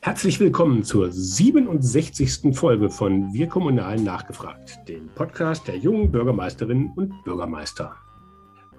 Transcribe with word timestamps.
Herzlich 0.00 0.40
willkommen 0.40 0.84
zur 0.84 1.12
67. 1.12 2.56
Folge 2.56 2.88
von 2.88 3.32
Wir 3.34 3.46
Kommunalen 3.46 4.04
nachgefragt, 4.04 4.78
dem 4.88 5.08
Podcast 5.08 5.68
der 5.68 5.76
jungen 5.76 6.10
Bürgermeisterinnen 6.10 6.92
und 6.96 7.22
Bürgermeister. 7.24 7.94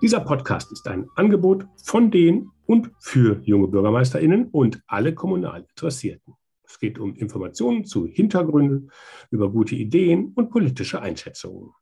Dieser 0.02 0.22
Podcast 0.22 0.72
ist 0.72 0.88
ein 0.88 1.08
Angebot 1.16 1.68
von 1.84 2.10
den 2.10 2.50
und 2.66 2.90
für 3.00 3.42
junge 3.44 3.68
Bürgermeisterinnen 3.68 4.48
und 4.48 4.82
alle 4.88 5.14
kommunal 5.14 5.62
Interessierten. 5.70 6.34
Es 6.64 6.80
geht 6.80 6.98
um 6.98 7.16
Informationen 7.16 7.86
zu 7.86 8.08
Hintergründen, 8.08 8.92
über 9.30 9.52
gute 9.52 9.76
Ideen 9.76 10.32
und 10.36 10.50
politische 10.50 11.02
Einschätzungen. 11.02 11.74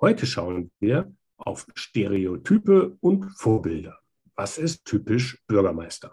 Heute 0.00 0.26
schauen 0.26 0.70
wir 0.78 1.12
auf 1.36 1.66
Stereotype 1.74 2.96
und 3.00 3.26
Vorbilder. 3.36 3.98
Was 4.36 4.58
ist 4.58 4.84
typisch 4.84 5.42
Bürgermeister? 5.46 6.12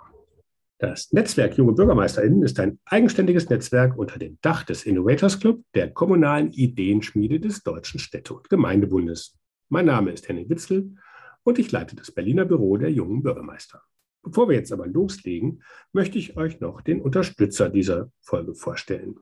Das 0.77 1.13
Netzwerk 1.13 1.57
Junge 1.57 1.71
BürgermeisterInnen 1.71 2.43
ist 2.43 2.59
ein 2.59 2.79
eigenständiges 2.83 3.49
Netzwerk 3.49 3.97
unter 3.97 4.19
dem 4.19 4.37
Dach 4.41 4.63
des 4.63 4.85
Innovators 4.85 5.39
Club, 5.39 5.63
der 5.73 5.89
kommunalen 5.93 6.51
Ideenschmiede 6.51 7.39
des 7.39 7.63
Deutschen 7.63 7.97
Städte- 7.97 8.33
und 8.33 8.49
Gemeindebundes. 8.49 9.37
Mein 9.69 9.85
Name 9.85 10.11
ist 10.11 10.27
Henning 10.27 10.49
Witzel 10.49 10.95
und 11.43 11.59
ich 11.59 11.71
leite 11.71 11.95
das 11.95 12.11
Berliner 12.11 12.43
Büro 12.43 12.75
der 12.75 12.91
jungen 12.91 13.23
Bürgermeister. 13.23 13.83
Bevor 14.21 14.49
wir 14.49 14.57
jetzt 14.57 14.73
aber 14.73 14.85
loslegen, 14.85 15.63
möchte 15.93 16.17
ich 16.17 16.35
euch 16.35 16.59
noch 16.59 16.81
den 16.81 16.99
Unterstützer 16.99 17.69
dieser 17.69 18.11
Folge 18.19 18.53
vorstellen. 18.53 19.15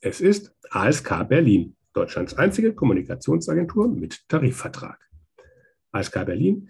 Es 0.00 0.20
ist 0.20 0.56
ASK 0.70 1.28
Berlin, 1.28 1.76
Deutschlands 1.92 2.34
einzige 2.34 2.74
Kommunikationsagentur 2.74 3.86
mit 3.86 4.28
Tarifvertrag. 4.28 4.98
ASK 5.92 6.26
Berlin 6.26 6.68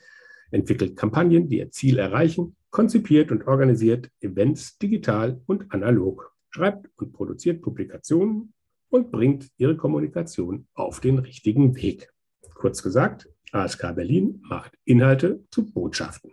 entwickelt 0.51 0.95
Kampagnen, 0.95 1.49
die 1.49 1.59
ihr 1.59 1.71
Ziel 1.71 1.99
erreichen 1.99 2.55
konzipiert 2.71 3.31
und 3.31 3.47
organisiert 3.47 4.11
Events 4.21 4.79
digital 4.79 5.41
und 5.47 5.73
analog, 5.73 6.33
schreibt 6.51 6.89
und 6.97 7.13
produziert 7.13 7.63
Publikationen 7.63 8.53
und 8.89 9.11
bringt 9.11 9.49
ihre 9.57 9.77
Kommunikation 9.77 10.67
auf 10.75 11.01
den 11.01 11.19
richtigen 11.19 11.77
Weg. 11.77 12.13
Kurz 12.55 12.83
gesagt, 12.83 13.29
ASK 13.53 13.95
Berlin 13.95 14.43
macht 14.49 14.73
Inhalte 14.85 15.45
zu 15.51 15.71
Botschaften. 15.71 16.33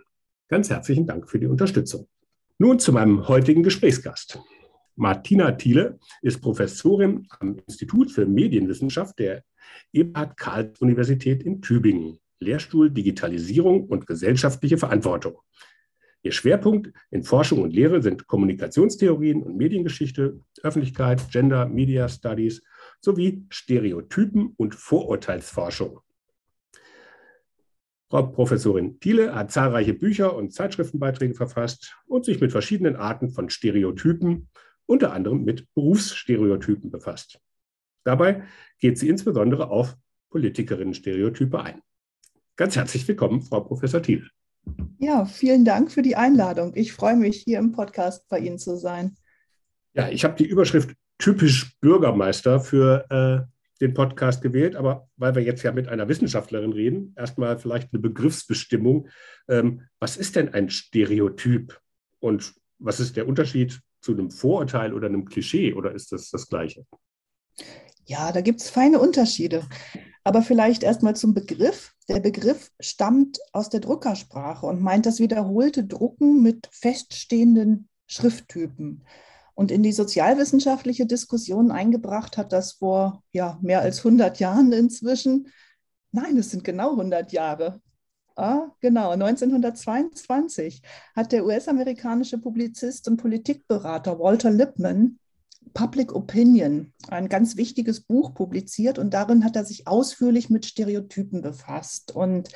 Ganz 0.49 0.69
herzlichen 0.69 1.07
Dank 1.07 1.29
für 1.29 1.39
die 1.39 1.47
Unterstützung. 1.47 2.07
Nun 2.57 2.79
zu 2.79 2.91
meinem 2.91 3.27
heutigen 3.27 3.63
Gesprächsgast. 3.63 4.39
Martina 4.95 5.51
Thiele 5.51 5.99
ist 6.22 6.41
Professorin 6.41 7.27
am 7.39 7.57
Institut 7.67 8.11
für 8.11 8.25
Medienwissenschaft 8.25 9.19
der 9.19 9.44
Eberhard 9.94 10.38
Karls 10.38 10.79
Universität 10.81 11.44
in 11.44 11.61
Tübingen, 11.61 12.17
Lehrstuhl 12.39 12.89
Digitalisierung 12.89 13.85
und 13.85 14.07
gesellschaftliche 14.07 14.77
Verantwortung. 14.77 15.38
Ihr 16.23 16.31
Schwerpunkt 16.31 16.91
in 17.11 17.23
Forschung 17.23 17.61
und 17.61 17.73
Lehre 17.73 18.01
sind 18.01 18.27
Kommunikationstheorien 18.27 19.43
und 19.43 19.55
Mediengeschichte, 19.55 20.41
Öffentlichkeit, 20.61 21.29
Gender, 21.31 21.67
Media 21.67 22.09
Studies 22.09 22.63
sowie 22.99 23.45
Stereotypen 23.49 24.53
und 24.57 24.75
Vorurteilsforschung. 24.75 26.01
Frau 28.09 28.23
Professorin 28.23 28.99
Thiele 28.99 29.35
hat 29.35 29.51
zahlreiche 29.51 29.93
Bücher 29.93 30.35
und 30.35 30.53
Zeitschriftenbeiträge 30.53 31.33
verfasst 31.33 31.95
und 32.07 32.23
sich 32.25 32.39
mit 32.39 32.51
verschiedenen 32.51 32.95
Arten 32.95 33.29
von 33.29 33.49
Stereotypen, 33.49 34.49
unter 34.85 35.11
anderem 35.11 35.43
mit 35.43 35.71
Berufsstereotypen 35.73 36.89
befasst. 36.89 37.39
Dabei 38.05 38.43
geht 38.79 38.97
sie 38.97 39.09
insbesondere 39.09 39.69
auf 39.69 39.97
Politikerinnen-Stereotype 40.29 41.59
ein. 41.61 41.81
Ganz 42.55 42.77
herzlich 42.77 43.05
willkommen, 43.07 43.41
Frau 43.41 43.59
Professor 43.59 44.01
Thiele. 44.01 44.29
Ja, 44.99 45.25
vielen 45.25 45.65
Dank 45.65 45.91
für 45.91 46.01
die 46.01 46.15
Einladung. 46.15 46.73
Ich 46.75 46.93
freue 46.93 47.15
mich, 47.15 47.43
hier 47.43 47.59
im 47.59 47.71
Podcast 47.71 48.27
bei 48.29 48.39
Ihnen 48.39 48.57
zu 48.57 48.77
sein. 48.77 49.15
Ja, 49.93 50.09
ich 50.09 50.23
habe 50.23 50.35
die 50.35 50.45
Überschrift 50.45 50.95
typisch 51.17 51.77
Bürgermeister 51.79 52.59
für 52.59 53.05
äh, 53.09 53.51
den 53.81 53.94
Podcast 53.94 54.41
gewählt, 54.41 54.75
aber 54.75 55.09
weil 55.17 55.35
wir 55.35 55.44
jetzt 55.44 55.63
ja 55.63 55.72
mit 55.72 55.88
einer 55.88 56.07
Wissenschaftlerin 56.07 56.73
reden, 56.73 57.13
erstmal 57.16 57.57
vielleicht 57.57 57.94
eine 57.94 58.01
Begriffsbestimmung. 58.01 59.09
Ähm, 59.47 59.83
was 60.00 60.17
ist 60.17 60.35
denn 60.35 60.53
ein 60.53 60.69
Stereotyp 60.69 61.79
und 62.19 62.53
was 62.79 63.00
ist 63.00 63.17
der 63.17 63.27
Unterschied 63.27 63.79
zu 64.01 64.13
einem 64.13 64.31
Vorurteil 64.31 64.94
oder 64.94 65.07
einem 65.07 65.25
Klischee 65.25 65.73
oder 65.73 65.91
ist 65.91 66.11
das 66.11 66.29
das 66.29 66.47
Gleiche? 66.47 66.85
Ja, 68.06 68.31
da 68.31 68.41
gibt 68.41 68.61
es 68.61 68.69
feine 68.69 69.00
Unterschiede. 69.00 69.63
Aber 70.27 70.41
vielleicht 70.41 70.83
erstmal 70.83 71.15
zum 71.15 71.33
Begriff. 71.33 71.93
Der 72.09 72.19
Begriff 72.19 72.69
stammt 72.81 73.39
aus 73.53 73.69
der 73.69 73.79
Druckersprache 73.79 74.65
und 74.65 74.81
meint 74.81 75.05
das 75.05 75.21
wiederholte 75.21 75.85
Drucken 75.85 76.43
mit 76.43 76.67
feststehenden 76.69 77.88
Schrifttypen. 78.07 79.05
Und 79.55 79.71
in 79.71 79.83
die 79.83 79.93
sozialwissenschaftliche 79.93 81.05
Diskussion 81.05 81.71
eingebracht 81.71 82.35
hat 82.35 82.51
das 82.51 82.73
vor 82.73 83.23
ja, 83.31 83.57
mehr 83.61 83.79
als 83.79 83.99
100 83.99 84.38
Jahren 84.41 84.73
inzwischen. 84.73 85.47
Nein, 86.11 86.35
es 86.38 86.51
sind 86.51 86.65
genau 86.65 86.89
100 86.89 87.31
Jahre. 87.31 87.79
Ah, 88.35 88.71
genau, 88.81 89.11
1922 89.11 90.81
hat 91.15 91.31
der 91.31 91.45
US-amerikanische 91.45 92.38
Publizist 92.38 93.07
und 93.07 93.15
Politikberater 93.15 94.19
Walter 94.19 94.51
Lippmann 94.51 95.19
Public 95.73 96.13
Opinion, 96.16 96.94
ein 97.09 97.29
ganz 97.29 97.57
wichtiges 97.57 98.01
Buch 98.01 98.33
publiziert 98.33 99.00
und 99.00 99.13
darin 99.13 99.44
hat 99.44 99.55
er 99.55 99.66
sich 99.66 99.88
ausführlich 99.88 100.50
mit 100.50 100.66
Stereotypen 100.66 101.41
befasst. 101.41 102.11
Und 102.16 102.50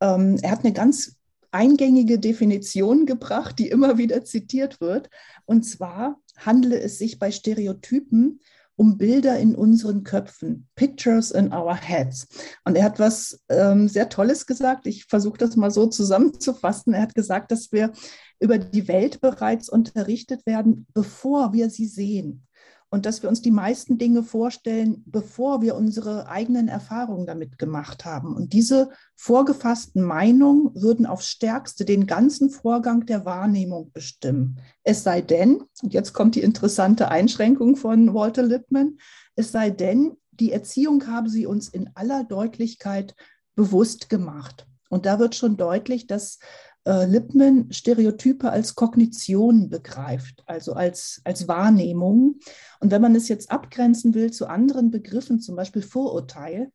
ähm, 0.00 0.38
er 0.42 0.50
hat 0.50 0.64
eine 0.64 0.72
ganz 0.72 1.16
eingängige 1.52 2.18
Definition 2.18 3.06
gebracht, 3.06 3.58
die 3.58 3.68
immer 3.68 3.98
wieder 3.98 4.24
zitiert 4.24 4.80
wird. 4.80 5.10
Und 5.46 5.64
zwar 5.64 6.20
handele 6.36 6.80
es 6.80 6.98
sich 6.98 7.18
bei 7.18 7.30
Stereotypen 7.30 8.40
um 8.80 8.96
Bilder 8.96 9.38
in 9.38 9.54
unseren 9.54 10.04
Köpfen, 10.04 10.66
Pictures 10.74 11.32
in 11.32 11.52
our 11.52 11.74
heads. 11.74 12.26
Und 12.64 12.76
er 12.76 12.84
hat 12.84 12.98
was 12.98 13.44
ähm, 13.50 13.88
sehr 13.88 14.08
Tolles 14.08 14.46
gesagt. 14.46 14.86
Ich 14.86 15.04
versuche 15.04 15.36
das 15.36 15.54
mal 15.54 15.70
so 15.70 15.86
zusammenzufassen. 15.86 16.94
Er 16.94 17.02
hat 17.02 17.14
gesagt, 17.14 17.52
dass 17.52 17.72
wir 17.72 17.92
über 18.38 18.56
die 18.56 18.88
Welt 18.88 19.20
bereits 19.20 19.68
unterrichtet 19.68 20.46
werden, 20.46 20.86
bevor 20.94 21.52
wir 21.52 21.68
sie 21.68 21.84
sehen. 21.84 22.46
Und 22.92 23.06
dass 23.06 23.22
wir 23.22 23.28
uns 23.28 23.40
die 23.40 23.52
meisten 23.52 23.98
Dinge 23.98 24.24
vorstellen, 24.24 25.04
bevor 25.06 25.62
wir 25.62 25.76
unsere 25.76 26.28
eigenen 26.28 26.66
Erfahrungen 26.66 27.24
damit 27.24 27.56
gemacht 27.56 28.04
haben. 28.04 28.34
Und 28.34 28.52
diese 28.52 28.90
vorgefassten 29.14 30.02
Meinungen 30.02 30.74
würden 30.74 31.06
aufs 31.06 31.28
stärkste 31.28 31.84
den 31.84 32.08
ganzen 32.08 32.50
Vorgang 32.50 33.06
der 33.06 33.24
Wahrnehmung 33.24 33.92
bestimmen. 33.92 34.58
Es 34.82 35.04
sei 35.04 35.20
denn, 35.20 35.62
und 35.82 35.94
jetzt 35.94 36.12
kommt 36.14 36.34
die 36.34 36.42
interessante 36.42 37.08
Einschränkung 37.08 37.76
von 37.76 38.12
Walter 38.12 38.42
Lippmann, 38.42 38.98
es 39.36 39.52
sei 39.52 39.70
denn, 39.70 40.16
die 40.32 40.52
Erziehung 40.52 41.06
habe 41.06 41.28
sie 41.28 41.46
uns 41.46 41.68
in 41.68 41.90
aller 41.94 42.24
Deutlichkeit 42.24 43.14
bewusst 43.54 44.08
gemacht. 44.08 44.66
Und 44.88 45.06
da 45.06 45.20
wird 45.20 45.36
schon 45.36 45.56
deutlich, 45.56 46.08
dass 46.08 46.40
äh, 46.84 47.04
Lippmann 47.04 47.72
Stereotype 47.72 48.50
als 48.50 48.74
Kognition 48.74 49.68
begreift, 49.68 50.42
also 50.46 50.72
als, 50.72 51.20
als 51.24 51.46
Wahrnehmung. 51.48 52.40
Und 52.80 52.90
wenn 52.90 53.02
man 53.02 53.14
es 53.14 53.28
jetzt 53.28 53.50
abgrenzen 53.50 54.14
will 54.14 54.32
zu 54.32 54.46
anderen 54.46 54.90
Begriffen, 54.90 55.40
zum 55.40 55.56
Beispiel 55.56 55.82
Vorurteil, 55.82 56.70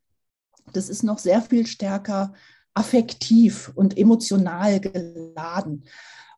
das 0.73 0.89
ist 0.89 1.03
noch 1.03 1.19
sehr 1.19 1.41
viel 1.41 1.67
stärker 1.67 2.33
affektiv 2.73 3.71
und 3.75 3.97
emotional 3.97 4.79
geladen. 4.79 5.85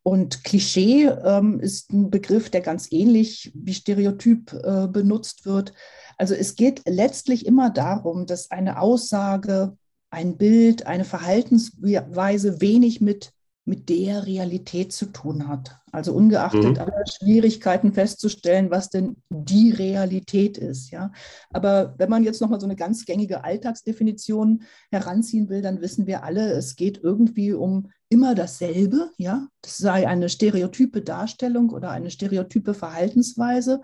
Und 0.04 0.46
Klischee 0.46 1.08
ähm, 1.08 1.60
ist 1.60 1.92
ein 1.92 2.10
Begriff, 2.10 2.50
der 2.50 2.62
ganz 2.62 2.90
ähnlich 2.92 3.52
wie 3.54 3.74
Stereotyp 3.74 4.54
äh, 4.54 4.88
benutzt 4.88 5.46
wird. 5.46 5.74
Also 6.18 6.34
es 6.34 6.56
geht 6.56 6.84
letztlich 6.88 7.46
immer 7.46 7.70
darum, 7.70 8.26
dass 8.26 8.50
eine 8.50 8.80
Aussage, 8.80 9.76
ein 10.10 10.38
Bild, 10.38 10.86
eine 10.86 11.04
Verhaltensweise 11.04 12.62
wenig 12.62 13.02
mit 13.02 13.34
mit 13.68 13.90
der 13.90 14.26
Realität 14.26 14.94
zu 14.94 15.08
tun 15.08 15.48
hat. 15.48 15.78
Also 15.92 16.14
ungeachtet 16.14 16.64
mhm. 16.64 16.78
aller 16.78 17.06
Schwierigkeiten 17.06 17.92
festzustellen, 17.92 18.72
was 18.72 18.90
denn 18.90 19.18
die 19.30 19.72
Realität 19.72 20.58
ist. 20.58 20.90
Ja? 20.92 21.12
Aber 21.52 21.94
wenn 21.98 22.10
man 22.10 22.24
jetzt 22.24 22.40
nochmal 22.40 22.62
so 22.62 22.66
eine 22.66 22.78
ganz 22.78 23.06
gängige 23.06 23.44
Alltagsdefinition 23.44 24.64
heranziehen 24.90 25.50
will, 25.50 25.62
dann 25.62 25.82
wissen 25.82 26.08
wir 26.08 26.24
alle, 26.24 26.52
es 26.54 26.78
geht 26.78 27.04
irgendwie 27.04 27.52
um 27.52 27.92
immer 28.08 28.36
dasselbe. 28.36 29.12
Ja? 29.18 29.48
Das 29.62 29.78
sei 29.78 30.08
eine 30.08 30.30
stereotype 30.30 31.02
Darstellung 31.02 31.72
oder 31.72 31.92
eine 31.92 32.10
stereotype 32.10 32.74
Verhaltensweise. 32.74 33.82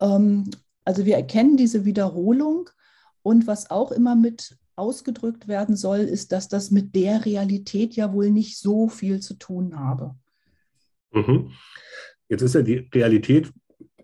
Ähm, 0.00 0.50
also 0.84 1.06
wir 1.06 1.16
erkennen 1.16 1.56
diese 1.56 1.86
Wiederholung 1.86 2.68
und 3.22 3.46
was 3.46 3.70
auch 3.70 3.92
immer 3.92 4.14
mit 4.14 4.58
ausgedrückt 4.80 5.46
werden 5.46 5.76
soll, 5.76 6.00
ist, 6.00 6.32
dass 6.32 6.48
das 6.48 6.70
mit 6.70 6.94
der 6.94 7.24
Realität 7.24 7.94
ja 7.94 8.12
wohl 8.12 8.30
nicht 8.30 8.58
so 8.58 8.88
viel 8.88 9.20
zu 9.20 9.34
tun 9.34 9.78
habe. 9.78 10.16
Mhm. 11.12 11.52
Jetzt 12.28 12.42
ist 12.42 12.54
ja 12.54 12.62
die 12.62 12.88
Realität 12.94 13.52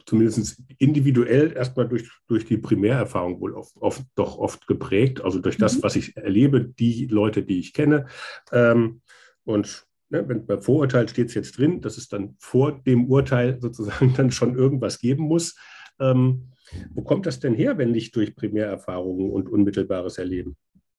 zumindest 0.05 0.63
individuell 0.79 1.53
erstmal 1.53 1.89
durch, 1.89 2.09
durch 2.29 2.45
die 2.45 2.59
Primärerfahrung 2.59 3.41
wohl 3.41 3.55
oft, 3.55 3.77
oft, 3.77 4.05
doch 4.15 4.39
oft 4.39 4.67
geprägt, 4.67 5.21
also 5.21 5.41
durch 5.41 5.59
das, 5.59 5.79
mhm. 5.79 5.83
was 5.83 5.97
ich 5.97 6.17
erlebe, 6.17 6.61
die 6.61 7.07
Leute, 7.07 7.43
die 7.43 7.59
ich 7.59 7.73
kenne. 7.73 8.07
Ähm, 8.53 9.01
und 9.45 9.87
ne, 10.09 10.29
wenn 10.29 10.47
bei 10.47 10.59
Vorurteil 10.59 11.09
steht 11.09 11.29
es 11.29 11.35
jetzt 11.35 11.59
drin, 11.59 11.81
dass 11.81 11.99
es 11.99 12.09
dann 12.09 12.37
vor 12.39 12.81
dem 12.83 13.07
Urteil 13.11 13.59
sozusagen 13.61 14.15
dann 14.15 14.31
schon 14.31 14.57
irgendwas 14.57 14.99
geben 14.99 15.25
muss. 15.25 15.57
Ähm, 15.99 16.53
wo 16.91 17.03
kommt 17.03 17.27
das 17.27 17.41
denn 17.41 17.55
her, 17.55 17.79
wenn 17.79 17.93
nicht 17.93 18.15
durch 18.17 18.35
Primärerfahrungen 18.35 19.31
und 19.31 19.49
unmittelbares 19.49 20.19
Erleben? 20.19 20.57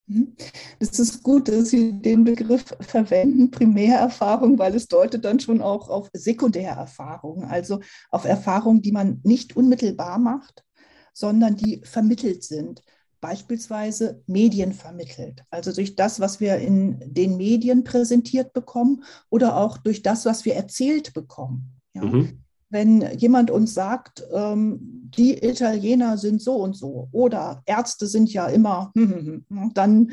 Mhm. 0.08 0.34
Es 0.78 0.98
ist 0.98 1.22
gut, 1.22 1.48
dass 1.48 1.70
Sie 1.70 1.92
den 2.00 2.24
Begriff 2.24 2.74
verwenden, 2.80 3.50
Primärerfahrung, 3.50 4.58
weil 4.58 4.74
es 4.74 4.88
deutet 4.88 5.24
dann 5.24 5.38
schon 5.38 5.60
auch 5.60 5.88
auf 5.88 6.10
Sekundärerfahrung, 6.12 7.44
also 7.44 7.80
auf 8.10 8.24
Erfahrungen, 8.24 8.82
die 8.82 8.92
man 8.92 9.20
nicht 9.22 9.56
unmittelbar 9.56 10.18
macht, 10.18 10.64
sondern 11.12 11.56
die 11.56 11.82
vermittelt 11.84 12.42
sind. 12.42 12.82
Beispielsweise 13.20 14.22
Medien 14.26 14.72
vermittelt, 14.72 15.42
also 15.50 15.72
durch 15.72 15.96
das, 15.96 16.20
was 16.20 16.38
wir 16.38 16.56
in 16.58 17.00
den 17.04 17.36
Medien 17.36 17.82
präsentiert 17.82 18.52
bekommen 18.52 19.02
oder 19.28 19.56
auch 19.56 19.76
durch 19.78 20.02
das, 20.02 20.24
was 20.24 20.44
wir 20.44 20.54
erzählt 20.54 21.14
bekommen. 21.14 21.80
Ja. 21.94 22.04
Mhm 22.04 22.44
wenn 22.70 23.16
jemand 23.16 23.50
uns 23.50 23.74
sagt, 23.74 24.24
ähm, 24.32 24.78
die 25.16 25.42
Italiener 25.44 26.18
sind 26.18 26.42
so 26.42 26.56
und 26.56 26.74
so 26.74 27.08
oder 27.12 27.62
Ärzte 27.66 28.06
sind 28.06 28.32
ja 28.32 28.46
immer, 28.46 28.92
hm, 28.96 29.10
hm, 29.10 29.44
hm, 29.48 29.70
dann 29.74 30.12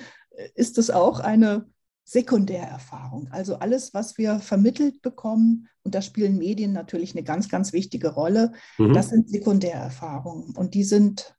ist 0.55 0.77
es 0.77 0.89
auch 0.89 1.19
eine 1.19 1.65
Sekundärerfahrung. 2.05 3.29
Also 3.31 3.55
alles, 3.55 3.93
was 3.93 4.17
wir 4.17 4.39
vermittelt 4.39 5.01
bekommen, 5.01 5.67
und 5.83 5.95
da 5.95 6.01
spielen 6.01 6.37
Medien 6.37 6.71
natürlich 6.71 7.13
eine 7.13 7.23
ganz, 7.23 7.49
ganz 7.49 7.73
wichtige 7.73 8.09
Rolle, 8.09 8.53
mhm. 8.77 8.93
das 8.93 9.09
sind 9.09 9.29
Sekundärerfahrungen. 9.29 10.55
Und 10.55 10.73
die 10.73 10.83
sind 10.83 11.35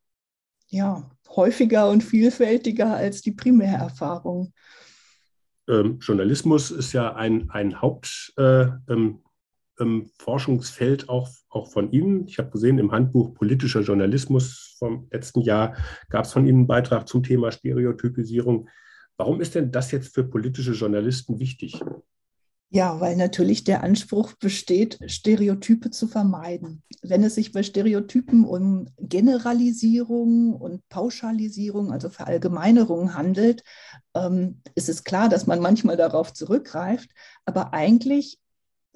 ja 0.69 1.09
häufiger 1.29 1.89
und 1.89 2.03
vielfältiger 2.03 2.95
als 2.95 3.23
die 3.23 3.33
Primärerfahrungen. 3.33 4.53
Ähm, 5.69 5.99
Journalismus 6.01 6.71
ist 6.71 6.93
ja 6.93 7.15
ein, 7.15 7.51
ein 7.51 7.81
Haupt, 7.81 8.35
äh, 8.37 8.67
ähm, 8.89 9.21
ähm, 9.81 10.11
Forschungsfeld 10.19 11.09
auch, 11.09 11.29
auch 11.49 11.71
von 11.71 11.91
Ihnen. 11.93 12.27
Ich 12.27 12.39
habe 12.39 12.51
gesehen, 12.51 12.79
im 12.79 12.93
Handbuch 12.93 13.35
Politischer 13.35 13.81
Journalismus 13.81 14.77
vom 14.79 15.09
letzten 15.11 15.41
Jahr 15.41 15.77
gab 16.09 16.25
es 16.25 16.33
von 16.33 16.47
Ihnen 16.47 16.59
einen 16.59 16.67
Beitrag 16.67 17.09
zum 17.09 17.23
Thema 17.23 17.51
Stereotypisierung. 17.53 18.69
Warum 19.17 19.41
ist 19.41 19.55
denn 19.55 19.73
das 19.73 19.91
jetzt 19.93 20.15
für 20.15 20.25
politische 20.25 20.73
Journalisten 20.73 21.39
wichtig? 21.39 21.81
Ja, 22.69 23.01
weil 23.01 23.17
natürlich 23.17 23.63
der 23.63 23.85
Anspruch 23.85 24.33
besteht, 24.35 24.99
Stereotype 25.07 25.91
zu 25.91 26.09
vermeiden. 26.09 26.83
Wenn 27.01 27.23
es 27.23 27.37
sich 27.37 27.53
bei 27.53 27.63
Stereotypen 27.63 28.45
um 28.45 28.89
Generalisierung 28.99 30.53
und 30.53 30.87
Pauschalisierung, 30.89 31.93
also 31.93 32.09
Verallgemeinerung 32.09 33.15
handelt, 33.15 33.63
ähm, 34.15 34.63
ist 34.75 34.89
es 34.89 35.05
klar, 35.05 35.29
dass 35.29 35.47
man 35.47 35.61
manchmal 35.61 35.97
darauf 35.97 36.33
zurückgreift. 36.33 37.11
Aber 37.45 37.73
eigentlich 37.73 38.41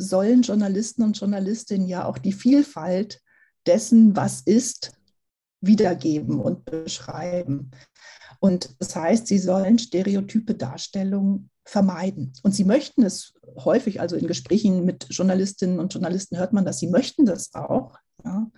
sollen 0.00 0.42
Journalisten 0.42 1.02
und 1.02 1.18
Journalistinnen 1.18 1.86
ja 1.86 2.04
auch 2.04 2.18
die 2.18 2.32
Vielfalt 2.32 3.20
dessen, 3.66 4.16
was 4.16 4.40
ist, 4.40 4.92
wiedergeben 5.60 6.40
und 6.40 6.64
beschreiben. 6.64 7.70
Und 8.40 8.74
das 8.78 8.96
heißt, 8.96 9.26
sie 9.26 9.38
sollen 9.38 9.78
stereotype 9.78 10.54
Darstellungen 10.54 11.50
vermeiden. 11.64 12.32
Und 12.42 12.54
sie 12.54 12.64
möchten 12.64 13.02
es 13.02 13.34
häufig, 13.56 14.00
also 14.00 14.16
in 14.16 14.26
Gesprächen 14.26 14.86
mit 14.86 15.06
Journalistinnen 15.10 15.78
und 15.78 15.92
Journalisten 15.92 16.38
hört 16.38 16.54
man 16.54 16.64
das, 16.64 16.78
sie 16.78 16.88
möchten 16.88 17.26
das 17.26 17.54
auch. 17.54 17.98
Ja. 18.24 18.50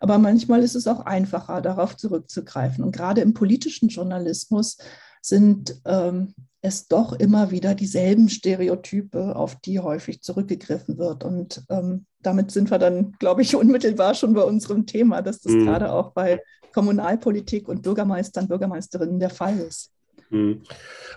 Aber 0.00 0.18
manchmal 0.18 0.64
ist 0.64 0.74
es 0.74 0.88
auch 0.88 1.00
einfacher, 1.00 1.60
darauf 1.60 1.96
zurückzugreifen. 1.96 2.82
Und 2.82 2.90
gerade 2.90 3.20
im 3.20 3.34
politischen 3.34 3.88
Journalismus 3.88 4.78
sind 5.22 5.80
ähm, 5.86 6.34
es 6.60 6.86
doch 6.86 7.12
immer 7.12 7.50
wieder 7.50 7.74
dieselben 7.74 8.28
Stereotype, 8.28 9.34
auf 9.34 9.56
die 9.60 9.80
häufig 9.80 10.22
zurückgegriffen 10.22 10.98
wird. 10.98 11.24
Und 11.24 11.64
ähm, 11.68 12.06
damit 12.20 12.50
sind 12.50 12.70
wir 12.70 12.78
dann, 12.78 13.12
glaube 13.18 13.42
ich, 13.42 13.56
unmittelbar 13.56 14.14
schon 14.14 14.34
bei 14.34 14.42
unserem 14.42 14.86
Thema, 14.86 15.22
dass 15.22 15.40
das 15.40 15.52
mhm. 15.52 15.64
gerade 15.64 15.92
auch 15.92 16.12
bei 16.12 16.40
Kommunalpolitik 16.72 17.68
und 17.68 17.82
Bürgermeistern, 17.82 18.48
Bürgermeisterinnen 18.48 19.18
der 19.18 19.30
Fall 19.30 19.58
ist. 19.58 19.92
Mhm. 20.30 20.62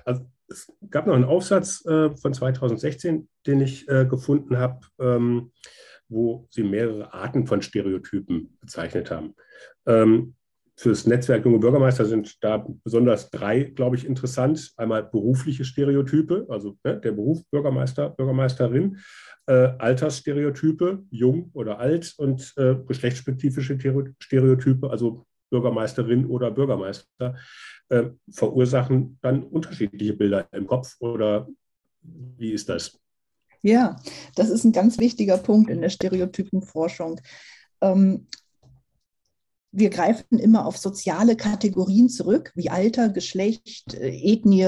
Also, 0.04 0.26
es 0.48 0.72
gab 0.92 1.08
noch 1.08 1.16
einen 1.16 1.24
Aufsatz 1.24 1.84
äh, 1.86 2.12
von 2.16 2.34
2016, 2.34 3.28
den 3.48 3.62
ich 3.62 3.88
äh, 3.88 4.06
gefunden 4.06 4.58
habe, 4.58 4.82
ähm, 5.00 5.52
wo 6.08 6.48
Sie 6.52 6.64
mehrere 6.64 7.14
Arten 7.14 7.48
von 7.48 7.64
Stereotypen 7.64 8.56
bezeichnet 8.62 9.10
haben. 9.10 9.34
Ähm, 9.88 10.36
fürs 10.78 11.08
Netzwerk 11.08 11.46
Junge 11.46 11.60
Bürgermeister 11.60 12.06
sind 12.06 12.44
da 12.44 12.66
besonders 12.84 13.30
drei, 13.30 13.64
glaube 13.64 13.96
ich, 13.96 14.06
interessant. 14.06 14.74
Einmal 14.76 15.04
berufliche 15.04 15.64
Stereotype, 15.64 16.46
also 16.50 16.78
ne, 16.84 17.00
der 17.00 17.14
Beruf 17.14 17.42
Bürgermeister, 17.50 18.10
Bürgermeisterin, 18.10 19.00
äh, 19.48 19.54
Altersstereotype, 19.54 21.04
jung 21.12 21.50
oder 21.54 21.80
alt 21.80 22.14
und 22.18 22.54
äh, 22.58 22.76
geschlechtsspezifische 22.86 23.78
Stereotype, 24.20 24.90
also 24.90 25.26
Bürgermeisterin 25.50 26.26
oder 26.26 26.52
Bürgermeister, 26.52 27.36
äh, 27.90 28.06
verursachen 28.30 29.18
dann 29.22 29.44
unterschiedliche 29.44 30.14
Bilder 30.14 30.48
im 30.52 30.68
Kopf 30.68 30.96
oder 31.00 31.48
wie 32.02 32.52
ist 32.52 32.68
das? 32.68 33.00
Ja, 33.62 33.96
das 34.36 34.50
ist 34.50 34.64
ein 34.64 34.74
ganz 34.74 35.00
wichtiger 35.00 35.38
Punkt 35.38 35.70
in 35.70 35.82
der 35.82 35.90
Stereotypenforschung. 35.90 37.20
Ähm, 37.82 38.28
wir 39.78 39.90
greifen 39.90 40.40
immer 40.40 40.66
auf 40.66 40.78
soziale 40.78 41.36
Kategorien 41.36 42.10
zurück, 42.10 42.52
wie 42.56 42.70
Alter, 42.70 43.10
Geschlecht, 43.10 43.94
äh, 43.94 44.10
Ethnie 44.10 44.66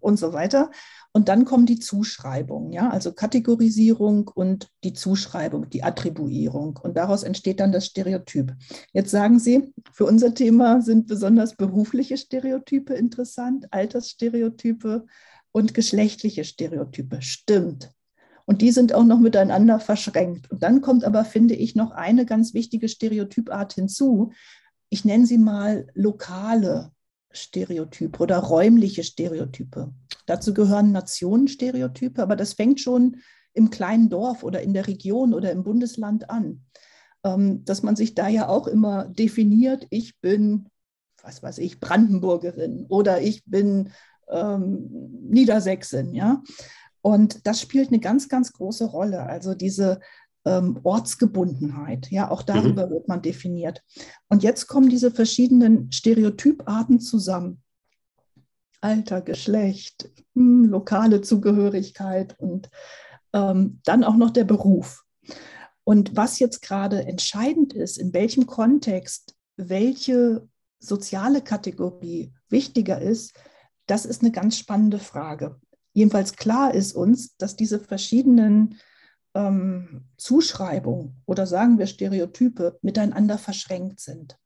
und 0.00 0.18
so 0.18 0.32
weiter. 0.32 0.70
Und 1.12 1.28
dann 1.28 1.44
kommen 1.44 1.66
die 1.66 1.78
Zuschreibungen, 1.78 2.72
ja, 2.72 2.90
also 2.90 3.12
Kategorisierung 3.12 4.28
und 4.34 4.68
die 4.82 4.94
Zuschreibung, 4.94 5.68
die 5.70 5.84
Attribuierung. 5.84 6.78
Und 6.82 6.96
daraus 6.96 7.22
entsteht 7.22 7.60
dann 7.60 7.70
das 7.70 7.86
Stereotyp. 7.86 8.54
Jetzt 8.92 9.10
sagen 9.10 9.38
Sie, 9.38 9.72
für 9.92 10.06
unser 10.06 10.34
Thema 10.34 10.80
sind 10.80 11.06
besonders 11.06 11.54
berufliche 11.54 12.16
Stereotype 12.16 12.94
interessant, 12.94 13.66
Altersstereotype 13.70 15.04
und 15.52 15.74
geschlechtliche 15.74 16.44
Stereotype. 16.44 17.20
Stimmt. 17.20 17.90
Und 18.46 18.60
die 18.60 18.72
sind 18.72 18.92
auch 18.94 19.04
noch 19.04 19.20
miteinander 19.20 19.78
verschränkt. 19.80 20.50
Und 20.50 20.62
dann 20.62 20.80
kommt 20.80 21.04
aber, 21.04 21.24
finde 21.24 21.54
ich, 21.54 21.74
noch 21.74 21.92
eine 21.92 22.26
ganz 22.26 22.54
wichtige 22.54 22.88
Stereotypart 22.88 23.74
hinzu. 23.74 24.32
Ich 24.88 25.04
nenne 25.04 25.26
sie 25.26 25.38
mal 25.38 25.86
lokale 25.94 26.90
Stereotype 27.30 28.18
oder 28.18 28.38
räumliche 28.38 29.04
Stereotype. 29.04 29.92
Dazu 30.26 30.54
gehören 30.54 30.92
Nationenstereotype, 30.92 32.22
aber 32.22 32.36
das 32.36 32.54
fängt 32.54 32.80
schon 32.80 33.16
im 33.54 33.70
kleinen 33.70 34.08
Dorf 34.08 34.42
oder 34.42 34.62
in 34.62 34.72
der 34.72 34.86
Region 34.86 35.34
oder 35.34 35.50
im 35.50 35.64
Bundesland 35.64 36.30
an. 36.30 36.64
Ähm, 37.24 37.64
dass 37.64 37.82
man 37.82 37.96
sich 37.96 38.14
da 38.14 38.28
ja 38.28 38.48
auch 38.48 38.66
immer 38.66 39.06
definiert, 39.06 39.86
ich 39.90 40.18
bin, 40.20 40.68
was 41.22 41.42
weiß 41.42 41.58
ich, 41.58 41.80
Brandenburgerin 41.80 42.86
oder 42.88 43.20
ich 43.20 43.44
bin 43.44 43.90
ähm, 44.28 44.88
Niedersächsin, 45.28 46.14
ja. 46.14 46.42
Und 47.02 47.46
das 47.46 47.60
spielt 47.60 47.88
eine 47.88 48.00
ganz, 48.00 48.28
ganz 48.28 48.52
große 48.52 48.86
Rolle. 48.86 49.24
Also 49.24 49.54
diese 49.54 50.00
ähm, 50.44 50.80
Ortsgebundenheit, 50.82 52.10
ja, 52.10 52.30
auch 52.30 52.42
darüber 52.42 52.86
mhm. 52.86 52.90
wird 52.90 53.08
man 53.08 53.22
definiert. 53.22 53.82
Und 54.28 54.42
jetzt 54.42 54.66
kommen 54.66 54.88
diese 54.88 55.10
verschiedenen 55.10 55.90
Stereotyparten 55.92 57.00
zusammen. 57.00 57.62
Alter, 58.80 59.20
Geschlecht, 59.20 60.10
hm, 60.34 60.64
lokale 60.64 61.20
Zugehörigkeit 61.20 62.38
und 62.40 62.68
ähm, 63.32 63.80
dann 63.84 64.02
auch 64.04 64.16
noch 64.16 64.30
der 64.30 64.44
Beruf. 64.44 65.04
Und 65.84 66.16
was 66.16 66.38
jetzt 66.38 66.62
gerade 66.62 67.06
entscheidend 67.06 67.72
ist, 67.72 67.98
in 67.98 68.12
welchem 68.12 68.46
Kontext 68.46 69.34
welche 69.56 70.48
soziale 70.78 71.42
Kategorie 71.42 72.32
wichtiger 72.48 73.00
ist, 73.00 73.34
das 73.86 74.04
ist 74.04 74.22
eine 74.22 74.32
ganz 74.32 74.58
spannende 74.58 74.98
Frage. 74.98 75.60
Jedenfalls 75.92 76.36
klar 76.36 76.74
ist 76.74 76.94
uns, 76.94 77.36
dass 77.36 77.56
diese 77.56 77.78
verschiedenen 77.78 78.78
ähm, 79.34 80.04
Zuschreibungen 80.16 81.22
oder 81.26 81.46
sagen 81.46 81.78
wir 81.78 81.86
Stereotype 81.86 82.78
miteinander 82.82 83.38
verschränkt 83.38 84.00
sind. 84.00 84.36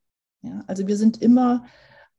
Ja, 0.42 0.62
also 0.66 0.86
wir 0.86 0.96
sind 0.96 1.20
immer, 1.22 1.64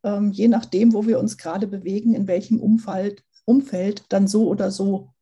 ähm, 0.03 0.31
je 0.31 0.47
nachdem, 0.47 0.93
wo 0.93 1.05
wir 1.05 1.19
uns 1.19 1.37
gerade 1.37 1.67
bewegen, 1.67 2.13
in 2.13 2.27
welchem 2.27 2.59
Umfeld, 2.59 3.23
Umfeld 3.45 4.03
dann 4.09 4.27
so 4.27 4.47
oder 4.47 4.71
so 4.71 5.13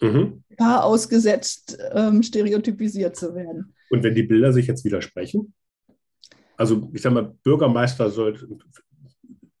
mhm. 0.00 0.42
paar 0.56 0.84
ausgesetzt, 0.84 1.78
ähm, 1.92 2.22
stereotypisiert 2.22 3.16
zu 3.16 3.34
werden. 3.34 3.74
Und 3.90 4.02
wenn 4.02 4.14
die 4.14 4.22
Bilder 4.22 4.52
sich 4.52 4.66
jetzt 4.66 4.84
widersprechen? 4.84 5.52
Also 6.56 6.90
ich 6.94 7.02
sage 7.02 7.14
mal, 7.14 7.34
Bürgermeister 7.42 8.10
sollte, 8.10 8.48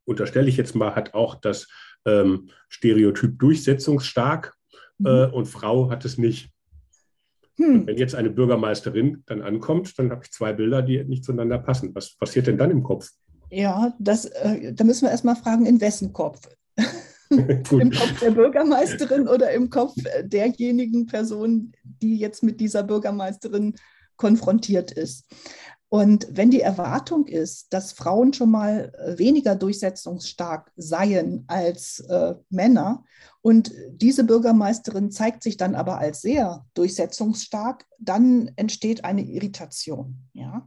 unterstelle 0.04 0.48
ich 0.48 0.56
jetzt 0.56 0.74
mal, 0.74 0.94
hat 0.94 1.14
auch 1.14 1.34
das 1.34 1.68
ähm, 2.06 2.50
Stereotyp 2.68 3.38
durchsetzungsstark 3.38 4.54
mhm. 4.98 5.06
äh, 5.06 5.26
und 5.26 5.46
Frau 5.46 5.90
hat 5.90 6.04
es 6.04 6.18
nicht. 6.18 6.50
Hm. 7.56 7.86
Wenn 7.86 7.98
jetzt 7.98 8.14
eine 8.14 8.30
Bürgermeisterin 8.30 9.24
dann 9.26 9.42
ankommt, 9.42 9.98
dann 9.98 10.10
habe 10.10 10.22
ich 10.24 10.32
zwei 10.32 10.54
Bilder, 10.54 10.80
die 10.80 11.04
nicht 11.04 11.22
zueinander 11.22 11.58
passen. 11.58 11.94
Was 11.94 12.16
passiert 12.16 12.46
denn 12.46 12.56
dann 12.56 12.70
im 12.70 12.82
Kopf? 12.82 13.10
Ja, 13.50 13.94
das, 13.98 14.24
äh, 14.24 14.72
da 14.72 14.84
müssen 14.84 15.02
wir 15.02 15.10
erstmal 15.10 15.36
fragen, 15.36 15.66
in 15.66 15.80
wessen 15.80 16.12
Kopf? 16.14 16.40
Im 17.70 17.90
Kopf 17.90 18.20
der 18.20 18.30
Bürgermeisterin 18.30 19.26
oder 19.26 19.52
im 19.52 19.70
Kopf 19.70 19.94
derjenigen 20.22 21.06
Person, 21.06 21.72
die 21.82 22.18
jetzt 22.18 22.42
mit 22.42 22.60
dieser 22.60 22.82
Bürgermeisterin 22.82 23.74
konfrontiert 24.16 24.92
ist. 24.92 25.24
Und 25.92 26.26
wenn 26.30 26.50
die 26.50 26.62
Erwartung 26.62 27.26
ist, 27.26 27.74
dass 27.74 27.92
Frauen 27.92 28.32
schon 28.32 28.50
mal 28.50 28.94
äh, 28.96 29.18
weniger 29.18 29.54
durchsetzungsstark 29.54 30.72
seien 30.74 31.44
als 31.48 32.00
äh, 32.08 32.34
Männer 32.48 33.04
und 33.42 33.74
diese 33.90 34.24
Bürgermeisterin 34.24 35.10
zeigt 35.10 35.42
sich 35.42 35.58
dann 35.58 35.74
aber 35.74 35.98
als 35.98 36.22
sehr 36.22 36.64
durchsetzungsstark, 36.72 37.84
dann 37.98 38.52
entsteht 38.56 39.04
eine 39.04 39.20
Irritation. 39.20 40.16
Ja? 40.32 40.66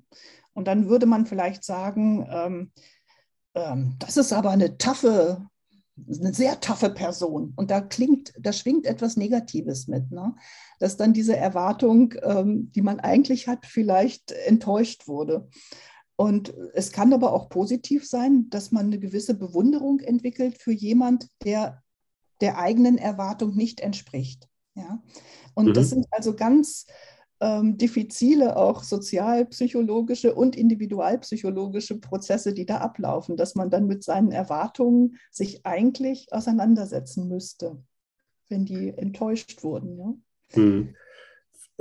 Und 0.54 0.68
dann 0.68 0.90
würde 0.90 1.08
man 1.08 1.26
vielleicht 1.26 1.64
sagen, 1.64 2.28
ähm, 2.30 2.72
ähm, 3.56 3.96
das 3.98 4.18
ist 4.18 4.32
aber 4.32 4.52
eine 4.52 4.78
taffe 4.78 5.48
eine 5.98 6.34
sehr 6.34 6.60
taffe 6.60 6.90
Person. 6.90 7.54
Und 7.56 7.72
da 7.72 7.82
klingt, 7.82 8.34
da 8.40 8.52
schwingt 8.52 8.86
etwas 8.86 9.16
Negatives 9.16 9.88
mit, 9.88 10.12
ne? 10.12 10.36
dass 10.80 10.98
dann 10.98 11.14
diese 11.14 11.36
Erwartung, 11.36 12.14
ähm, 12.22 12.72
die 12.74 12.82
man 12.82 13.00
eigentlich 13.00 13.48
hat, 13.48 13.66
vielleicht 13.66 14.32
enttäuscht 14.32 15.08
wurde. 15.08 15.48
Und 16.18 16.54
es 16.74 16.92
kann 16.92 17.14
aber 17.14 17.34
auch 17.34 17.50
positiv 17.50 18.08
sein, 18.08 18.50
dass 18.50 18.72
man 18.72 18.88
eine 18.88 19.00
gewisse 19.00 19.34
Bewunderung 19.34 20.00
entwickelt 20.00 20.58
für 20.58 20.72
jemand, 20.72 21.28
der 21.44 21.82
der 22.42 22.58
eigenen 22.58 22.98
Erwartung 22.98 23.56
nicht 23.56 23.80
entspricht. 23.80 24.48
Ja? 24.76 25.02
Und 25.54 25.68
mhm. 25.68 25.74
das 25.74 25.90
sind 25.90 26.06
also 26.12 26.36
ganz 26.36 26.86
ähm, 27.42 27.78
diffizile, 27.78 28.56
auch 28.56 28.84
sozialpsychologische 28.84 30.34
und 30.34 30.56
individualpsychologische 30.56 32.00
Prozesse, 32.00 32.54
die 32.54 32.66
da 32.66 32.78
ablaufen, 32.78 33.38
dass 33.38 33.56
man 33.56 33.70
dann 33.70 33.88
mit 33.88 34.04
seinen 34.04 34.32
Erwartungen 34.32 35.18
sich 35.32 35.66
eigentlich 35.66 36.32
auseinandersetzen 36.32 37.28
müsste, 37.28 37.78
wenn 38.50 38.66
die 38.66 38.90
enttäuscht 38.90 39.64
wurden. 39.64 39.98
Ja? 39.98 40.14
Hm. 40.54 40.96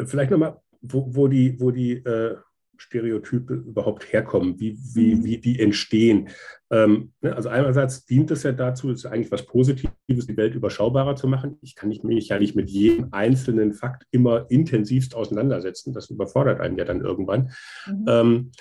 Vielleicht 0.06 0.30
nochmal, 0.30 0.60
wo, 0.82 1.06
wo 1.14 1.28
die, 1.28 1.60
wo 1.60 1.70
die 1.70 1.92
äh, 1.92 2.36
Stereotype 2.76 3.54
überhaupt 3.54 4.12
herkommen, 4.12 4.58
wie, 4.58 4.78
wie, 4.94 5.14
mhm. 5.14 5.24
wie 5.24 5.38
die 5.38 5.60
entstehen. 5.60 6.28
Ähm, 6.70 7.12
ne, 7.20 7.34
also 7.34 7.48
einerseits 7.48 8.06
dient 8.06 8.30
es 8.30 8.42
ja 8.42 8.52
dazu, 8.52 8.90
ist 8.90 9.06
eigentlich 9.06 9.32
was 9.32 9.46
Positives, 9.46 9.92
die 10.06 10.36
Welt 10.36 10.54
überschaubarer 10.54 11.16
zu 11.16 11.28
machen. 11.28 11.58
Ich 11.62 11.74
kann 11.74 11.88
mich 11.88 12.28
ja 12.28 12.38
nicht 12.38 12.56
mit 12.56 12.70
jedem 12.70 13.08
einzelnen 13.12 13.72
Fakt 13.72 14.04
immer 14.10 14.50
intensivst 14.50 15.14
auseinandersetzen. 15.14 15.92
Das 15.92 16.10
überfordert 16.10 16.60
einen 16.60 16.78
ja 16.78 16.84
dann 16.84 17.00
irgendwann. 17.00 17.52
Mhm. 17.86 18.04
Ähm, 18.08 18.52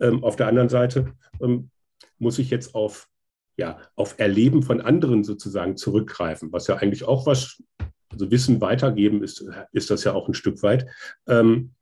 ähm, 0.00 0.24
auf 0.24 0.36
der 0.36 0.48
anderen 0.48 0.68
Seite 0.68 1.12
ähm, 1.40 1.70
muss 2.18 2.38
ich 2.38 2.50
jetzt 2.50 2.74
auf, 2.74 3.08
ja, 3.56 3.78
auf 3.96 4.18
Erleben 4.18 4.62
von 4.62 4.80
anderen 4.80 5.24
sozusagen 5.24 5.76
zurückgreifen, 5.76 6.52
was 6.52 6.66
ja 6.66 6.76
eigentlich 6.76 7.04
auch 7.04 7.26
was, 7.26 7.62
also 8.10 8.30
Wissen 8.30 8.60
weitergeben 8.60 9.22
ist, 9.22 9.44
ist 9.72 9.90
das 9.90 10.04
ja 10.04 10.12
auch 10.12 10.28
ein 10.28 10.34
Stück 10.34 10.62
weit. 10.62 10.86
Ähm, 11.26 11.74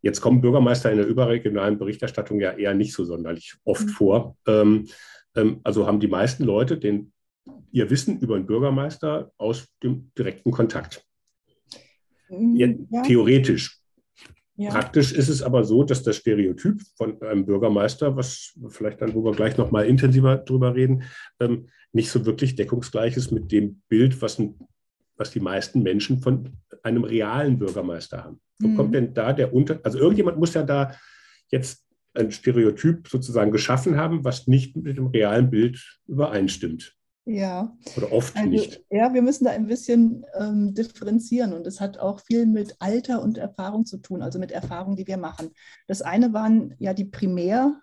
Jetzt 0.00 0.20
kommen 0.20 0.40
Bürgermeister 0.40 0.90
in 0.90 0.98
der 0.98 1.06
überregionalen 1.06 1.78
Berichterstattung 1.78 2.40
ja 2.40 2.52
eher 2.52 2.74
nicht 2.74 2.92
so 2.92 3.04
sonderlich 3.04 3.56
oft 3.64 3.86
mhm. 3.86 3.90
vor. 3.90 4.36
Ähm, 4.46 4.86
ähm, 5.34 5.60
also 5.64 5.86
haben 5.86 6.00
die 6.00 6.08
meisten 6.08 6.44
Leute 6.44 6.78
den, 6.78 7.12
ihr 7.72 7.90
Wissen 7.90 8.18
über 8.20 8.36
einen 8.36 8.46
Bürgermeister 8.46 9.32
aus 9.38 9.68
dem 9.82 10.10
direkten 10.16 10.50
Kontakt. 10.50 11.04
Mhm, 12.28 12.56
ja. 12.90 13.02
Theoretisch. 13.02 13.78
Ja. 14.56 14.70
Praktisch 14.70 15.12
ist 15.12 15.28
es 15.28 15.40
aber 15.40 15.62
so, 15.62 15.84
dass 15.84 16.02
das 16.02 16.16
Stereotyp 16.16 16.82
von 16.96 17.22
einem 17.22 17.46
Bürgermeister, 17.46 18.16
was 18.16 18.58
vielleicht 18.70 19.00
dann, 19.00 19.14
wo 19.14 19.24
wir 19.24 19.30
gleich 19.30 19.56
noch 19.56 19.70
mal 19.70 19.86
intensiver 19.86 20.36
drüber 20.36 20.74
reden, 20.74 21.04
ähm, 21.38 21.68
nicht 21.92 22.10
so 22.10 22.26
wirklich 22.26 22.56
deckungsgleich 22.56 23.16
ist 23.16 23.30
mit 23.30 23.52
dem 23.52 23.82
Bild, 23.88 24.20
was, 24.20 24.42
was 25.16 25.30
die 25.30 25.40
meisten 25.40 25.84
Menschen 25.84 26.18
von 26.18 26.56
einem 26.82 27.04
realen 27.04 27.58
Bürgermeister 27.58 28.24
haben. 28.24 28.40
Wo 28.58 28.68
mhm. 28.68 28.76
kommt 28.76 28.94
denn 28.94 29.14
da 29.14 29.32
der 29.32 29.52
Unter... 29.54 29.80
Also 29.82 29.98
irgendjemand 29.98 30.38
muss 30.38 30.54
ja 30.54 30.62
da 30.62 30.92
jetzt 31.50 31.84
ein 32.14 32.30
Stereotyp 32.30 33.08
sozusagen 33.08 33.52
geschaffen 33.52 33.96
haben, 33.96 34.24
was 34.24 34.46
nicht 34.46 34.76
mit 34.76 34.96
dem 34.96 35.08
realen 35.08 35.50
Bild 35.50 35.98
übereinstimmt. 36.06 36.94
Ja. 37.24 37.76
Oder 37.96 38.10
oft 38.12 38.34
also, 38.36 38.48
nicht. 38.48 38.82
Ja, 38.90 39.12
wir 39.12 39.20
müssen 39.20 39.44
da 39.44 39.50
ein 39.50 39.66
bisschen 39.66 40.24
ähm, 40.34 40.74
differenzieren 40.74 41.52
und 41.52 41.66
es 41.66 41.78
hat 41.78 41.98
auch 41.98 42.20
viel 42.20 42.46
mit 42.46 42.74
Alter 42.78 43.22
und 43.22 43.36
Erfahrung 43.36 43.84
zu 43.84 43.98
tun, 43.98 44.22
also 44.22 44.38
mit 44.38 44.50
Erfahrungen, 44.50 44.96
die 44.96 45.06
wir 45.06 45.18
machen. 45.18 45.50
Das 45.86 46.00
eine 46.00 46.32
waren 46.32 46.74
ja 46.78 46.94
die 46.94 47.04
Primärerfahrungen, 47.04 47.82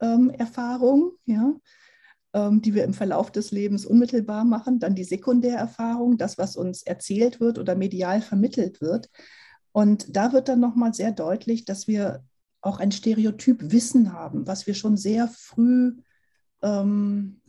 ähm, 0.00 1.34
ja, 1.34 1.54
die 2.34 2.74
wir 2.74 2.82
im 2.82 2.94
Verlauf 2.94 3.30
des 3.30 3.52
Lebens 3.52 3.86
unmittelbar 3.86 4.44
machen, 4.44 4.80
dann 4.80 4.96
die 4.96 5.04
Sekundärerfahrung, 5.04 6.18
das, 6.18 6.36
was 6.36 6.56
uns 6.56 6.82
erzählt 6.82 7.40
wird 7.40 7.58
oder 7.58 7.76
medial 7.76 8.22
vermittelt 8.22 8.80
wird. 8.80 9.08
Und 9.70 10.16
da 10.16 10.32
wird 10.32 10.48
dann 10.48 10.60
nochmal 10.60 10.94
sehr 10.94 11.12
deutlich, 11.12 11.64
dass 11.64 11.86
wir 11.86 12.24
auch 12.60 12.80
ein 12.80 12.92
Stereotyp 12.92 13.72
Wissen 13.72 14.12
haben, 14.12 14.46
was 14.46 14.66
wir 14.66 14.74
schon 14.74 14.96
sehr 14.96 15.28
früh 15.28 15.96
ähm, 16.62 17.40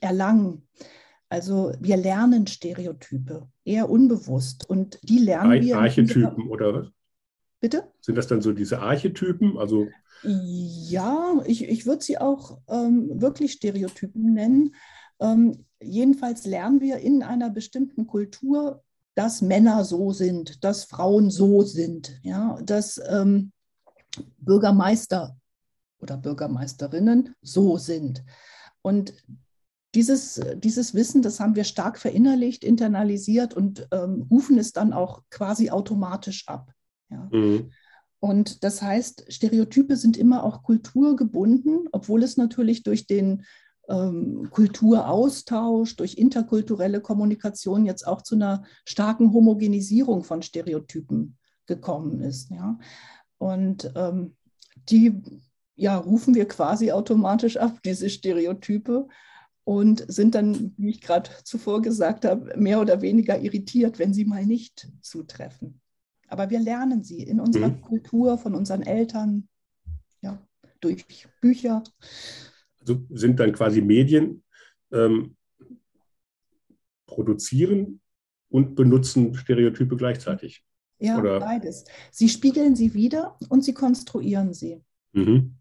erlangen. 0.00 0.68
Also 1.30 1.72
wir 1.80 1.96
lernen 1.96 2.46
Stereotype, 2.46 3.48
eher 3.64 3.88
unbewusst. 3.88 4.68
Und 4.68 4.98
die 5.02 5.18
lernen 5.18 5.52
Ar 5.52 5.60
wir. 5.60 5.78
Archetypen 5.78 6.48
oder 6.48 6.74
was? 6.74 6.88
Bitte? 7.60 7.90
Sind 8.00 8.16
das 8.16 8.26
dann 8.26 8.40
so 8.40 8.52
diese 8.52 8.80
Archetypen? 8.80 9.58
Also 9.58 9.88
ja, 10.22 11.40
ich, 11.46 11.64
ich 11.64 11.86
würde 11.86 12.02
sie 12.02 12.18
auch 12.18 12.58
ähm, 12.68 13.20
wirklich 13.20 13.52
Stereotypen 13.52 14.34
nennen. 14.34 14.74
Ähm, 15.18 15.64
jedenfalls 15.80 16.44
lernen 16.46 16.80
wir 16.80 16.98
in 16.98 17.22
einer 17.22 17.50
bestimmten 17.50 18.06
Kultur 18.06 18.82
dass 19.14 19.42
Männer 19.42 19.84
so 19.84 20.12
sind, 20.12 20.64
dass 20.64 20.84
Frauen 20.84 21.30
so 21.30 21.62
sind, 21.62 22.18
ja, 22.22 22.58
dass 22.62 23.00
ähm, 23.08 23.52
Bürgermeister 24.38 25.36
oder 26.00 26.16
Bürgermeisterinnen 26.16 27.34
so 27.42 27.76
sind. 27.76 28.24
Und 28.82 29.12
dieses, 29.94 30.40
dieses 30.56 30.94
Wissen, 30.94 31.20
das 31.20 31.40
haben 31.40 31.56
wir 31.56 31.64
stark 31.64 31.98
verinnerlicht, 31.98 32.64
internalisiert 32.64 33.54
und 33.54 33.88
ähm, 33.90 34.26
rufen 34.30 34.56
es 34.58 34.72
dann 34.72 34.92
auch 34.92 35.22
quasi 35.30 35.70
automatisch 35.70 36.46
ab. 36.48 36.72
Ja. 37.10 37.28
Mhm. 37.30 37.70
Und 38.20 38.64
das 38.64 38.82
heißt, 38.82 39.32
Stereotype 39.32 39.96
sind 39.96 40.16
immer 40.16 40.44
auch 40.44 40.62
kulturgebunden, 40.62 41.88
obwohl 41.92 42.22
es 42.22 42.36
natürlich 42.36 42.82
durch 42.82 43.06
den 43.06 43.44
ähm, 43.88 44.48
Kulturaustausch, 44.50 45.96
durch 45.96 46.14
interkulturelle 46.18 47.00
Kommunikation 47.00 47.86
jetzt 47.86 48.06
auch 48.06 48.22
zu 48.22 48.34
einer 48.34 48.64
starken 48.84 49.32
Homogenisierung 49.32 50.22
von 50.22 50.42
Stereotypen 50.42 51.38
gekommen 51.66 52.20
ist. 52.20 52.50
Ja? 52.50 52.78
Und 53.38 53.90
ähm, 53.96 54.36
die 54.88 55.22
ja, 55.76 55.96
rufen 55.96 56.34
wir 56.34 56.46
quasi 56.46 56.92
automatisch 56.92 57.56
ab, 57.56 57.80
diese 57.82 58.10
Stereotype, 58.10 59.08
und 59.64 60.04
sind 60.08 60.34
dann, 60.34 60.74
wie 60.76 60.90
ich 60.90 61.00
gerade 61.00 61.30
zuvor 61.44 61.80
gesagt 61.80 62.24
habe, 62.24 62.52
mehr 62.58 62.80
oder 62.80 63.02
weniger 63.02 63.40
irritiert, 63.40 63.98
wenn 63.98 64.12
sie 64.12 64.24
mal 64.24 64.44
nicht 64.44 64.88
zutreffen. 65.00 65.80
Aber 66.30 66.48
wir 66.48 66.60
lernen 66.60 67.02
sie 67.02 67.22
in 67.22 67.40
unserer 67.40 67.68
mhm. 67.68 67.82
Kultur, 67.82 68.38
von 68.38 68.54
unseren 68.54 68.82
Eltern, 68.82 69.48
ja, 70.22 70.40
durch 70.80 71.04
Bücher 71.40 71.82
also 72.80 73.06
sind 73.10 73.38
dann 73.40 73.52
quasi 73.52 73.80
Medien, 73.80 74.42
ähm, 74.92 75.36
produzieren 77.06 78.00
und 78.48 78.74
benutzen 78.74 79.34
Stereotype 79.34 79.96
gleichzeitig. 79.96 80.64
Ja, 80.98 81.18
Oder? 81.18 81.40
beides. 81.40 81.84
Sie 82.10 82.28
spiegeln 82.28 82.76
sie 82.76 82.94
wieder 82.94 83.36
und 83.48 83.64
sie 83.64 83.74
konstruieren 83.74 84.52
sie. 84.52 84.82
Mhm. 85.12 85.56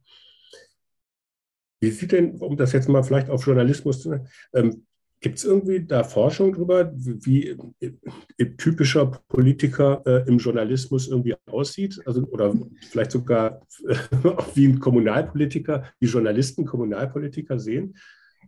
Wie 1.82 1.92
sieht 1.92 2.12
denn, 2.12 2.36
um 2.42 2.58
das 2.58 2.74
jetzt 2.74 2.90
mal 2.90 3.04
vielleicht 3.04 3.30
auf 3.30 3.46
Journalismus 3.46 4.02
zu 4.02 4.26
ähm, 4.54 4.86
Gibt 5.22 5.38
es 5.38 5.44
irgendwie 5.44 5.86
da 5.86 6.04
Forschung 6.04 6.54
darüber, 6.54 6.94
wie, 6.96 7.58
wie 7.80 8.56
typischer 8.56 9.08
Politiker 9.28 10.02
äh, 10.06 10.28
im 10.28 10.38
Journalismus 10.38 11.10
irgendwie 11.10 11.36
aussieht? 11.46 12.00
Also, 12.06 12.24
oder 12.28 12.56
vielleicht 12.90 13.12
sogar 13.12 13.62
äh, 13.88 13.96
wie 14.56 14.68
ein 14.68 14.80
Kommunalpolitiker, 14.80 15.84
wie 16.00 16.08
Journalisten 16.08 16.66
Kommunalpolitiker 16.66 17.60
sehen? 17.60 17.98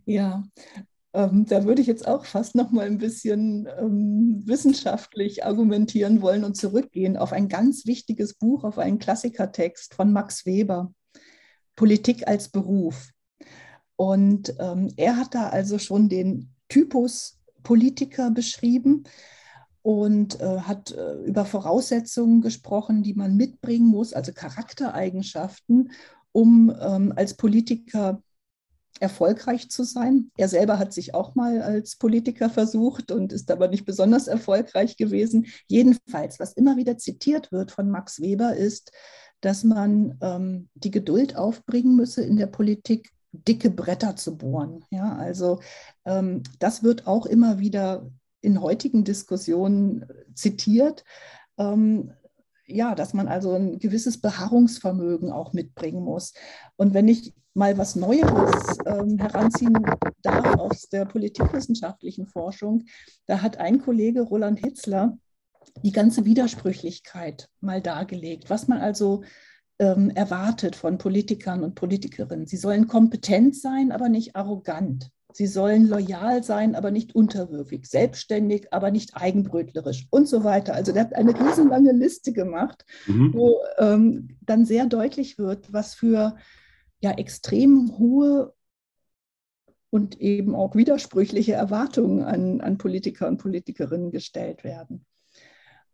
Ja, 0.06 0.44
ähm, 1.14 1.44
da 1.46 1.64
würde 1.64 1.82
ich 1.82 1.86
jetzt 1.86 2.08
auch 2.08 2.24
fast 2.24 2.54
noch 2.54 2.70
mal 2.70 2.86
ein 2.86 2.98
bisschen 2.98 3.68
ähm, 3.78 4.42
wissenschaftlich 4.46 5.44
argumentieren 5.44 6.22
wollen 6.22 6.42
und 6.44 6.56
zurückgehen 6.56 7.18
auf 7.18 7.32
ein 7.32 7.48
ganz 7.48 7.86
wichtiges 7.86 8.34
Buch, 8.34 8.64
auf 8.64 8.78
einen 8.78 8.98
Klassikertext 8.98 9.94
von 9.94 10.12
Max 10.12 10.46
Weber, 10.46 10.92
Politik 11.76 12.26
als 12.26 12.48
Beruf. 12.48 13.10
Und 13.96 14.54
ähm, 14.58 14.90
er 14.96 15.16
hat 15.16 15.34
da 15.34 15.50
also 15.50 15.78
schon 15.78 16.08
den 16.08 16.51
Typus 16.72 17.38
Politiker 17.62 18.30
beschrieben 18.30 19.04
und 19.82 20.40
äh, 20.40 20.60
hat 20.60 20.92
äh, 20.92 21.16
über 21.24 21.44
Voraussetzungen 21.44 22.40
gesprochen, 22.40 23.02
die 23.02 23.12
man 23.12 23.36
mitbringen 23.36 23.88
muss, 23.88 24.14
also 24.14 24.32
Charaktereigenschaften, 24.32 25.92
um 26.32 26.74
ähm, 26.80 27.12
als 27.14 27.34
Politiker 27.34 28.22
erfolgreich 29.00 29.68
zu 29.68 29.84
sein. 29.84 30.30
Er 30.38 30.48
selber 30.48 30.78
hat 30.78 30.94
sich 30.94 31.14
auch 31.14 31.34
mal 31.34 31.60
als 31.60 31.96
Politiker 31.96 32.48
versucht 32.48 33.12
und 33.12 33.34
ist 33.34 33.50
aber 33.50 33.68
nicht 33.68 33.84
besonders 33.84 34.26
erfolgreich 34.26 34.96
gewesen. 34.96 35.48
Jedenfalls, 35.66 36.40
was 36.40 36.54
immer 36.54 36.78
wieder 36.78 36.96
zitiert 36.96 37.52
wird 37.52 37.70
von 37.70 37.90
Max 37.90 38.18
Weber, 38.22 38.56
ist, 38.56 38.92
dass 39.42 39.62
man 39.62 40.16
ähm, 40.22 40.70
die 40.72 40.90
Geduld 40.90 41.36
aufbringen 41.36 41.96
müsse, 41.96 42.22
in 42.22 42.38
der 42.38 42.46
Politik 42.46 43.12
dicke 43.32 43.70
Bretter 43.70 44.16
zu 44.16 44.36
bohren. 44.36 44.84
Ja, 44.90 45.16
also 45.16 45.60
ähm, 46.04 46.42
das 46.58 46.82
wird 46.82 47.06
auch 47.06 47.26
immer 47.26 47.58
wieder 47.58 48.10
in 48.40 48.60
heutigen 48.60 49.04
Diskussionen 49.04 50.06
zitiert. 50.34 51.04
Ähm, 51.58 52.12
ja, 52.66 52.94
dass 52.94 53.14
man 53.14 53.28
also 53.28 53.54
ein 53.54 53.78
gewisses 53.78 54.20
Beharrungsvermögen 54.20 55.30
auch 55.30 55.52
mitbringen 55.52 56.02
muss. 56.02 56.32
Und 56.76 56.94
wenn 56.94 57.08
ich 57.08 57.34
mal 57.54 57.76
was 57.76 57.96
Neues 57.96 58.78
ähm, 58.86 59.18
heranziehen 59.18 59.76
darf 60.22 60.58
aus 60.58 60.88
der 60.88 61.04
politikwissenschaftlichen 61.04 62.26
Forschung, 62.26 62.84
da 63.26 63.42
hat 63.42 63.58
ein 63.58 63.80
Kollege, 63.80 64.22
Roland 64.22 64.60
Hitzler, 64.60 65.18
die 65.82 65.92
ganze 65.92 66.24
Widersprüchlichkeit 66.24 67.48
mal 67.60 67.80
dargelegt, 67.80 68.50
was 68.50 68.68
man 68.68 68.78
also 68.78 69.22
ähm, 69.82 70.10
erwartet 70.10 70.76
von 70.76 70.96
Politikern 70.96 71.64
und 71.64 71.74
Politikerinnen. 71.74 72.46
Sie 72.46 72.56
sollen 72.56 72.86
kompetent 72.86 73.56
sein, 73.56 73.90
aber 73.90 74.08
nicht 74.08 74.36
arrogant. 74.36 75.10
Sie 75.32 75.48
sollen 75.48 75.88
loyal 75.88 76.44
sein, 76.44 76.76
aber 76.76 76.92
nicht 76.92 77.16
unterwürfig, 77.16 77.86
selbstständig, 77.86 78.72
aber 78.72 78.92
nicht 78.92 79.16
eigenbrötlerisch 79.16 80.06
und 80.10 80.28
so 80.28 80.44
weiter. 80.44 80.74
Also 80.74 80.92
der 80.92 81.02
hat 81.02 81.16
eine 81.16 81.34
riesenlange 81.34 81.90
Liste 81.90 82.32
gemacht, 82.32 82.84
mhm. 83.06 83.34
wo 83.34 83.58
ähm, 83.78 84.36
dann 84.42 84.66
sehr 84.66 84.86
deutlich 84.86 85.38
wird, 85.38 85.72
was 85.72 85.94
für 85.94 86.36
ja 87.00 87.10
extrem 87.12 87.98
hohe 87.98 88.54
und 89.90 90.20
eben 90.20 90.54
auch 90.54 90.76
widersprüchliche 90.76 91.54
Erwartungen 91.54 92.22
an, 92.22 92.60
an 92.60 92.78
Politiker 92.78 93.26
und 93.26 93.38
Politikerinnen 93.38 94.12
gestellt 94.12 94.62
werden. 94.62 95.06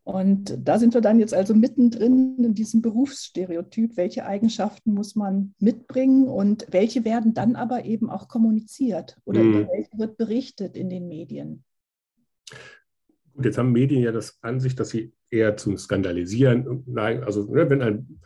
Und 0.09 0.57
da 0.65 0.79
sind 0.79 0.95
wir 0.95 1.03
dann 1.03 1.21
jetzt 1.21 1.35
also 1.35 1.55
mittendrin 1.55 2.43
in 2.43 2.55
diesem 2.55 2.81
Berufsstereotyp. 2.81 3.99
Welche 3.99 4.25
Eigenschaften 4.25 4.95
muss 4.95 5.15
man 5.17 5.55
mitbringen 5.59 6.29
und 6.29 6.67
welche 6.71 7.05
werden 7.05 7.35
dann 7.35 7.57
aber 7.57 7.85
eben 7.85 8.09
auch 8.09 8.27
kommuniziert 8.27 9.19
oder 9.27 9.43
mhm. 9.43 9.51
über 9.51 9.69
welche 9.71 9.99
wird 9.99 10.17
berichtet 10.17 10.79
in 10.79 10.89
den 10.89 11.09
Medien? 11.09 11.63
Gut, 13.39 13.45
jetzt 13.45 13.57
haben 13.57 13.71
Medien 13.71 14.03
ja 14.03 14.11
das 14.11 14.37
an 14.43 14.59
sich, 14.59 14.75
dass 14.75 14.89
sie 14.89 15.13
eher 15.31 15.57
zum 15.57 15.79
Skandalisieren 15.79 16.83
neigen. 16.87 17.23
Also 17.23 17.45
ne, 17.45 17.71
wenn 17.71 17.83
ein, 17.83 18.19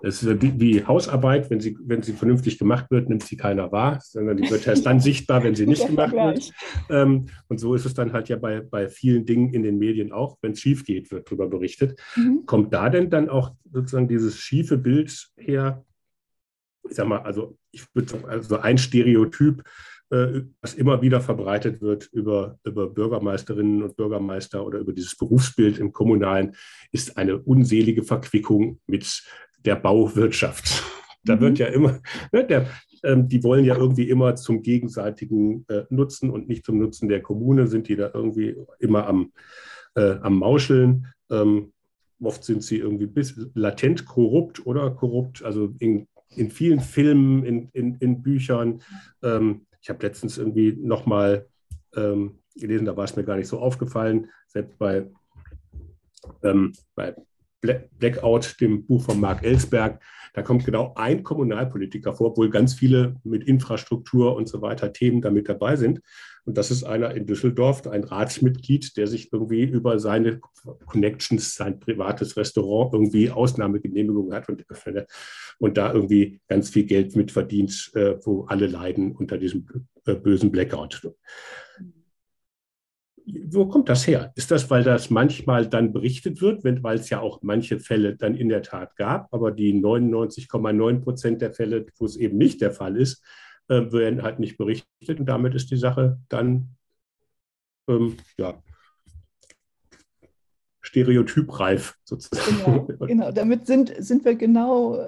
es 0.00 0.22
ist 0.22 0.40
wie, 0.40 0.58
wie, 0.58 0.86
Hausarbeit, 0.86 1.50
wenn 1.50 1.60
sie, 1.60 1.76
wenn 1.84 2.00
sie 2.00 2.14
vernünftig 2.14 2.58
gemacht 2.58 2.90
wird, 2.90 3.10
nimmt 3.10 3.24
sie 3.24 3.36
keiner 3.36 3.70
wahr, 3.72 4.00
sondern 4.02 4.38
die 4.38 4.50
wird 4.50 4.66
erst 4.66 4.86
dann 4.86 5.00
sichtbar, 5.00 5.44
wenn 5.44 5.54
sie 5.54 5.66
nicht 5.66 5.86
gemacht 5.86 6.14
wird. 6.14 6.50
Ähm, 6.88 7.26
und 7.48 7.60
so 7.60 7.74
ist 7.74 7.84
es 7.84 7.92
dann 7.92 8.14
halt 8.14 8.30
ja 8.30 8.36
bei, 8.36 8.62
bei 8.62 8.88
vielen 8.88 9.26
Dingen 9.26 9.52
in 9.52 9.62
den 9.62 9.76
Medien 9.76 10.12
auch, 10.12 10.38
wenn 10.40 10.52
es 10.52 10.60
schief 10.60 10.82
geht, 10.82 11.10
wird 11.10 11.26
darüber 11.26 11.46
berichtet. 11.46 12.00
Mhm. 12.16 12.46
Kommt 12.46 12.72
da 12.72 12.88
denn 12.88 13.10
dann 13.10 13.28
auch 13.28 13.52
sozusagen 13.70 14.08
dieses 14.08 14.38
schiefe 14.38 14.78
Bild 14.78 15.28
her? 15.36 15.84
Ich 16.88 16.96
sag 16.96 17.06
mal, 17.06 17.18
also 17.18 17.58
ich 17.70 17.84
würde 17.94 18.08
sagen, 18.08 18.24
also 18.24 18.56
ein 18.60 18.78
Stereotyp, 18.78 19.62
was 20.10 20.74
immer 20.74 21.02
wieder 21.02 21.20
verbreitet 21.20 21.82
wird 21.82 22.08
über, 22.12 22.58
über 22.64 22.88
Bürgermeisterinnen 22.88 23.82
und 23.82 23.96
Bürgermeister 23.96 24.64
oder 24.64 24.78
über 24.78 24.92
dieses 24.92 25.16
Berufsbild 25.16 25.78
im 25.78 25.92
Kommunalen, 25.92 26.54
ist 26.92 27.18
eine 27.18 27.38
unselige 27.38 28.02
Verquickung 28.02 28.80
mit 28.86 29.22
der 29.64 29.76
Bauwirtschaft. 29.76 30.82
Da 31.24 31.34
mhm. 31.34 31.40
wird 31.40 31.58
ja 31.58 31.66
immer, 31.66 32.00
ne, 32.32 32.46
der, 32.46 32.68
ähm, 33.02 33.28
die 33.28 33.42
wollen 33.42 33.64
ja 33.64 33.76
irgendwie 33.76 34.08
immer 34.08 34.36
zum 34.36 34.62
gegenseitigen 34.62 35.66
äh, 35.68 35.82
Nutzen 35.90 36.30
und 36.30 36.48
nicht 36.48 36.64
zum 36.64 36.78
Nutzen 36.78 37.08
der 37.08 37.20
Kommune, 37.20 37.66
sind 37.66 37.88
die 37.88 37.96
da 37.96 38.10
irgendwie 38.14 38.56
immer 38.78 39.06
am, 39.06 39.32
äh, 39.96 40.16
am 40.22 40.38
Mauscheln. 40.38 41.06
Ähm, 41.28 41.72
oft 42.20 42.44
sind 42.44 42.62
sie 42.62 42.78
irgendwie 42.78 43.06
bis 43.06 43.34
latent 43.54 44.06
korrupt 44.06 44.64
oder 44.64 44.90
korrupt, 44.90 45.42
also 45.42 45.74
in, 45.80 46.06
in 46.36 46.50
vielen 46.50 46.80
Filmen, 46.80 47.44
in, 47.44 47.68
in, 47.72 47.96
in 47.96 48.22
Büchern. 48.22 48.80
Ähm, 49.22 49.66
ich 49.80 49.88
habe 49.88 50.04
letztens 50.06 50.38
irgendwie 50.38 50.72
nochmal 50.72 51.46
ähm, 51.96 52.40
gelesen, 52.56 52.86
da 52.86 52.96
war 52.96 53.04
es 53.04 53.16
mir 53.16 53.24
gar 53.24 53.36
nicht 53.36 53.48
so 53.48 53.58
aufgefallen, 53.58 54.30
selbst 54.46 54.78
bei, 54.78 55.10
ähm, 56.42 56.72
bei 56.94 57.14
Blackout, 57.60 58.60
dem 58.60 58.86
Buch 58.86 59.02
von 59.02 59.20
Mark 59.20 59.44
Ellsberg, 59.44 60.00
da 60.34 60.42
kommt 60.42 60.64
genau 60.64 60.94
ein 60.94 61.22
Kommunalpolitiker 61.22 62.14
vor, 62.14 62.28
obwohl 62.28 62.50
ganz 62.50 62.74
viele 62.74 63.16
mit 63.24 63.44
Infrastruktur 63.44 64.36
und 64.36 64.48
so 64.48 64.62
weiter 64.62 64.92
Themen 64.92 65.20
damit 65.20 65.48
dabei 65.48 65.76
sind. 65.76 66.00
Und 66.48 66.56
das 66.56 66.70
ist 66.70 66.82
einer 66.82 67.14
in 67.14 67.26
Düsseldorf, 67.26 67.86
ein 67.86 68.04
Ratsmitglied, 68.04 68.96
der 68.96 69.06
sich 69.06 69.30
irgendwie 69.34 69.64
über 69.64 69.98
seine 69.98 70.40
Connections, 70.86 71.54
sein 71.54 71.78
privates 71.78 72.38
Restaurant 72.38 72.94
irgendwie 72.94 73.30
Ausnahmegenehmigung 73.30 74.32
hat 74.32 74.48
und, 74.48 74.64
und 75.58 75.76
da 75.76 75.92
irgendwie 75.92 76.40
ganz 76.48 76.70
viel 76.70 76.84
Geld 76.84 77.14
mit 77.16 77.32
verdient, 77.32 77.90
äh, 77.94 78.14
wo 78.24 78.46
alle 78.46 78.66
leiden 78.66 79.14
unter 79.14 79.36
diesem 79.36 79.66
äh, 80.06 80.14
bösen 80.14 80.50
Blackout 80.50 81.02
wo 83.50 83.66
kommt 83.66 83.90
das 83.90 84.06
her? 84.06 84.32
Ist 84.36 84.50
das, 84.50 84.70
weil 84.70 84.82
das 84.82 85.10
manchmal 85.10 85.68
dann 85.68 85.92
berichtet 85.92 86.40
wird, 86.40 86.64
weil 86.82 86.96
es 86.96 87.10
ja 87.10 87.20
auch 87.20 87.42
manche 87.42 87.78
Fälle 87.78 88.16
dann 88.16 88.34
in 88.34 88.48
der 88.48 88.62
Tat 88.62 88.96
gab, 88.96 89.34
aber 89.34 89.52
die 89.52 89.74
99,9 89.74 91.00
Prozent 91.02 91.42
der 91.42 91.52
Fälle, 91.52 91.84
wo 91.98 92.06
es 92.06 92.16
eben 92.16 92.38
nicht 92.38 92.62
der 92.62 92.70
Fall 92.70 92.96
ist, 92.96 93.22
äh, 93.68 93.92
werden 93.92 94.22
halt 94.22 94.38
nicht 94.38 94.56
berichtet 94.56 95.20
und 95.20 95.26
damit 95.26 95.54
ist 95.54 95.70
die 95.70 95.76
Sache 95.76 96.18
dann 96.28 96.76
ähm, 97.88 98.16
ja, 98.36 98.62
stereotypreif 100.80 101.96
sozusagen. 102.04 102.86
Genau, 102.86 102.86
genau. 103.06 103.32
damit 103.32 103.66
sind, 103.66 103.92
sind 103.98 104.24
wir 104.24 104.34
genau 104.34 104.98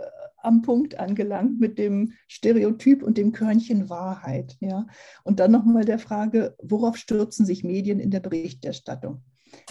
am 0.43 0.63
Punkt 0.63 0.99
angelangt 0.99 1.61
mit 1.61 1.79
dem 1.79 2.15
Stereotyp 2.29 3.03
und 3.03 3.19
dem 3.19 3.33
Körnchen 3.33 3.89
Wahrheit. 3.91 4.57
Ja? 4.61 4.87
Und 5.25 5.41
dann 5.41 5.51
nochmal 5.51 5.85
der 5.85 5.99
Frage, 5.99 6.55
worauf 6.63 6.97
stürzen 6.97 7.45
sich 7.45 7.65
Medien 7.65 8.01
in 8.01 8.11
der 8.11 8.21
Berichterstattung? 8.21 9.23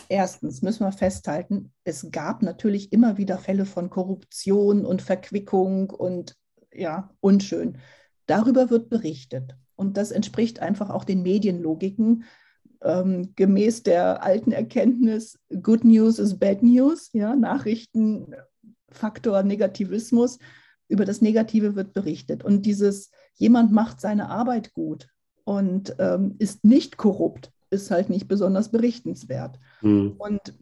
Erstens 0.10 0.62
müssen 0.62 0.86
wir 0.86 0.91
festhalten, 0.91 1.71
es 1.84 2.12
gab 2.12 2.41
natürlich 2.43 2.91
immer 2.91 3.17
wieder 3.17 3.38
Fälle 3.38 3.65
von 3.65 3.89
Korruption 3.89 4.86
und 4.86 5.02
Verquickung 5.02 5.89
und 5.89 6.36
ja, 6.73 7.10
unschön. 7.21 7.78
Darüber 8.29 8.69
wird 8.69 8.89
berichtet. 8.89 9.55
Und 9.75 9.97
das 9.97 10.11
entspricht 10.11 10.59
einfach 10.59 10.91
auch 10.91 11.03
den 11.03 11.23
Medienlogiken, 11.23 12.25
ähm, 12.81 13.33
gemäß 13.35 13.81
der 13.81 14.23
alten 14.23 14.51
Erkenntnis, 14.51 15.39
Good 15.63 15.83
News 15.83 16.19
is 16.19 16.37
Bad 16.37 16.61
News, 16.61 17.09
ja, 17.13 17.35
Nachrichten 17.35 18.35
Faktor 18.91 19.41
Negativismus. 19.41 20.37
Über 20.87 21.05
das 21.05 21.21
Negative 21.21 21.75
wird 21.75 21.93
berichtet. 21.93 22.43
Und 22.43 22.67
dieses, 22.67 23.09
jemand 23.33 23.71
macht 23.71 23.99
seine 23.99 24.29
Arbeit 24.29 24.73
gut 24.73 25.07
und 25.43 25.95
ähm, 25.97 26.35
ist 26.37 26.63
nicht 26.63 26.97
korrupt, 26.97 27.51
ist 27.71 27.89
halt 27.89 28.09
nicht 28.09 28.27
besonders 28.27 28.69
berichtenswert. 28.69 29.59
Mhm. 29.81 30.15
Und 30.19 30.53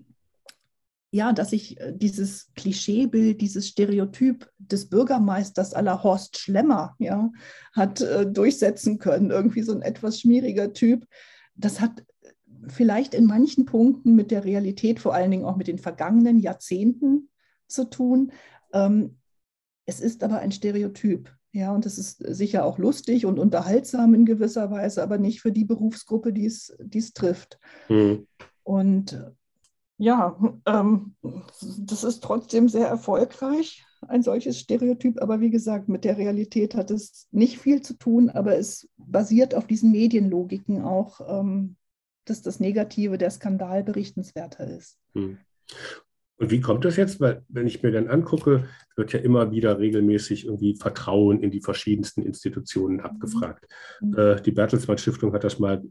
ja, 1.11 1.31
dass 1.33 1.51
sich 1.51 1.79
äh, 1.79 1.93
dieses 1.95 2.51
Klischeebild, 2.55 3.41
dieses 3.41 3.67
Stereotyp 3.67 4.49
des 4.57 4.89
Bürgermeisters 4.89 5.73
aller 5.73 6.03
Horst 6.03 6.37
Schlemmer 6.37 6.95
ja, 6.99 7.31
hat 7.73 8.01
äh, 8.01 8.29
durchsetzen 8.29 8.99
können, 8.99 9.31
irgendwie 9.31 9.61
so 9.61 9.73
ein 9.73 9.81
etwas 9.81 10.19
schmieriger 10.19 10.73
Typ, 10.73 11.07
das 11.55 11.81
hat 11.81 12.05
vielleicht 12.67 13.13
in 13.13 13.25
manchen 13.25 13.65
Punkten 13.65 14.15
mit 14.15 14.31
der 14.31 14.43
Realität, 14.43 14.99
vor 14.99 15.13
allen 15.13 15.31
Dingen 15.31 15.45
auch 15.45 15.57
mit 15.57 15.67
den 15.67 15.79
vergangenen 15.79 16.39
Jahrzehnten 16.39 17.29
zu 17.67 17.89
tun. 17.89 18.31
Ähm, 18.73 19.17
es 19.85 19.99
ist 19.99 20.23
aber 20.23 20.39
ein 20.39 20.51
Stereotyp. 20.51 21.33
Ja, 21.53 21.73
und 21.73 21.85
es 21.85 21.97
ist 21.97 22.19
sicher 22.19 22.65
auch 22.65 22.77
lustig 22.77 23.25
und 23.25 23.39
unterhaltsam 23.39 24.13
in 24.13 24.25
gewisser 24.25 24.69
Weise, 24.69 25.01
aber 25.01 25.17
nicht 25.17 25.41
für 25.41 25.51
die 25.51 25.65
Berufsgruppe, 25.65 26.31
die 26.33 26.45
es, 26.45 26.75
die 26.79 26.99
es 26.99 27.13
trifft. 27.13 27.57
Mhm. 27.89 28.27
Und 28.63 29.31
ja, 29.97 30.37
ähm, 30.65 31.15
das 31.79 32.03
ist 32.03 32.23
trotzdem 32.23 32.69
sehr 32.69 32.87
erfolgreich, 32.87 33.83
ein 34.07 34.21
solches 34.21 34.59
Stereotyp. 34.59 35.21
Aber 35.21 35.39
wie 35.39 35.49
gesagt, 35.49 35.89
mit 35.89 36.03
der 36.03 36.17
Realität 36.17 36.75
hat 36.75 36.91
es 36.91 37.27
nicht 37.31 37.57
viel 37.57 37.81
zu 37.81 37.97
tun, 37.97 38.29
aber 38.29 38.57
es 38.57 38.89
basiert 38.97 39.55
auf 39.55 39.67
diesen 39.67 39.91
Medienlogiken 39.91 40.83
auch, 40.83 41.21
ähm, 41.27 41.77
dass 42.25 42.41
das 42.41 42.59
Negative, 42.59 43.17
der 43.17 43.31
Skandal 43.31 43.83
berichtenswerter 43.83 44.67
ist. 44.67 44.99
Mhm. 45.13 45.37
Und 46.39 46.51
wie 46.51 46.61
kommt 46.61 46.85
das 46.85 46.97
jetzt? 46.97 47.19
Weil, 47.19 47.43
wenn 47.47 47.65
ich 47.65 47.81
mir 47.81 47.91
dann 47.91 48.09
angucke, 48.09 48.69
wird 48.95 49.11
ja 49.13 49.19
immer 49.19 49.51
wieder 49.51 49.79
regelmäßig 49.79 50.45
irgendwie 50.45 50.75
Vertrauen 50.75 51.41
in 51.41 51.49
die 51.49 51.61
verschiedensten 51.61 52.21
Institutionen 52.21 52.99
abgefragt. 52.99 53.65
Mhm. 54.01 54.15
Äh, 54.15 54.41
die 54.41 54.51
Bertelsmann 54.51 54.99
Stiftung 54.99 55.33
hat 55.33 55.43
das 55.43 55.57
mal 55.57 55.83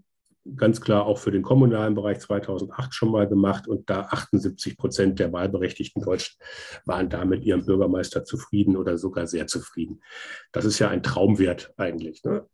ganz 0.55 0.81
klar 0.81 1.07
auch 1.07 1.19
für 1.19 1.31
den 1.31 1.43
kommunalen 1.43 1.95
Bereich 1.95 2.21
2008 2.21 2.95
schon 2.95 3.11
mal 3.11 3.27
gemacht 3.27 3.67
und 3.67 3.91
da 3.91 4.03
78 4.03 4.77
Prozent 4.77 5.19
der 5.19 5.33
wahlberechtigten 5.33 6.03
Deutschen 6.03 6.37
waren 6.85 7.09
da 7.09 7.25
mit 7.25 7.45
ihrem 7.45 7.65
Bürgermeister 7.65 8.25
zufrieden 8.25 8.77
oder 8.77 8.99
sogar 8.99 9.27
sehr 9.27 9.47
zufrieden. 9.47 10.01
Das 10.53 10.65
ist 10.65 10.79
ja 10.79 10.89
ein 10.89 11.03
Traumwert 11.03 11.73
eigentlich. 11.77 12.23
Ne? 12.25 12.47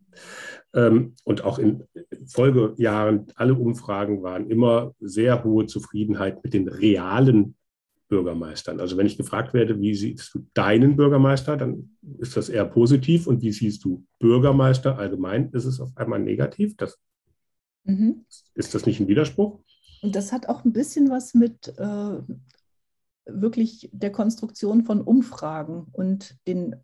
Ähm, 0.75 1.15
und 1.25 1.45
auch 1.45 1.59
in 1.59 1.85
Folgejahren, 2.27 3.27
alle 3.35 3.55
Umfragen 3.55 4.23
waren 4.23 4.49
immer 4.49 4.95
sehr 5.01 5.45
hohe 5.45 5.67
Zufriedenheit 5.67 6.43
mit 6.43 6.55
den 6.55 6.69
realen 6.69 7.57
Bürgermeistern. 8.09 8.79
Also 8.79 8.99
wenn 8.99 9.07
ich 9.07 9.17
gefragt 9.17 9.55
werde, 9.55 9.81
wie 9.81 9.95
siehst 9.95 10.35
du 10.35 10.47
deinen 10.53 10.97
Bürgermeister, 10.97 11.57
dann 11.57 11.97
ist 12.19 12.37
das 12.37 12.51
eher 12.51 12.67
positiv. 12.67 13.27
Und 13.27 13.41
wie 13.41 13.53
siehst 13.53 13.85
du 13.85 14.05
Bürgermeister 14.19 14.99
allgemein, 14.99 15.49
ist 15.53 15.65
es 15.65 15.81
auf 15.81 15.97
einmal 15.97 16.21
negativ. 16.21 16.77
Das, 16.77 16.99
mhm. 17.85 18.25
Ist 18.55 18.75
das 18.75 18.87
nicht 18.87 19.01
ein 19.01 19.09
Widerspruch? 19.09 19.61
Und 20.03 20.17
das 20.17 20.33
hat 20.33 20.49
auch 20.49 20.65
ein 20.65 20.73
bisschen 20.73 21.11
was 21.11 21.35
mit 21.35 21.69
äh, 21.79 22.19
wirklich 23.27 23.89
der 23.93 24.11
Konstruktion 24.11 24.85
von 24.85 25.01
Umfragen 25.01 25.87
und 25.93 26.37
den 26.47 26.77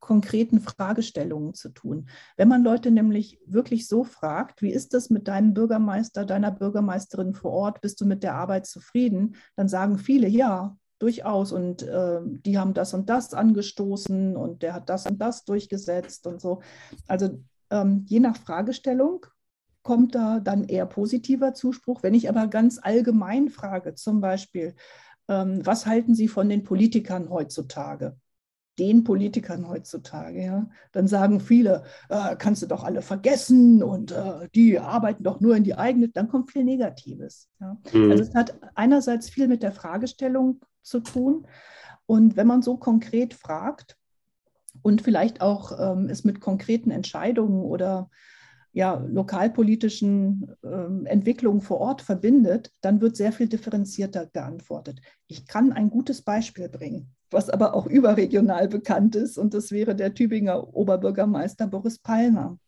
konkreten 0.00 0.60
Fragestellungen 0.60 1.54
zu 1.54 1.70
tun. 1.70 2.08
Wenn 2.36 2.48
man 2.48 2.62
Leute 2.62 2.90
nämlich 2.90 3.40
wirklich 3.46 3.88
so 3.88 4.04
fragt, 4.04 4.62
wie 4.62 4.72
ist 4.72 4.94
das 4.94 5.10
mit 5.10 5.26
deinem 5.28 5.54
Bürgermeister, 5.54 6.24
deiner 6.24 6.52
Bürgermeisterin 6.52 7.34
vor 7.34 7.50
Ort, 7.50 7.80
bist 7.80 8.00
du 8.00 8.06
mit 8.06 8.22
der 8.22 8.34
Arbeit 8.34 8.66
zufrieden, 8.66 9.36
dann 9.56 9.68
sagen 9.68 9.98
viele 9.98 10.28
ja, 10.28 10.76
durchaus 10.98 11.52
und 11.52 11.82
äh, 11.82 12.20
die 12.24 12.58
haben 12.58 12.74
das 12.74 12.94
und 12.94 13.08
das 13.08 13.34
angestoßen 13.34 14.36
und 14.36 14.62
der 14.62 14.74
hat 14.74 14.88
das 14.88 15.06
und 15.06 15.18
das 15.18 15.44
durchgesetzt 15.44 16.26
und 16.26 16.40
so. 16.40 16.60
Also 17.06 17.42
ähm, 17.70 18.04
je 18.06 18.20
nach 18.20 18.36
Fragestellung 18.36 19.26
kommt 19.88 20.14
da 20.14 20.38
dann 20.38 20.64
eher 20.64 20.84
positiver 20.84 21.54
Zuspruch. 21.54 22.02
Wenn 22.02 22.12
ich 22.12 22.28
aber 22.28 22.46
ganz 22.46 22.78
allgemein 22.78 23.48
frage, 23.48 23.94
zum 23.94 24.20
Beispiel, 24.20 24.74
ähm, 25.28 25.64
was 25.64 25.86
halten 25.86 26.14
Sie 26.14 26.28
von 26.28 26.50
den 26.50 26.62
Politikern 26.62 27.30
heutzutage? 27.30 28.14
den 28.78 29.02
Politikern 29.02 29.68
heutzutage, 29.68 30.40
ja, 30.40 30.70
dann 30.92 31.08
sagen 31.08 31.40
viele, 31.40 31.82
äh, 32.10 32.36
kannst 32.36 32.62
du 32.62 32.66
doch 32.68 32.84
alle 32.84 33.02
vergessen 33.02 33.82
und 33.82 34.12
äh, 34.12 34.48
die 34.54 34.78
arbeiten 34.78 35.24
doch 35.24 35.40
nur 35.40 35.56
in 35.56 35.64
die 35.64 35.74
eigene, 35.74 36.10
dann 36.10 36.28
kommt 36.28 36.52
viel 36.52 36.62
Negatives. 36.62 37.48
Ja. 37.58 37.76
Mhm. 37.92 38.12
Also 38.12 38.22
es 38.22 38.32
hat 38.36 38.56
einerseits 38.76 39.30
viel 39.30 39.48
mit 39.48 39.64
der 39.64 39.72
Fragestellung 39.72 40.60
zu 40.82 41.00
tun 41.00 41.44
und 42.06 42.36
wenn 42.36 42.46
man 42.46 42.62
so 42.62 42.76
konkret 42.76 43.34
fragt 43.34 43.96
und 44.82 45.02
vielleicht 45.02 45.40
auch 45.40 45.72
ähm, 45.76 46.08
es 46.08 46.22
mit 46.22 46.40
konkreten 46.40 46.92
Entscheidungen 46.92 47.62
oder 47.62 48.08
ja, 48.78 48.94
lokalpolitischen 49.08 50.54
ähm, 50.62 51.04
Entwicklungen 51.04 51.60
vor 51.60 51.80
Ort 51.80 52.00
verbindet, 52.00 52.70
dann 52.80 53.00
wird 53.00 53.16
sehr 53.16 53.32
viel 53.32 53.48
differenzierter 53.48 54.26
geantwortet. 54.26 55.00
Ich 55.26 55.48
kann 55.48 55.72
ein 55.72 55.90
gutes 55.90 56.22
Beispiel 56.22 56.68
bringen 56.68 57.12
was 57.30 57.50
aber 57.50 57.74
auch 57.74 57.86
überregional 57.98 58.68
bekannt 58.68 59.14
ist. 59.14 59.36
Und 59.36 59.52
das 59.52 59.70
wäre 59.70 59.94
der 59.94 60.14
Tübinger 60.14 60.74
Oberbürgermeister 60.74 61.66
Boris 61.66 61.98
Palmer. 61.98 62.58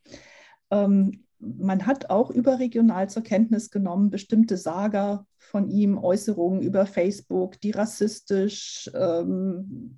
Ähm, 0.70 1.24
man 1.38 1.86
hat 1.86 2.10
auch 2.10 2.30
überregional 2.30 3.08
zur 3.08 3.22
Kenntnis 3.22 3.70
genommen, 3.70 4.10
bestimmte 4.10 4.58
Sager 4.58 5.26
von 5.38 5.70
ihm, 5.70 5.96
Äußerungen 5.96 6.60
über 6.60 6.84
Facebook, 6.84 7.58
die 7.62 7.70
rassistisch 7.70 8.90
ähm, 8.94 9.96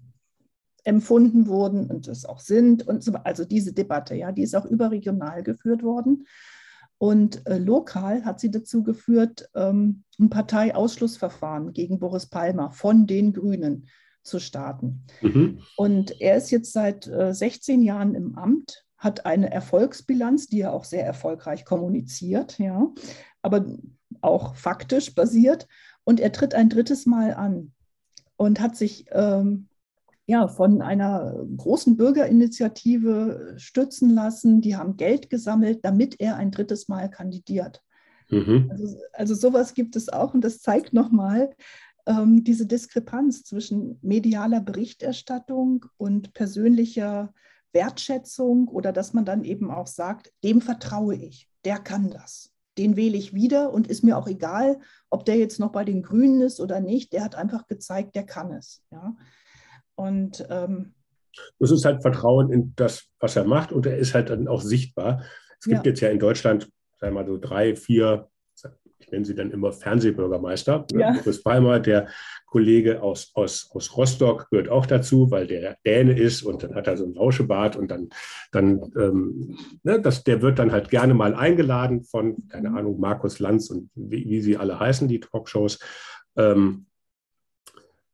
empfunden 0.85 1.47
wurden 1.47 1.91
und 1.91 2.09
es 2.09 2.25
auch 2.25 2.41
sind. 2.41 2.87
Und 2.87 3.03
so, 3.03 3.13
also 3.25 3.45
diese 3.45 3.73
Debatte, 3.73 4.15
ja, 4.15 4.33
die 4.33 4.43
ist 4.43 4.55
auch 4.55 4.67
überregional 4.67 5.43
geführt 5.43 5.83
worden. 5.83 6.27
Und 6.99 7.47
äh, 7.47 7.59
lokal 7.59 8.25
hat 8.25 8.39
sie 8.39 8.51
dazu 8.51 8.83
geführt, 8.83 9.51
ähm, 9.55 10.05
ein 10.21 10.31
Parteiausschlussverfahren 10.31 11.73
gegen 11.73 11.99
Boris 11.99 12.27
Palmer 12.27 12.71
von 12.71 13.07
den 13.07 13.33
Grünen 13.33 13.89
zu 14.23 14.39
starten. 14.39 15.05
Mhm. 15.21 15.63
Und 15.77 16.21
er 16.21 16.37
ist 16.37 16.51
jetzt 16.51 16.73
seit 16.73 17.09
äh, 17.09 17.35
16 17.35 17.83
Jahren 17.83 18.15
im 18.15 18.39
Amt, 18.39 18.85
hat 18.97 19.27
eine 19.27 19.51
Erfolgsbilanz, 19.51 20.47
die 20.47 20.61
er 20.61 20.73
auch 20.73 20.85
sehr 20.85 21.05
erfolgreich 21.05 21.65
kommuniziert, 21.65 22.61
ja, 22.61 22.89
aber 23.43 23.67
auch 24.21 24.55
faktisch 24.55 25.13
basiert. 25.15 25.67
Und 26.05 26.21
er 26.21 26.31
tritt 26.31 26.55
ein 26.55 26.69
drittes 26.69 27.05
Mal 27.05 27.35
an 27.35 27.73
und 28.37 28.61
hat 28.61 28.77
sich 28.77 29.07
ähm, 29.11 29.69
ja, 30.27 30.49
von 30.49 30.83
einer 30.83 31.45
großen 31.57 31.97
Bürgerinitiative 31.97 33.55
stützen 33.57 34.11
lassen. 34.11 34.61
Die 34.61 34.77
haben 34.77 34.97
Geld 34.97 35.31
gesammelt, 35.31 35.81
damit 35.85 36.21
er 36.21 36.37
ein 36.37 36.51
drittes 36.51 36.89
Mal 36.89 37.11
kandidiert. 37.11 37.83
Mhm. 38.31 38.69
Also, 38.71 38.97
also 39.13 39.35
sowas 39.35 39.75
gibt 39.75 39.97
es 39.97 40.09
auch 40.09 40.35
und 40.35 40.43
das 40.43 40.61
zeigt 40.61 40.93
nochmal, 40.93 41.51
ähm, 42.07 42.45
diese 42.45 42.67
Diskrepanz 42.67 43.45
zwischen 43.45 43.99
medialer 44.03 44.61
Berichterstattung 44.61 45.87
und 45.97 46.33
persönlicher 46.33 47.33
Wertschätzung 47.73 48.69
oder 48.69 48.93
dass 48.93 49.13
man 49.13 49.25
dann 49.25 49.45
eben 49.45 49.71
auch 49.71 49.87
sagt, 49.87 50.33
dem 50.45 50.61
vertraue 50.61 51.15
ich, 51.15 51.49
der 51.65 51.79
kann 51.79 52.11
das. 52.11 52.51
Den 52.79 52.97
wähle 52.97 53.19
ich 53.19 53.35
wieder 53.35 53.73
und 53.73 53.87
ist 53.87 54.03
mir 54.03 54.17
auch 54.17 54.27
egal, 54.27 54.81
ob 55.11 55.25
der 55.25 55.37
jetzt 55.37 55.61
noch 55.61 55.73
bei 55.73 55.85
den 55.85 56.03
Grünen 56.03 56.41
ist 56.41 56.59
oder 56.59 56.81
nicht. 56.81 57.13
Der 57.13 57.23
hat 57.23 57.35
einfach 57.35 57.67
gezeigt, 57.67 58.15
der 58.15 58.25
kann 58.25 58.51
es. 58.53 58.83
Ja? 58.91 59.15
Und 59.95 60.47
ähm, 60.51 60.95
das 61.59 61.71
ist 61.71 61.85
halt 61.85 62.03
Vertrauen 62.03 62.53
in 62.53 62.73
das, 62.77 63.09
was 63.19 63.37
er 63.37 63.45
macht 63.45 63.73
und 63.73 63.87
er 63.87 63.97
ist 63.97 64.15
halt 64.15 64.31
dann 64.31 64.49
auch 64.49 64.61
sichtbar. 64.61 65.23
Es 65.59 65.67
gibt 65.67 65.87
ja. 65.87 65.91
jetzt 65.91 66.01
ja 66.01 66.09
in 66.11 66.19
Deutschland, 66.19 66.71
sagen 66.99 67.15
wir 67.15 67.23
mal 67.23 67.27
so 67.27 67.39
drei, 67.39 67.75
vier 67.77 68.29
nennen 69.13 69.25
sie 69.25 69.35
dann 69.35 69.51
immer 69.51 69.73
Fernsehbürgermeister. 69.73 70.87
Ne? 70.93 71.01
Ja. 71.01 71.13
Boris 71.13 71.43
Palmer, 71.43 71.79
der 71.79 72.09
Kollege 72.47 73.03
aus, 73.03 73.31
aus, 73.35 73.71
aus 73.73 73.97
Rostock, 73.97 74.49
gehört 74.51 74.69
auch 74.69 74.87
dazu, 74.87 75.31
weil 75.31 75.47
der 75.47 75.77
Däne 75.87 76.19
ist 76.19 76.43
und 76.43 76.63
dann 76.63 76.75
hat 76.75 76.87
er 76.87 76.97
so 76.97 77.05
ein 77.05 77.15
Lauschebart 77.15 77.77
und 77.77 77.91
dann, 77.91 78.09
dann 78.51 78.81
ähm, 78.97 79.57
ne, 79.83 80.01
das, 80.01 80.25
der 80.25 80.43
wird 80.43 80.59
dann 80.59 80.73
halt 80.73 80.91
gerne 80.91 81.15
mal 81.15 81.35
eingeladen 81.35 82.03
von, 82.03 82.49
keine 82.49 82.71
Ahnung, 82.71 82.99
Markus 82.99 83.39
Lanz 83.39 83.71
und 83.71 83.91
wie, 83.95 84.29
wie 84.29 84.41
sie 84.41 84.57
alle 84.57 84.81
heißen, 84.81 85.09
die 85.09 85.21
Talkshows. 85.21 85.79
Ähm, 86.37 86.87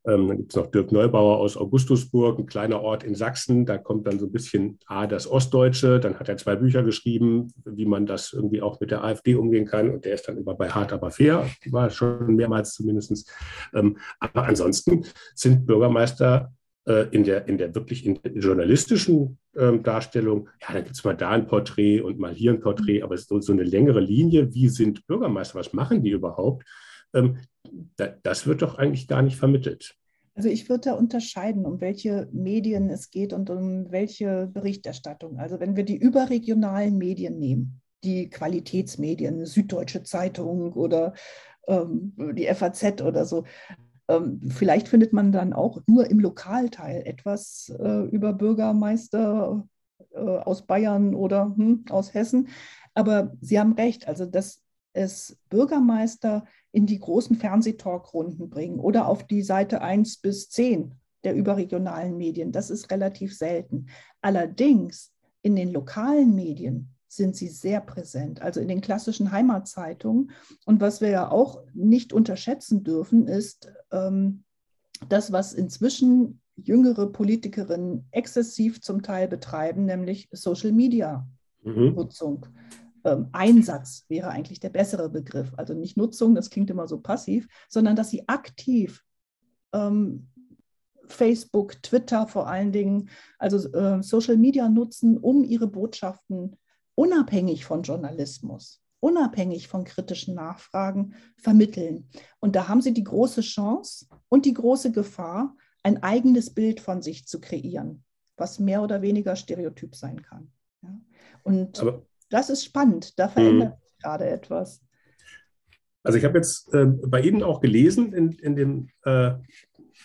ähm, 0.08 0.28
dann 0.28 0.36
gibt 0.38 0.52
es 0.52 0.56
noch 0.56 0.70
Dirk 0.70 0.90
Neubauer 0.90 1.38
aus 1.38 1.56
Augustusburg, 1.56 2.38
ein 2.38 2.46
kleiner 2.46 2.80
Ort 2.80 3.04
in 3.04 3.14
Sachsen. 3.14 3.66
Da 3.66 3.76
kommt 3.76 4.06
dann 4.06 4.18
so 4.18 4.26
ein 4.26 4.32
bisschen 4.32 4.78
A, 4.86 5.06
das 5.06 5.30
Ostdeutsche. 5.30 6.00
Dann 6.00 6.18
hat 6.18 6.28
er 6.28 6.36
zwei 6.38 6.56
Bücher 6.56 6.82
geschrieben, 6.82 7.52
wie 7.64 7.84
man 7.84 8.06
das 8.06 8.32
irgendwie 8.32 8.62
auch 8.62 8.80
mit 8.80 8.90
der 8.90 9.04
AfD 9.04 9.34
umgehen 9.34 9.66
kann. 9.66 9.90
Und 9.90 10.04
der 10.04 10.14
ist 10.14 10.26
dann 10.26 10.38
immer 10.38 10.54
bei 10.54 10.70
Hart 10.70 10.92
aber 10.92 11.10
fair. 11.10 11.46
War 11.70 11.90
schon 11.90 12.36
mehrmals 12.36 12.74
zumindest. 12.74 13.30
Ähm, 13.74 13.98
aber 14.18 14.44
ansonsten 14.44 15.04
sind 15.34 15.66
Bürgermeister 15.66 16.52
äh, 16.86 17.06
in 17.10 17.24
der, 17.24 17.46
in 17.46 17.58
der 17.58 17.74
wirklich 17.74 18.06
in 18.06 18.20
der 18.22 18.32
journalistischen 18.32 19.38
ähm, 19.56 19.82
Darstellung, 19.82 20.48
ja, 20.62 20.72
da 20.72 20.80
gibt 20.80 20.96
es 20.96 21.04
mal 21.04 21.14
da 21.14 21.30
ein 21.30 21.46
Porträt 21.46 22.00
und 22.00 22.18
mal 22.18 22.32
hier 22.32 22.52
ein 22.52 22.60
Porträt, 22.60 23.02
aber 23.02 23.14
es 23.14 23.22
ist 23.22 23.28
so, 23.28 23.40
so 23.40 23.52
eine 23.52 23.64
längere 23.64 24.00
Linie. 24.00 24.54
Wie 24.54 24.68
sind 24.68 25.06
Bürgermeister? 25.06 25.58
Was 25.58 25.74
machen 25.74 26.02
die 26.02 26.10
überhaupt? 26.10 26.64
Ähm, 27.14 27.38
das 28.22 28.46
wird 28.46 28.62
doch 28.62 28.78
eigentlich 28.78 29.08
gar 29.08 29.22
nicht 29.22 29.36
vermittelt. 29.36 29.96
Also 30.34 30.48
ich 30.48 30.68
würde 30.68 30.90
da 30.90 30.92
unterscheiden, 30.92 31.66
um 31.66 31.80
welche 31.80 32.28
Medien 32.32 32.90
es 32.90 33.10
geht 33.10 33.32
und 33.32 33.50
um 33.50 33.90
welche 33.90 34.46
Berichterstattung. 34.46 35.38
Also 35.38 35.58
wenn 35.58 35.74
wir 35.74 35.84
die 35.84 35.96
überregionalen 35.96 36.96
Medien 36.96 37.38
nehmen, 37.40 37.80
die 38.04 38.30
Qualitätsmedien, 38.30 39.46
Süddeutsche 39.46 40.04
Zeitung 40.04 40.74
oder 40.74 41.14
ähm, 41.66 42.12
die 42.36 42.46
FAZ 42.46 43.02
oder 43.02 43.24
so, 43.24 43.44
ähm, 44.08 44.40
vielleicht 44.48 44.86
findet 44.86 45.12
man 45.12 45.32
dann 45.32 45.52
auch 45.52 45.80
nur 45.88 46.08
im 46.08 46.20
Lokalteil 46.20 47.02
etwas 47.04 47.72
äh, 47.78 48.04
über 48.04 48.32
Bürgermeister 48.32 49.66
äh, 50.12 50.18
aus 50.20 50.66
Bayern 50.66 51.14
oder 51.14 51.52
hm, 51.56 51.84
aus 51.90 52.14
Hessen. 52.14 52.48
Aber 52.94 53.32
Sie 53.40 53.58
haben 53.58 53.72
recht, 53.72 54.08
also 54.08 54.24
dass 54.24 54.62
es 54.98 55.38
Bürgermeister 55.48 56.44
in 56.72 56.86
die 56.86 56.98
großen 56.98 57.36
Fernsehtalkrunden 57.36 58.50
bringen 58.50 58.80
oder 58.80 59.06
auf 59.06 59.24
die 59.26 59.42
Seite 59.42 59.80
1 59.80 60.18
bis 60.18 60.50
10 60.50 60.94
der 61.24 61.34
überregionalen 61.34 62.16
Medien. 62.16 62.52
Das 62.52 62.70
ist 62.70 62.90
relativ 62.90 63.36
selten. 63.36 63.86
Allerdings 64.20 65.12
in 65.42 65.56
den 65.56 65.72
lokalen 65.72 66.34
Medien 66.34 66.94
sind 67.06 67.36
sie 67.36 67.48
sehr 67.48 67.80
präsent, 67.80 68.42
also 68.42 68.60
in 68.60 68.68
den 68.68 68.80
klassischen 68.80 69.32
Heimatzeitungen. 69.32 70.30
Und 70.66 70.80
was 70.80 71.00
wir 71.00 71.10
ja 71.10 71.30
auch 71.30 71.62
nicht 71.72 72.12
unterschätzen 72.12 72.84
dürfen, 72.84 73.26
ist 73.28 73.72
ähm, 73.92 74.44
das, 75.08 75.32
was 75.32 75.54
inzwischen 75.54 76.40
jüngere 76.56 77.06
Politikerinnen 77.06 78.08
exzessiv 78.10 78.82
zum 78.82 79.02
Teil 79.02 79.28
betreiben, 79.28 79.86
nämlich 79.86 80.28
Social-Media-Nutzung. 80.32 82.40
Mhm 82.40 82.87
ähm, 83.12 83.28
Einsatz 83.32 84.04
wäre 84.08 84.28
eigentlich 84.28 84.60
der 84.60 84.70
bessere 84.70 85.08
Begriff. 85.08 85.52
Also 85.56 85.74
nicht 85.74 85.96
Nutzung, 85.96 86.34
das 86.34 86.50
klingt 86.50 86.70
immer 86.70 86.86
so 86.86 87.00
passiv, 87.00 87.48
sondern 87.68 87.96
dass 87.96 88.10
sie 88.10 88.28
aktiv 88.28 89.04
ähm, 89.72 90.28
Facebook, 91.06 91.82
Twitter 91.82 92.26
vor 92.26 92.48
allen 92.48 92.72
Dingen, 92.72 93.08
also 93.38 93.72
äh, 93.72 94.02
Social 94.02 94.36
Media 94.36 94.68
nutzen, 94.68 95.16
um 95.16 95.44
ihre 95.44 95.66
Botschaften 95.66 96.56
unabhängig 96.94 97.64
von 97.64 97.82
Journalismus 97.82 98.82
unabhängig 99.00 99.68
von 99.68 99.84
kritischen 99.84 100.34
Nachfragen 100.34 101.14
vermitteln. 101.36 102.08
Und 102.40 102.56
da 102.56 102.68
haben 102.68 102.80
sie 102.80 102.92
die 102.92 103.04
große 103.04 103.42
Chance 103.42 104.06
und 104.28 104.44
die 104.44 104.54
große 104.54 104.92
Gefahr, 104.92 105.56
ein 105.82 106.02
eigenes 106.02 106.52
Bild 106.52 106.80
von 106.80 107.02
sich 107.02 107.26
zu 107.26 107.40
kreieren, 107.40 108.04
was 108.36 108.58
mehr 108.58 108.82
oder 108.82 109.00
weniger 109.00 109.36
stereotyp 109.36 109.94
sein 109.94 110.22
kann. 110.22 110.50
Ja? 110.82 111.00
Und 111.44 111.80
Aber, 111.80 112.02
das 112.30 112.50
ist 112.50 112.64
spannend, 112.64 113.18
da 113.18 113.28
verändert 113.28 113.70
mhm. 113.70 113.82
sich 113.82 114.02
gerade 114.02 114.28
etwas. 114.28 114.80
Also 116.02 116.18
ich 116.18 116.24
habe 116.24 116.38
jetzt 116.38 116.72
äh, 116.72 116.86
bei 116.86 117.20
Ihnen 117.20 117.42
auch 117.42 117.60
gelesen 117.60 118.12
in, 118.12 118.32
in, 118.32 118.56
dem, 118.56 118.88
äh, 119.04 119.32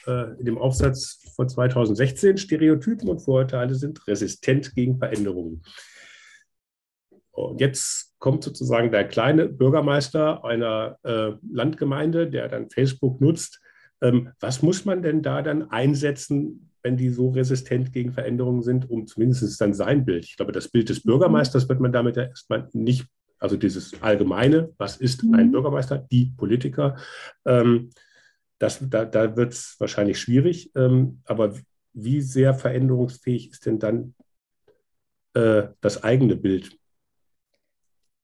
äh, 0.07 0.39
in 0.39 0.45
dem 0.45 0.57
Aufsatz 0.57 1.19
von 1.35 1.47
2016, 1.47 2.37
Stereotypen 2.37 3.07
und 3.09 3.19
Vorurteile 3.19 3.75
sind 3.75 4.05
resistent 4.07 4.75
gegen 4.75 4.97
Veränderungen. 4.97 5.63
Und 7.31 7.61
jetzt 7.61 8.13
kommt 8.19 8.43
sozusagen 8.43 8.91
der 8.91 9.07
kleine 9.07 9.47
Bürgermeister 9.47 10.45
einer 10.45 10.97
äh, 11.03 11.31
Landgemeinde, 11.51 12.29
der 12.29 12.47
dann 12.47 12.69
Facebook 12.69 13.19
nutzt. 13.21 13.59
Ähm, 14.01 14.31
was 14.39 14.61
muss 14.61 14.85
man 14.85 15.01
denn 15.01 15.21
da 15.21 15.41
dann 15.41 15.69
einsetzen, 15.71 16.69
wenn 16.83 16.97
die 16.97 17.09
so 17.09 17.29
resistent 17.29 17.91
gegen 17.93 18.11
Veränderungen 18.11 18.61
sind, 18.61 18.89
um 18.89 19.07
zumindest 19.07 19.59
dann 19.59 19.73
sein 19.73 20.05
Bild? 20.05 20.25
Ich 20.25 20.35
glaube, 20.35 20.51
das 20.51 20.67
Bild 20.67 20.89
des 20.89 21.03
Bürgermeisters 21.03 21.67
wird 21.69 21.79
man 21.79 21.91
damit 21.91 22.17
ja 22.17 22.23
erstmal 22.23 22.69
nicht, 22.73 23.07
also 23.39 23.57
dieses 23.57 24.01
Allgemeine, 24.01 24.73
was 24.77 24.97
ist 24.97 25.23
ein 25.23 25.47
mhm. 25.47 25.51
Bürgermeister, 25.51 25.97
die 25.97 26.33
Politiker, 26.37 26.97
ähm, 27.45 27.89
das, 28.59 28.79
da, 28.81 29.05
da 29.05 29.35
wird 29.35 29.53
es 29.53 29.75
wahrscheinlich 29.79 30.19
schwierig. 30.19 30.71
Ähm, 30.75 31.21
aber 31.25 31.53
wie 31.93 32.21
sehr 32.21 32.53
veränderungsfähig 32.53 33.51
ist 33.51 33.65
denn 33.65 33.79
dann 33.79 34.13
äh, 35.33 35.63
das 35.81 36.03
eigene 36.03 36.35
Bild? 36.35 36.77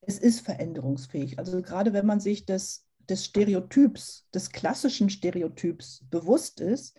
es 0.09 0.17
ist 0.17 0.41
veränderungsfähig. 0.41 1.37
Also 1.37 1.61
gerade 1.61 1.93
wenn 1.93 2.05
man 2.05 2.19
sich 2.19 2.45
des, 2.45 2.85
des 3.07 3.25
Stereotyps, 3.25 4.27
des 4.33 4.51
klassischen 4.51 5.09
Stereotyps 5.09 6.03
bewusst 6.09 6.59
ist, 6.59 6.97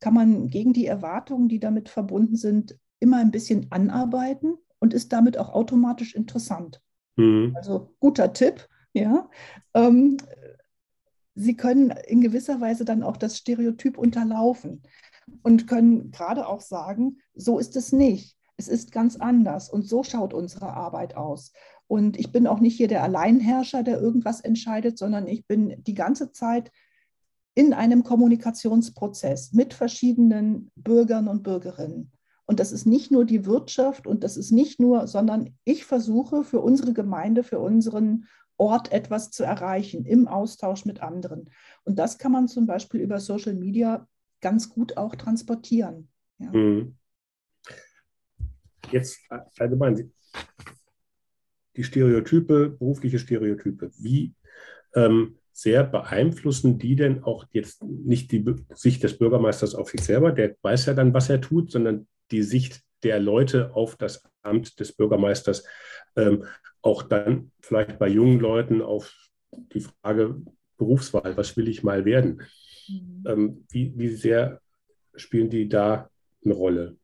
kann 0.00 0.14
man 0.14 0.48
gegen 0.48 0.72
die 0.72 0.86
Erwartungen, 0.86 1.48
die 1.48 1.60
damit 1.60 1.88
verbunden 1.88 2.36
sind, 2.36 2.78
immer 2.98 3.18
ein 3.18 3.30
bisschen 3.30 3.66
anarbeiten 3.70 4.56
und 4.78 4.94
ist 4.94 5.12
damit 5.12 5.38
auch 5.38 5.50
automatisch 5.50 6.14
interessant. 6.14 6.80
Mhm. 7.16 7.52
Also 7.56 7.94
guter 8.00 8.32
Tipp, 8.32 8.68
ja. 8.92 9.28
Ähm, 9.74 10.16
Sie 11.34 11.56
können 11.56 11.90
in 12.06 12.20
gewisser 12.20 12.60
Weise 12.60 12.84
dann 12.84 13.02
auch 13.02 13.16
das 13.16 13.38
Stereotyp 13.38 13.96
unterlaufen 13.96 14.82
und 15.42 15.66
können 15.66 16.10
gerade 16.10 16.46
auch 16.46 16.60
sagen, 16.60 17.18
so 17.34 17.58
ist 17.58 17.76
es 17.76 17.92
nicht. 17.92 18.36
Es 18.56 18.68
ist 18.68 18.92
ganz 18.92 19.16
anders 19.16 19.70
und 19.70 19.88
so 19.88 20.02
schaut 20.02 20.34
unsere 20.34 20.72
Arbeit 20.74 21.16
aus. 21.16 21.52
Und 21.86 22.18
ich 22.18 22.30
bin 22.30 22.46
auch 22.46 22.60
nicht 22.60 22.76
hier 22.76 22.88
der 22.88 23.02
Alleinherrscher, 23.02 23.82
der 23.82 24.00
irgendwas 24.00 24.40
entscheidet, 24.40 24.98
sondern 24.98 25.26
ich 25.26 25.46
bin 25.46 25.82
die 25.82 25.94
ganze 25.94 26.30
Zeit 26.32 26.70
in 27.54 27.72
einem 27.72 28.04
Kommunikationsprozess 28.04 29.52
mit 29.52 29.74
verschiedenen 29.74 30.70
Bürgern 30.76 31.28
und 31.28 31.42
Bürgerinnen. 31.42 32.12
Und 32.46 32.58
das 32.58 32.72
ist 32.72 32.84
nicht 32.84 33.10
nur 33.10 33.24
die 33.24 33.46
Wirtschaft 33.46 34.06
und 34.06 34.24
das 34.24 34.36
ist 34.36 34.50
nicht 34.50 34.80
nur, 34.80 35.06
sondern 35.06 35.56
ich 35.64 35.84
versuche 35.84 36.42
für 36.42 36.60
unsere 36.60 36.92
Gemeinde, 36.92 37.44
für 37.44 37.60
unseren 37.60 38.26
Ort 38.56 38.92
etwas 38.92 39.30
zu 39.30 39.44
erreichen 39.44 40.04
im 40.04 40.28
Austausch 40.28 40.84
mit 40.84 41.00
anderen. 41.00 41.48
Und 41.84 41.98
das 41.98 42.18
kann 42.18 42.32
man 42.32 42.48
zum 42.48 42.66
Beispiel 42.66 43.00
über 43.00 43.20
Social 43.20 43.54
Media 43.54 44.06
ganz 44.40 44.68
gut 44.68 44.96
auch 44.96 45.14
transportieren. 45.14 46.08
Ja. 46.38 46.52
Mhm. 46.52 46.96
Jetzt 48.90 49.20
allgemein, 49.58 50.12
die 51.76 51.84
Stereotype, 51.84 52.70
berufliche 52.70 53.18
Stereotype, 53.18 53.90
wie 53.96 54.34
ähm, 54.94 55.38
sehr 55.52 55.84
beeinflussen 55.84 56.78
die 56.78 56.96
denn 56.96 57.22
auch 57.24 57.46
jetzt 57.52 57.82
nicht 57.84 58.32
die 58.32 58.44
Sicht 58.74 59.02
des 59.02 59.18
Bürgermeisters 59.18 59.74
auf 59.74 59.90
sich 59.90 60.02
selber, 60.02 60.32
der 60.32 60.56
weiß 60.62 60.86
ja 60.86 60.94
dann, 60.94 61.12
was 61.14 61.28
er 61.28 61.40
tut, 61.40 61.70
sondern 61.70 62.06
die 62.30 62.42
Sicht 62.42 62.82
der 63.02 63.18
Leute 63.18 63.74
auf 63.74 63.96
das 63.96 64.22
Amt 64.42 64.80
des 64.80 64.92
Bürgermeisters, 64.92 65.64
ähm, 66.16 66.44
auch 66.82 67.02
dann 67.02 67.52
vielleicht 67.60 67.98
bei 67.98 68.08
jungen 68.08 68.40
Leuten 68.40 68.82
auf 68.82 69.14
die 69.52 69.80
Frage 69.80 70.42
Berufswahl, 70.76 71.36
was 71.36 71.56
will 71.56 71.68
ich 71.68 71.82
mal 71.82 72.04
werden? 72.04 72.42
Mhm. 72.88 73.24
Ähm, 73.26 73.66
wie, 73.68 73.92
wie 73.96 74.08
sehr 74.08 74.60
spielen 75.14 75.50
die 75.50 75.68
da 75.68 76.10
eine 76.44 76.54
Rolle? 76.54 76.96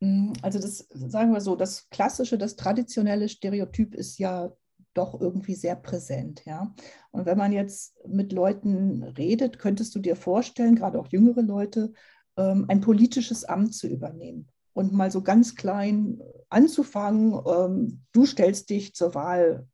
Mm, 0.00 0.32
also 0.42 0.60
das, 0.60 0.86
sagen 0.90 1.32
wir 1.32 1.40
so, 1.40 1.56
das 1.56 1.88
klassische, 1.90 2.38
das 2.38 2.56
traditionelle 2.56 3.28
Stereotyp 3.28 3.94
ist 3.94 4.18
ja 4.18 4.52
doch 4.94 5.20
irgendwie 5.20 5.54
sehr 5.54 5.76
präsent, 5.76 6.44
ja. 6.44 6.74
Und 7.10 7.26
wenn 7.26 7.38
man 7.38 7.52
jetzt 7.52 7.96
mit 8.06 8.32
Leuten 8.32 9.02
redet, 9.02 9.58
könntest 9.58 9.94
du 9.94 9.98
dir 9.98 10.16
vorstellen, 10.16 10.76
gerade 10.76 10.98
auch 10.98 11.08
jüngere 11.08 11.42
Leute, 11.42 11.92
ähm, 12.36 12.66
ein 12.68 12.80
politisches 12.80 13.44
Amt 13.44 13.74
zu 13.74 13.86
übernehmen 13.86 14.48
und 14.72 14.92
mal 14.92 15.10
so 15.10 15.22
ganz 15.22 15.54
klein 15.54 16.20
anzufangen. 16.48 17.40
Ähm, 17.46 18.02
du 18.12 18.26
stellst 18.26 18.70
dich 18.70 18.94
zur 18.94 19.14
Wahl 19.14 19.66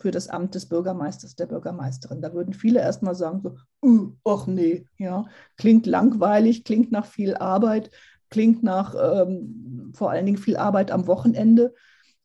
für 0.00 0.10
das 0.10 0.28
Amt 0.28 0.54
des 0.54 0.68
Bürgermeisters, 0.68 1.36
der 1.36 1.46
Bürgermeisterin. 1.46 2.20
Da 2.20 2.34
würden 2.34 2.52
viele 2.52 2.80
erstmal 2.80 3.14
sagen 3.14 3.42
so, 3.42 3.56
uh, 3.82 4.12
ach 4.24 4.46
nee, 4.46 4.86
ja, 4.98 5.24
klingt 5.56 5.86
langweilig, 5.86 6.64
klingt 6.64 6.92
nach 6.92 7.06
viel 7.06 7.36
Arbeit 7.36 7.90
klingt 8.34 8.64
nach 8.64 8.96
ähm, 9.00 9.92
vor 9.94 10.10
allen 10.10 10.26
Dingen 10.26 10.38
viel 10.38 10.56
Arbeit 10.56 10.90
am 10.90 11.06
Wochenende. 11.06 11.72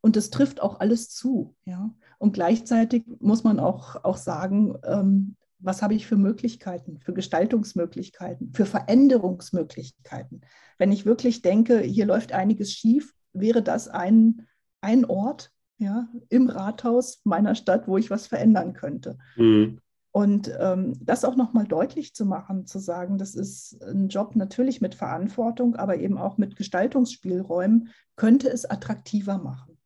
Und 0.01 0.15
das 0.15 0.29
trifft 0.29 0.61
auch 0.61 0.79
alles 0.79 1.09
zu. 1.09 1.55
Ja? 1.65 1.93
Und 2.17 2.33
gleichzeitig 2.33 3.05
muss 3.19 3.43
man 3.43 3.59
auch, 3.59 4.03
auch 4.03 4.17
sagen, 4.17 4.77
ähm, 4.83 5.35
was 5.59 5.81
habe 5.81 5.93
ich 5.93 6.07
für 6.07 6.15
Möglichkeiten, 6.15 6.99
für 6.99 7.13
Gestaltungsmöglichkeiten, 7.13 8.53
für 8.53 8.65
Veränderungsmöglichkeiten. 8.65 10.41
Wenn 10.77 10.91
ich 10.91 11.05
wirklich 11.05 11.41
denke, 11.41 11.79
hier 11.79 12.05
läuft 12.05 12.31
einiges 12.31 12.71
schief, 12.71 13.13
wäre 13.33 13.61
das 13.61 13.89
ein, 13.89 14.47
ein 14.81 15.05
Ort 15.05 15.51
ja, 15.77 16.07
im 16.29 16.49
Rathaus 16.49 17.21
meiner 17.23 17.55
Stadt, 17.55 17.87
wo 17.87 17.97
ich 17.97 18.09
was 18.09 18.27
verändern 18.27 18.73
könnte. 18.73 19.17
Mhm. 19.35 19.79
Und 20.11 20.51
ähm, 20.59 20.93
das 21.01 21.23
auch 21.23 21.35
nochmal 21.35 21.65
deutlich 21.65 22.15
zu 22.15 22.25
machen, 22.25 22.65
zu 22.65 22.79
sagen, 22.79 23.17
das 23.17 23.35
ist 23.35 23.81
ein 23.83 24.09
Job 24.09 24.35
natürlich 24.35 24.81
mit 24.81 24.95
Verantwortung, 24.95 25.75
aber 25.75 25.97
eben 25.97 26.17
auch 26.17 26.37
mit 26.37 26.55
Gestaltungsspielräumen, 26.55 27.89
könnte 28.15 28.49
es 28.49 28.65
attraktiver 28.65 29.37
machen. 29.37 29.77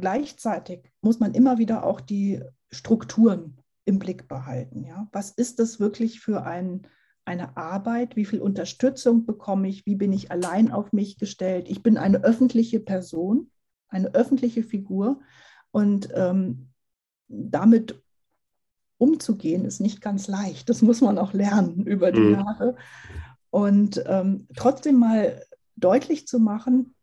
Gleichzeitig 0.00 0.90
muss 1.02 1.20
man 1.20 1.34
immer 1.34 1.58
wieder 1.58 1.84
auch 1.84 2.00
die 2.00 2.42
Strukturen 2.70 3.58
im 3.84 3.98
Blick 3.98 4.28
behalten. 4.28 4.84
Ja? 4.84 5.08
Was 5.12 5.30
ist 5.30 5.58
das 5.58 5.80
wirklich 5.80 6.20
für 6.20 6.44
ein, 6.44 6.86
eine 7.24 7.56
Arbeit? 7.56 8.16
Wie 8.16 8.24
viel 8.24 8.40
Unterstützung 8.40 9.26
bekomme 9.26 9.68
ich? 9.68 9.86
Wie 9.86 9.96
bin 9.96 10.12
ich 10.12 10.30
allein 10.30 10.70
auf 10.70 10.92
mich 10.92 11.18
gestellt? 11.18 11.68
Ich 11.68 11.82
bin 11.82 11.98
eine 11.98 12.22
öffentliche 12.24 12.80
Person, 12.80 13.50
eine 13.88 14.14
öffentliche 14.14 14.62
Figur 14.62 15.20
und 15.70 16.08
ähm, 16.14 16.70
damit 17.28 18.02
umzugehen, 18.98 19.64
ist 19.64 19.80
nicht 19.80 20.00
ganz 20.00 20.28
leicht. 20.28 20.68
Das 20.68 20.82
muss 20.82 21.00
man 21.00 21.18
auch 21.18 21.32
lernen 21.32 21.86
über 21.86 22.12
die 22.12 22.20
mhm. 22.20 22.34
Jahre. 22.34 22.76
Und 23.50 24.02
ähm, 24.06 24.46
trotzdem 24.56 24.96
mal 24.98 25.42
deutlich 25.76 26.26
zu 26.28 26.38
machen, 26.38 26.94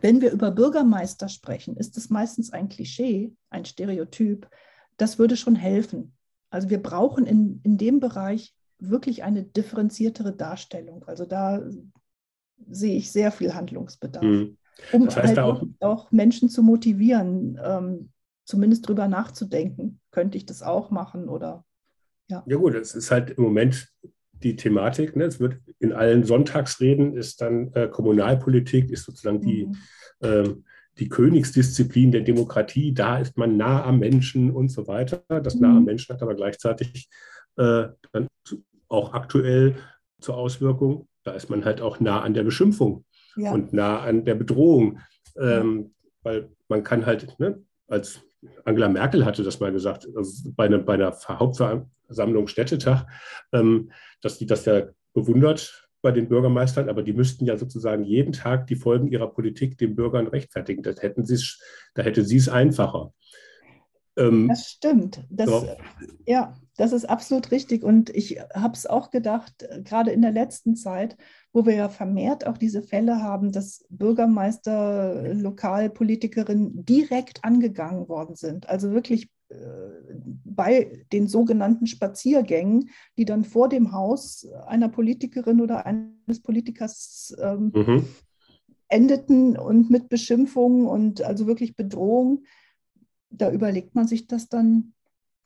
wenn 0.00 0.20
wir 0.20 0.32
über 0.32 0.50
Bürgermeister 0.50 1.28
sprechen, 1.28 1.76
ist 1.76 1.96
es 1.96 2.10
meistens 2.10 2.52
ein 2.52 2.68
Klischee, 2.68 3.32
ein 3.50 3.64
Stereotyp. 3.64 4.48
Das 4.96 5.18
würde 5.18 5.36
schon 5.36 5.56
helfen. 5.56 6.14
Also 6.50 6.70
wir 6.70 6.82
brauchen 6.82 7.26
in, 7.26 7.60
in 7.64 7.76
dem 7.76 8.00
Bereich 8.00 8.54
wirklich 8.78 9.24
eine 9.24 9.42
differenziertere 9.42 10.32
Darstellung. 10.32 11.04
Also 11.04 11.24
da 11.24 11.62
sehe 12.68 12.96
ich 12.96 13.12
sehr 13.12 13.32
viel 13.32 13.54
Handlungsbedarf. 13.54 14.24
Mhm. 14.24 14.56
Um 14.92 15.06
das 15.06 15.16
heißt 15.16 15.26
halt 15.28 15.38
auch, 15.38 15.62
auch, 15.80 16.12
Menschen 16.12 16.48
zu 16.48 16.62
motivieren, 16.62 17.58
ähm, 17.62 18.10
zumindest 18.44 18.86
drüber 18.86 19.08
nachzudenken. 19.08 20.00
Könnte 20.10 20.36
ich 20.36 20.46
das 20.46 20.62
auch 20.62 20.90
machen 20.90 21.28
oder 21.28 21.64
ja. 22.28 22.42
Ja 22.46 22.56
gut, 22.56 22.74
es 22.74 22.94
ist 22.94 23.10
halt 23.10 23.30
im 23.30 23.44
Moment 23.44 23.92
die 24.42 24.56
Thematik. 24.56 25.16
Ne? 25.16 25.24
Es 25.24 25.40
wird 25.40 25.58
in 25.78 25.92
allen 25.92 26.24
Sonntagsreden 26.24 27.14
ist 27.14 27.40
dann 27.40 27.72
äh, 27.74 27.88
Kommunalpolitik, 27.88 28.90
ist 28.90 29.04
sozusagen 29.04 29.40
die, 29.40 29.66
mhm. 29.66 29.76
ähm, 30.22 30.64
die 30.98 31.08
Königsdisziplin 31.08 32.12
der 32.12 32.22
Demokratie. 32.22 32.94
Da 32.94 33.18
ist 33.18 33.36
man 33.36 33.56
nah 33.56 33.84
am 33.84 33.98
Menschen 33.98 34.50
und 34.50 34.68
so 34.70 34.86
weiter. 34.86 35.22
Das 35.28 35.56
mhm. 35.56 35.60
nah 35.60 35.76
am 35.76 35.84
Menschen 35.84 36.14
hat 36.14 36.22
aber 36.22 36.34
gleichzeitig 36.34 37.08
äh, 37.56 37.88
dann 38.12 38.28
auch 38.88 39.14
aktuell 39.14 39.76
zur 40.20 40.36
Auswirkung, 40.36 41.08
da 41.24 41.32
ist 41.32 41.50
man 41.50 41.64
halt 41.64 41.80
auch 41.80 42.00
nah 42.00 42.20
an 42.22 42.34
der 42.34 42.44
Beschimpfung 42.44 43.04
ja. 43.36 43.52
und 43.52 43.72
nah 43.72 44.00
an 44.00 44.24
der 44.24 44.34
Bedrohung. 44.34 45.00
Ähm. 45.38 45.92
Weil 46.22 46.50
man 46.68 46.82
kann 46.82 47.06
halt, 47.06 47.38
ne, 47.38 47.62
als 47.86 48.25
Angela 48.64 48.88
Merkel 48.88 49.24
hatte 49.24 49.42
das 49.42 49.60
mal 49.60 49.72
gesagt, 49.72 50.06
also 50.14 50.50
bei, 50.56 50.66
einer, 50.66 50.78
bei 50.78 50.94
einer 50.94 51.16
Hauptversammlung 51.28 52.46
Städtetag, 52.48 53.06
ähm, 53.52 53.90
dass 54.20 54.38
die 54.38 54.46
das 54.46 54.64
ja 54.64 54.88
bewundert 55.14 55.88
bei 56.02 56.12
den 56.12 56.28
Bürgermeistern, 56.28 56.88
aber 56.88 57.02
die 57.02 57.12
müssten 57.12 57.46
ja 57.46 57.56
sozusagen 57.56 58.04
jeden 58.04 58.32
Tag 58.32 58.66
die 58.66 58.76
Folgen 58.76 59.08
ihrer 59.08 59.28
Politik 59.28 59.78
den 59.78 59.96
Bürgern 59.96 60.28
rechtfertigen. 60.28 60.82
Das 60.82 61.02
hätten 61.02 61.24
da 61.94 62.02
hätte 62.02 62.24
sie 62.24 62.36
es 62.36 62.48
einfacher. 62.48 63.12
Ähm, 64.16 64.48
das 64.48 64.68
stimmt. 64.68 65.24
Das, 65.30 65.48
so. 65.48 65.68
Ja, 66.26 66.54
das 66.76 66.92
ist 66.92 67.04
absolut 67.04 67.50
richtig. 67.50 67.82
Und 67.82 68.10
ich 68.10 68.38
habe 68.54 68.74
es 68.74 68.86
auch 68.86 69.10
gedacht, 69.10 69.66
gerade 69.84 70.10
in 70.10 70.22
der 70.22 70.32
letzten 70.32 70.76
Zeit, 70.76 71.16
wo 71.52 71.66
wir 71.66 71.74
ja 71.74 71.88
vermehrt 71.88 72.46
auch 72.46 72.58
diese 72.58 72.82
Fälle 72.82 73.22
haben, 73.22 73.52
dass 73.52 73.84
Bürgermeister, 73.88 75.34
Lokalpolitikerinnen 75.34 76.84
direkt 76.84 77.44
angegangen 77.44 78.08
worden 78.08 78.36
sind. 78.36 78.68
Also 78.68 78.92
wirklich 78.92 79.30
bei 80.44 81.04
den 81.12 81.28
sogenannten 81.28 81.86
Spaziergängen, 81.86 82.90
die 83.16 83.24
dann 83.24 83.44
vor 83.44 83.68
dem 83.68 83.92
Haus 83.92 84.46
einer 84.66 84.88
Politikerin 84.88 85.60
oder 85.60 85.86
eines 85.86 86.40
Politikers 86.42 87.34
ähm, 87.40 87.72
mhm. 87.74 88.04
endeten 88.88 89.56
und 89.56 89.90
mit 89.90 90.08
Beschimpfungen 90.08 90.86
und 90.86 91.22
also 91.22 91.46
wirklich 91.46 91.76
Bedrohung, 91.76 92.44
da 93.30 93.50
überlegt 93.50 93.94
man 93.94 94.06
sich 94.06 94.26
das 94.26 94.48
dann 94.48 94.94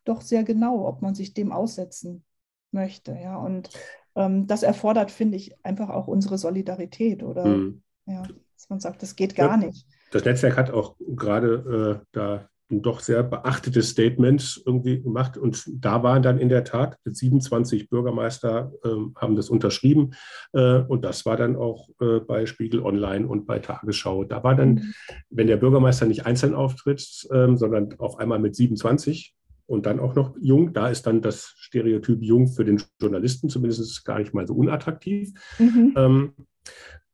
doch 0.05 0.21
sehr 0.21 0.45
genau, 0.45 0.87
ob 0.87 1.03
man 1.03 1.15
sich 1.15 1.35
dem 1.35 1.53
aussetzen 1.53 2.25
möchte. 2.71 3.13
Ja, 3.13 3.37
und 3.37 3.71
ähm, 4.15 4.47
das 4.47 4.63
erfordert, 4.63 5.11
finde 5.11 5.37
ich, 5.37 5.55
einfach 5.65 5.91
auch 5.91 6.09
unsere 6.09 6.39
Solidarität 6.39 7.23
oder 7.23 7.45
mhm. 7.45 7.83
ja, 8.07 8.23
dass 8.55 8.69
man 8.69 8.81
sagt, 8.81 9.03
das 9.03 9.17
geht 9.17 9.35
gar 9.35 9.61
ja, 9.61 9.67
nicht. 9.69 9.87
Das 10.11 10.25
Netzwerk 10.25 10.57
hat 10.57 10.71
auch 10.71 10.97
gerade 10.99 12.01
äh, 12.03 12.07
da 12.13 12.49
doch 12.71 13.01
sehr 13.01 13.23
beachtetes 13.23 13.91
Statement 13.91 14.63
irgendwie 14.65 15.03
gemacht. 15.03 15.37
Und 15.37 15.65
da 15.73 16.03
waren 16.03 16.23
dann 16.23 16.39
in 16.39 16.49
der 16.49 16.65
Tat 16.65 16.99
27 17.05 17.89
Bürgermeister 17.89 18.73
äh, 18.85 18.89
haben 19.17 19.37
das 19.37 19.51
unterschrieben. 19.51 20.13
Äh, 20.53 20.81
und 20.81 21.05
das 21.05 21.27
war 21.27 21.37
dann 21.37 21.57
auch 21.57 21.89
äh, 22.01 22.21
bei 22.21 22.47
Spiegel 22.47 22.81
Online 22.81 23.27
und 23.27 23.47
bei 23.47 23.59
Tagesschau. 23.59 24.25
Da 24.25 24.45
war 24.45 24.55
dann, 24.55 24.75
mhm. 24.75 24.95
wenn 25.31 25.49
der 25.49 25.57
Bürgermeister 25.57 26.07
nicht 26.07 26.27
einzeln 26.27 26.55
auftritt, 26.55 27.29
ähm, 27.33 27.57
sondern 27.57 27.99
auf 27.99 28.19
einmal 28.19 28.39
mit 28.39 28.55
27 28.55 29.35
und 29.67 29.87
dann 29.87 30.01
auch 30.01 30.15
noch 30.15 30.37
jung, 30.41 30.73
da 30.73 30.89
ist 30.89 31.07
dann 31.07 31.23
das 31.23 31.55
Stereotyp 31.57 32.23
jung 32.23 32.49
für 32.49 32.65
den 32.65 32.83
Journalisten 33.01 33.49
zumindest 33.49 34.05
gar 34.05 34.19
nicht 34.19 34.35
mal 34.35 34.47
so 34.47 34.55
unattraktiv. 34.55 35.33
Mhm. 35.59 35.95
Ähm, 35.97 36.33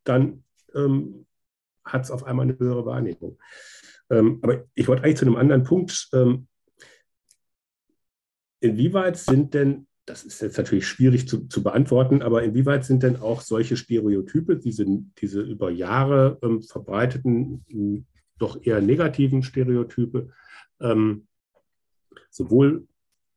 dann 0.05 0.45
ähm, 0.75 1.27
hat 1.85 2.05
es 2.05 2.11
auf 2.11 2.25
einmal 2.25 2.45
eine 2.45 2.59
höhere 2.59 2.85
Wahrnehmung. 2.87 3.39
Ähm, 4.11 4.39
aber 4.43 4.65
ich 4.75 4.89
wollte 4.89 5.05
eigentlich 5.05 5.17
zu 5.17 5.27
einem 5.27 5.37
anderen 5.37 5.65
Punkt. 5.65 6.09
Ähm, 6.13 6.47
inwieweit 8.61 9.17
sind 9.17 9.55
denn, 9.55 9.87
das 10.07 10.25
ist 10.25 10.41
jetzt 10.41 10.59
natürlich 10.59 10.87
schwierig 10.87 11.29
zu, 11.29 11.49
zu, 11.49 11.63
beantworten, 11.63 12.23
aber 12.23 12.43
inwieweit 12.45 12.85
sind 12.85 13.03
denn 13.03 13.17
auch 13.17 13.41
solche 13.41 13.77
Stereotype, 13.77 14.57
diese, 14.57 14.87
diese 15.19 15.41
über 15.41 15.71
Jahre 15.71 16.39
ähm, 16.43 16.63
verbreiteten, 16.63 18.05
doch 18.39 18.63
eher 18.63 18.81
negativen 18.81 19.43
Stereotype, 19.43 20.31
ähm, 20.81 21.27
sowohl 22.31 22.87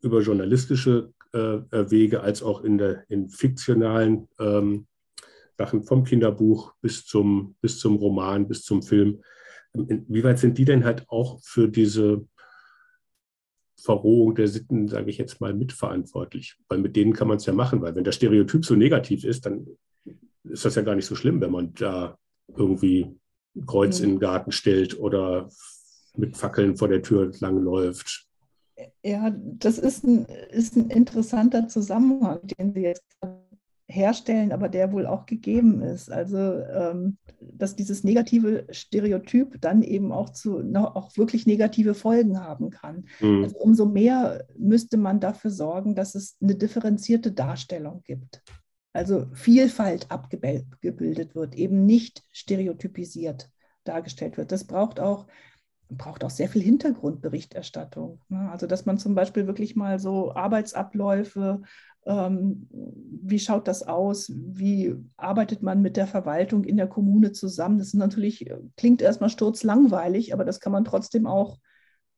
über 0.02 0.22
journalistische 0.22 1.14
äh, 1.34 1.40
Wege 1.40 2.22
als 2.22 2.44
auch 2.44 2.64
in, 2.64 2.78
der, 2.78 3.04
in 3.10 3.30
fiktionalen 3.30 4.28
ähm, 4.40 4.88
Sachen 5.58 5.84
vom 5.84 6.04
Kinderbuch 6.04 6.74
bis 6.82 7.06
zum, 7.06 7.56
bis 7.62 7.80
zum 7.80 7.98
Roman, 7.98 8.48
bis 8.48 8.64
zum 8.64 8.82
Film, 8.82 9.22
Inwieweit 9.74 10.40
sind 10.40 10.58
die 10.58 10.66
denn 10.66 10.84
halt 10.84 11.06
auch 11.10 11.40
für 11.44 11.70
diese 11.70 12.28
Verrohung 13.82 14.36
der 14.36 14.48
Sitten, 14.48 14.88
sage 14.88 15.10
ich 15.10 15.18
jetzt 15.18 15.40
mal, 15.42 15.54
mitverantwortlich? 15.54 16.58
Weil 16.68 16.80
mit 16.80 16.96
denen 16.96 17.14
kann 17.14 17.28
man 17.28 17.38
es 17.38 17.46
ja 17.46 17.54
machen, 17.54 17.82
weil 17.82 17.96
wenn 17.96 18.04
der 18.04 18.12
Stereotyp 18.12 18.66
so 18.66 18.76
negativ 18.76 19.24
ist, 19.24 19.46
dann 19.46 19.68
ist 20.44 20.66
das 20.66 20.76
ja 20.76 20.82
gar 20.82 20.96
nicht 20.96 21.06
so 21.06 21.16
schlimm, 21.16 21.42
wenn 21.42 21.52
man 21.52 21.74
da 21.74 22.18
irgendwie 22.56 23.16
Kreuz 23.66 24.00
mhm. 24.00 24.06
in 24.06 24.10
den 24.12 24.20
Garten 24.20 24.52
stellt 24.52 25.00
oder 25.00 25.50
mit 26.16 26.38
Fackeln 26.38 26.76
vor 26.78 26.88
der 26.88 27.02
Tür 27.02 27.32
langläuft. 27.40 28.26
Ja, 29.04 29.34
das 29.36 29.78
ist 29.78 30.04
ein, 30.04 30.26
ist 30.26 30.78
ein 30.78 30.90
interessanter 30.90 31.68
Zusammenhang, 31.68 32.40
den 32.44 32.74
Sie 32.74 32.82
jetzt 32.82 33.04
herstellen, 33.90 34.52
aber 34.52 34.70
der 34.70 34.92
wohl 34.92 35.08
auch 35.08 35.26
gegeben 35.26 35.82
ist. 35.82 36.12
Also, 36.12 36.38
ähm, 36.38 37.18
dass 37.42 37.76
dieses 37.76 38.04
negative 38.04 38.68
Stereotyp 38.70 39.60
dann 39.60 39.82
eben 39.82 40.12
auch 40.12 40.30
zu 40.30 40.60
auch 40.76 41.18
wirklich 41.18 41.48
negative 41.48 41.96
Folgen 41.96 42.40
haben 42.40 42.70
kann. 42.70 43.06
Mhm. 43.20 43.44
Also 43.44 43.58
umso 43.58 43.86
mehr 43.86 44.46
müsste 44.58 44.98
man 44.98 45.20
dafür 45.20 45.52
sorgen, 45.52 45.96
dass 45.96 46.16
es 46.16 46.38
eine 46.42 46.56
differenzierte 46.56 47.32
Darstellung 47.32 48.04
gibt. 48.06 48.44
Also 48.94 49.28
Vielfalt 49.34 50.12
abgebildet 50.12 51.36
wird, 51.36 51.56
eben 51.56 51.86
nicht 51.86 52.24
stereotypisiert 52.32 53.50
dargestellt 53.84 54.38
wird. 54.38 54.52
Das 54.52 54.66
braucht 54.66 55.00
auch 55.00 55.26
braucht 55.92 56.24
auch 56.24 56.30
sehr 56.30 56.50
viel 56.50 56.62
Hintergrundberichterstattung. 56.62 58.22
Ne? 58.30 58.50
Also 58.52 58.68
dass 58.68 58.86
man 58.86 58.98
zum 58.98 59.16
Beispiel 59.16 59.48
wirklich 59.48 59.76
mal 59.76 60.00
so 60.00 60.34
Arbeitsabläufe 60.36 61.62
wie 62.06 63.40
schaut 63.40 63.68
das 63.68 63.84
aus? 63.84 64.32
Wie 64.34 64.96
arbeitet 65.18 65.62
man 65.62 65.82
mit 65.82 65.98
der 65.98 66.08
Verwaltung 66.08 66.64
in 66.64 66.78
der 66.78 66.88
Kommune 66.88 67.34
zusammen? 67.34 67.78
Das 67.78 67.88
ist 67.88 67.94
natürlich, 67.94 68.50
klingt 68.78 69.02
erstmal 69.02 69.30
sturzlangweilig, 69.30 70.34
aber 70.34 70.46
das 70.46 70.60
kann 70.60 70.72
man 70.72 70.86
trotzdem 70.86 71.28
auch 71.28 71.60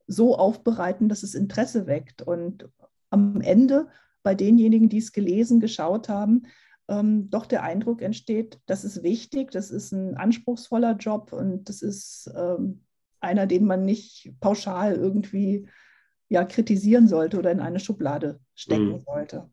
so 0.07 0.37
aufbereiten, 0.37 1.09
dass 1.09 1.23
es 1.23 1.33
Interesse 1.33 1.87
weckt. 1.87 2.21
Und 2.21 2.69
am 3.09 3.41
Ende 3.41 3.87
bei 4.23 4.35
denjenigen, 4.35 4.89
die 4.89 4.99
es 4.99 5.11
gelesen, 5.11 5.59
geschaut 5.59 6.09
haben, 6.09 6.43
ähm, 6.87 7.29
doch 7.29 7.45
der 7.45 7.63
Eindruck 7.63 8.01
entsteht, 8.01 8.59
das 8.65 8.83
ist 8.83 9.03
wichtig, 9.03 9.51
das 9.51 9.71
ist 9.71 9.91
ein 9.91 10.15
anspruchsvoller 10.15 10.95
Job 10.97 11.33
und 11.33 11.69
das 11.69 11.81
ist 11.81 12.29
ähm, 12.35 12.83
einer, 13.19 13.47
den 13.47 13.65
man 13.65 13.85
nicht 13.85 14.33
pauschal 14.39 14.95
irgendwie 14.95 15.67
ja, 16.31 16.45
kritisieren 16.45 17.09
sollte 17.09 17.37
oder 17.37 17.51
in 17.51 17.59
eine 17.59 17.81
Schublade 17.81 18.39
stecken 18.55 18.93
mhm. 18.93 19.03
sollte. 19.05 19.49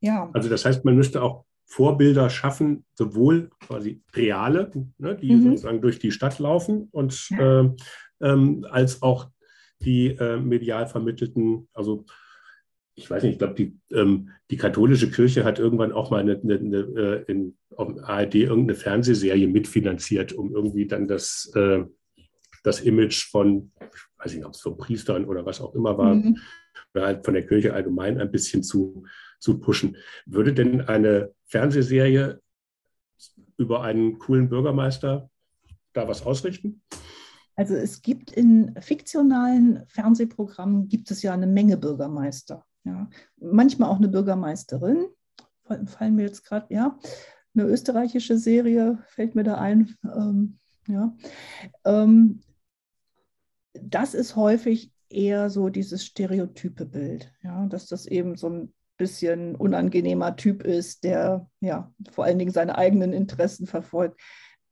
Ja. 0.00 0.30
Also 0.32 0.48
das 0.48 0.64
heißt, 0.64 0.86
man 0.86 0.96
müsste 0.96 1.22
auch 1.22 1.44
Vorbilder 1.66 2.30
schaffen, 2.30 2.86
sowohl 2.94 3.50
quasi 3.60 4.02
reale, 4.14 4.70
ne, 4.96 5.16
die 5.16 5.34
mhm. 5.34 5.42
sozusagen 5.42 5.82
durch 5.82 5.98
die 5.98 6.12
Stadt 6.12 6.38
laufen, 6.38 6.88
und 6.92 7.28
ja. 7.28 7.60
äh, 7.60 7.70
ähm, 8.22 8.66
als 8.70 9.02
auch 9.02 9.28
die 9.82 10.06
äh, 10.06 10.38
medial 10.38 10.86
vermittelten, 10.86 11.68
also 11.74 12.06
ich 12.94 13.10
weiß 13.10 13.24
nicht, 13.24 13.32
ich 13.32 13.38
glaube, 13.38 13.54
die, 13.54 13.78
ähm, 13.92 14.30
die 14.50 14.56
katholische 14.56 15.10
Kirche 15.10 15.44
hat 15.44 15.58
irgendwann 15.58 15.92
auch 15.92 16.10
mal 16.10 16.20
eine, 16.20 16.40
eine, 16.42 16.54
eine, 16.54 16.78
äh, 16.78 17.24
in, 17.30 17.58
ARD 17.76 18.36
irgendeine 18.36 18.78
Fernsehserie 18.78 19.46
mitfinanziert, 19.46 20.32
um 20.32 20.54
irgendwie 20.54 20.86
dann 20.86 21.06
das, 21.06 21.52
äh, 21.54 21.84
das 22.62 22.80
Image 22.80 23.26
von, 23.30 23.72
ich 24.26 24.32
weiß 24.32 24.36
nicht, 24.36 24.46
ob 24.46 24.54
es 24.54 24.60
von 24.60 24.76
Priestern 24.76 25.24
oder 25.24 25.46
was 25.46 25.60
auch 25.60 25.74
immer 25.74 25.96
war, 25.96 26.14
mhm. 26.14 26.38
oder 26.94 27.06
halt 27.06 27.24
von 27.24 27.34
der 27.34 27.46
Kirche 27.46 27.72
allgemein 27.72 28.20
ein 28.20 28.30
bisschen 28.30 28.62
zu, 28.62 29.04
zu 29.38 29.58
pushen. 29.58 29.96
Würde 30.26 30.52
denn 30.52 30.82
eine 30.82 31.32
Fernsehserie 31.44 32.40
über 33.56 33.82
einen 33.82 34.18
coolen 34.18 34.48
Bürgermeister 34.48 35.30
da 35.92 36.08
was 36.08 36.24
ausrichten? 36.24 36.82
Also 37.54 37.74
es 37.74 38.02
gibt 38.02 38.32
in 38.32 38.74
fiktionalen 38.80 39.86
Fernsehprogrammen 39.86 40.88
gibt 40.88 41.10
es 41.10 41.22
ja 41.22 41.32
eine 41.32 41.46
Menge 41.46 41.78
Bürgermeister. 41.78 42.66
Ja. 42.84 43.08
Manchmal 43.38 43.88
auch 43.88 43.96
eine 43.96 44.08
Bürgermeisterin, 44.08 45.06
fallen 45.86 46.14
mir 46.14 46.24
jetzt 46.24 46.44
gerade, 46.44 46.72
ja, 46.72 46.98
eine 47.54 47.64
österreichische 47.64 48.36
Serie 48.36 48.98
fällt 49.08 49.34
mir 49.34 49.44
da 49.44 49.54
ein. 49.54 49.96
Ähm, 50.04 50.58
ja. 50.86 51.16
Ähm, 51.84 52.40
das 53.82 54.14
ist 54.14 54.36
häufig 54.36 54.92
eher 55.08 55.50
so 55.50 55.68
dieses 55.68 56.04
stereotype 56.04 56.84
Bild, 56.84 57.32
ja, 57.42 57.66
dass 57.66 57.86
das 57.86 58.06
eben 58.06 58.36
so 58.36 58.48
ein 58.48 58.74
bisschen 58.96 59.54
unangenehmer 59.54 60.36
Typ 60.36 60.62
ist, 60.62 61.04
der 61.04 61.48
ja 61.60 61.92
vor 62.10 62.24
allen 62.24 62.38
Dingen 62.38 62.52
seine 62.52 62.78
eigenen 62.78 63.12
Interessen 63.12 63.66
verfolgt. 63.66 64.20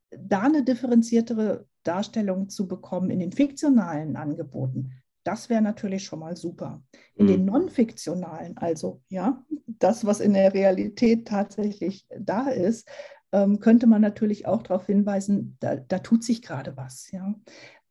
Da 0.09 0.41
eine 0.41 0.63
differenziertere 0.63 1.65
Darstellung 1.83 2.49
zu 2.49 2.67
bekommen 2.67 3.11
in 3.11 3.19
den 3.19 3.31
fiktionalen 3.31 4.15
Angeboten, 4.15 4.91
das 5.25 5.49
wäre 5.49 5.61
natürlich 5.61 6.03
schon 6.03 6.19
mal 6.19 6.37
super. 6.37 6.83
In 7.15 7.25
mhm. 7.25 7.29
den 7.29 7.45
non-fiktionalen, 7.45 8.57
also 8.57 9.01
ja, 9.09 9.43
das, 9.65 10.05
was 10.05 10.19
in 10.19 10.33
der 10.33 10.53
Realität 10.53 11.27
tatsächlich 11.27 12.07
da 12.17 12.47
ist, 12.47 12.87
ähm, 13.31 13.59
könnte 13.59 13.87
man 13.87 14.01
natürlich 14.01 14.45
auch 14.45 14.61
darauf 14.61 14.85
hinweisen, 14.85 15.57
da, 15.59 15.75
da 15.75 15.99
tut 15.99 16.23
sich 16.23 16.41
gerade 16.41 16.77
was. 16.77 17.11
Ja. 17.11 17.33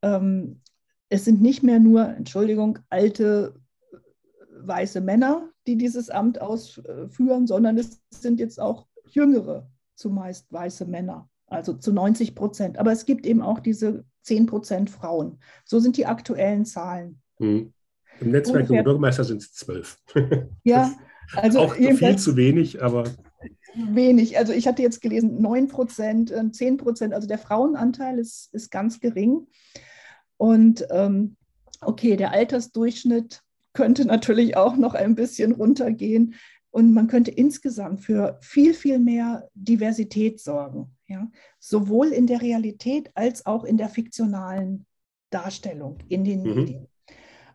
Ähm, 0.03 0.61
es 1.09 1.25
sind 1.25 1.41
nicht 1.41 1.63
mehr 1.63 1.81
nur, 1.81 2.09
Entschuldigung, 2.09 2.79
alte 2.91 3.55
weiße 4.67 5.01
Männer, 5.01 5.51
die 5.67 5.77
dieses 5.77 6.11
Amt 6.11 6.41
ausführen, 6.41 7.47
sondern 7.47 7.79
es 7.79 8.01
sind 8.11 8.41
jetzt 8.41 8.61
auch 8.61 8.87
jüngere, 9.11 9.69
zumeist 9.95 10.53
weiße 10.53 10.87
Männer, 10.87 11.29
also 11.47 11.75
zu 11.75 11.93
90 11.93 12.35
Prozent. 12.35 12.79
Aber 12.79 12.93
es 12.93 13.05
gibt 13.05 13.27
eben 13.27 13.43
auch 13.43 13.61
diese 13.61 14.05
10 14.23 14.47
Prozent 14.47 14.91
Frauen. 14.91 15.39
So 15.65 15.79
sind 15.79 15.97
die 15.97 16.07
aktuellen 16.07 16.65
Zahlen. 16.65 17.21
Hm. 17.39 17.73
Im 18.21 18.31
Netzwerk 18.31 18.69
der 18.69 18.83
Bürgermeister 18.83 19.25
sind 19.25 19.43
es 19.43 19.53
zwölf. 19.53 19.99
Ja, 20.63 20.93
also 21.37 21.61
auch 21.61 21.75
viel 21.75 22.17
zu 22.17 22.37
wenig, 22.37 22.83
aber. 22.83 23.05
wenig. 23.75 24.39
Also 24.39 24.53
ich 24.53 24.67
hatte 24.67 24.83
jetzt 24.83 25.01
gelesen, 25.01 25.41
9 25.41 25.69
Prozent, 25.69 26.33
10 26.53 26.77
Prozent, 26.77 27.15
also 27.15 27.27
der 27.27 27.39
Frauenanteil 27.39 28.19
ist, 28.19 28.53
ist 28.53 28.71
ganz 28.71 29.01
gering. 29.01 29.47
Und 30.45 30.87
ähm, 30.91 31.37
okay, 31.81 32.17
der 32.17 32.33
Altersdurchschnitt 32.33 33.41
könnte 33.73 34.05
natürlich 34.05 34.59
auch 34.59 34.77
noch 34.77 34.93
ein 34.93 35.15
bisschen 35.15 35.53
runtergehen. 35.53 36.35
Und 36.71 36.93
man 36.93 37.07
könnte 37.07 37.31
insgesamt 37.31 38.03
für 38.03 38.39
viel, 38.43 38.75
viel 38.75 38.99
mehr 38.99 39.49
Diversität 39.55 40.39
sorgen. 40.39 40.95
Ja? 41.07 41.31
Sowohl 41.59 42.09
in 42.09 42.27
der 42.27 42.43
Realität 42.43 43.11
als 43.15 43.47
auch 43.47 43.65
in 43.65 43.79
der 43.79 43.89
fiktionalen 43.89 44.85
Darstellung 45.31 45.97
in 46.11 46.25
den 46.25 46.43
mhm. 46.43 46.55
Medien. 46.55 46.89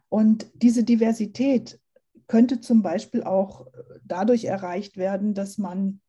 Und 0.10 0.48
diese 0.56 0.84
Diversität 0.84 1.80
könnte 2.26 2.60
zum 2.60 2.82
Beispiel 2.82 3.22
auch 3.22 3.68
dadurch 4.04 4.46
erreicht 4.46 4.98
werden, 4.98 5.36
dass 5.36 5.60
man 5.60 6.02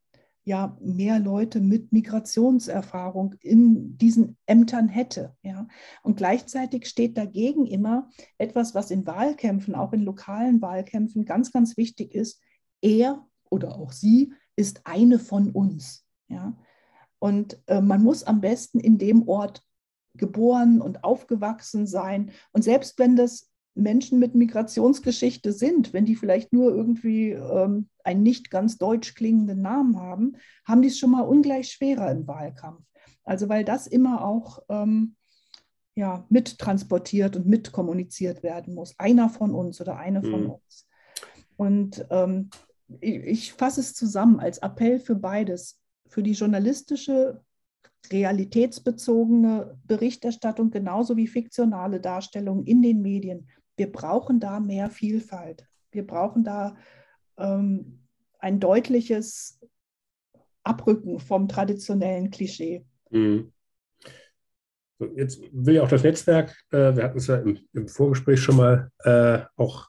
ja 0.44 0.76
mehr 0.80 1.18
Leute 1.18 1.60
mit 1.60 1.92
Migrationserfahrung 1.92 3.34
in 3.40 3.96
diesen 3.98 4.36
Ämtern 4.46 4.88
hätte. 4.88 5.36
Ja. 5.42 5.68
Und 6.02 6.16
gleichzeitig 6.16 6.86
steht 6.86 7.16
dagegen 7.16 7.66
immer 7.66 8.08
etwas, 8.38 8.74
was 8.74 8.90
in 8.90 9.06
Wahlkämpfen, 9.06 9.74
auch 9.74 9.92
in 9.92 10.02
lokalen 10.02 10.62
Wahlkämpfen 10.62 11.24
ganz, 11.24 11.52
ganz 11.52 11.76
wichtig 11.76 12.14
ist. 12.14 12.40
Er 12.80 13.26
oder 13.50 13.76
auch 13.76 13.92
sie 13.92 14.32
ist 14.56 14.86
eine 14.86 15.18
von 15.18 15.50
uns. 15.50 16.06
Ja. 16.28 16.56
Und 17.18 17.62
äh, 17.66 17.80
man 17.80 18.02
muss 18.02 18.24
am 18.24 18.40
besten 18.40 18.80
in 18.80 18.96
dem 18.98 19.28
Ort 19.28 19.62
geboren 20.14 20.80
und 20.80 21.04
aufgewachsen 21.04 21.86
sein. 21.86 22.32
Und 22.52 22.62
selbst 22.62 22.98
wenn 22.98 23.16
das 23.16 23.49
Menschen 23.74 24.18
mit 24.18 24.34
Migrationsgeschichte 24.34 25.52
sind, 25.52 25.92
wenn 25.92 26.04
die 26.04 26.16
vielleicht 26.16 26.52
nur 26.52 26.74
irgendwie 26.74 27.30
ähm, 27.30 27.88
einen 28.04 28.22
nicht 28.22 28.50
ganz 28.50 28.78
deutsch 28.78 29.14
klingenden 29.14 29.62
Namen 29.62 29.98
haben, 29.98 30.36
haben 30.64 30.82
die 30.82 30.88
es 30.88 30.98
schon 30.98 31.10
mal 31.10 31.22
ungleich 31.22 31.70
schwerer 31.70 32.10
im 32.10 32.26
Wahlkampf. 32.26 32.82
Also 33.24 33.48
weil 33.48 33.64
das 33.64 33.86
immer 33.86 34.24
auch 34.24 34.60
ähm, 34.68 35.14
ja, 35.94 36.24
mittransportiert 36.28 37.36
und 37.36 37.46
mitkommuniziert 37.46 38.42
werden 38.42 38.74
muss. 38.74 38.98
Einer 38.98 39.28
von 39.28 39.54
uns 39.54 39.80
oder 39.80 39.98
eine 39.98 40.22
von 40.22 40.44
mhm. 40.44 40.50
uns. 40.50 40.88
Und 41.56 42.06
ähm, 42.10 42.50
ich, 43.00 43.16
ich 43.16 43.52
fasse 43.52 43.80
es 43.80 43.94
zusammen 43.94 44.40
als 44.40 44.58
Appell 44.58 44.98
für 44.98 45.14
beides, 45.14 45.78
für 46.08 46.22
die 46.22 46.32
journalistische 46.32 47.42
realitätsbezogene 48.10 49.78
Berichterstattung 49.84 50.70
genauso 50.70 51.16
wie 51.16 51.26
fiktionale 51.26 52.00
Darstellung 52.00 52.64
in 52.64 52.82
den 52.82 53.02
Medien 53.02 53.46
wir 53.80 53.90
brauchen 53.90 54.40
da 54.40 54.60
mehr 54.60 54.90
Vielfalt. 54.90 55.66
Wir 55.90 56.06
brauchen 56.06 56.44
da 56.44 56.76
ähm, 57.38 58.00
ein 58.38 58.60
deutliches 58.60 59.58
Abrücken 60.62 61.18
vom 61.18 61.48
traditionellen 61.48 62.30
Klischee. 62.30 62.84
Mhm. 63.08 63.54
Jetzt 65.16 65.40
will 65.50 65.76
ja 65.76 65.82
auch 65.82 65.88
das 65.88 66.02
Netzwerk, 66.02 66.54
äh, 66.72 66.94
wir 66.94 67.04
hatten 67.04 67.16
es 67.16 67.28
ja 67.28 67.36
im, 67.36 67.58
im 67.72 67.88
Vorgespräch 67.88 68.42
schon 68.42 68.56
mal 68.56 68.90
äh, 68.98 69.46
auch 69.56 69.88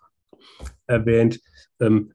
erwähnt, 0.87 1.41
ähm, 1.81 2.13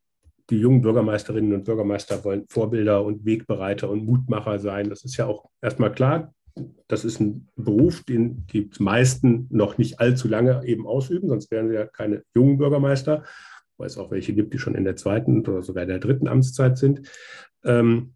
die 0.49 0.57
jungen 0.57 0.81
Bürgermeisterinnen 0.81 1.53
und 1.53 1.65
Bürgermeister 1.65 2.25
wollen 2.25 2.49
Vorbilder 2.49 3.05
und 3.05 3.27
Wegbereiter 3.27 3.91
und 3.91 4.07
Mutmacher 4.07 4.59
sein. 4.61 4.89
Das 4.89 5.05
ist 5.05 5.19
ja 5.19 5.27
auch 5.27 5.51
erstmal 5.61 5.93
klar 5.93 6.33
das 6.89 7.05
ist 7.05 7.21
ein 7.21 7.49
Beruf, 7.57 8.05
den 8.05 8.47
die 8.47 8.71
meisten 8.79 9.47
noch 9.51 9.79
nicht 9.79 10.01
allzu 10.01 10.29
lange 10.29 10.65
eben 10.65 10.87
ausüben, 10.87 11.29
sonst 11.29 11.51
wären 11.51 11.69
sie 11.69 11.75
ja 11.75 11.87
keine 11.87 12.23
jungen 12.35 12.59
Bürgermeister, 12.59 13.25
weil 13.77 13.87
es 13.89 13.99
auch 13.99 14.11
welche 14.11 14.35
gibt, 14.35 14.55
die 14.55 14.59
schon 14.59 14.75
in 14.75 14.85
der 14.85 14.97
zweiten 14.97 15.47
oder 15.47 15.63
sogar 15.63 15.87
der 15.87 15.99
dritten 15.99 16.29
Amtszeit 16.29 16.79
sind. 16.79 17.09
Ähm, 17.65 18.15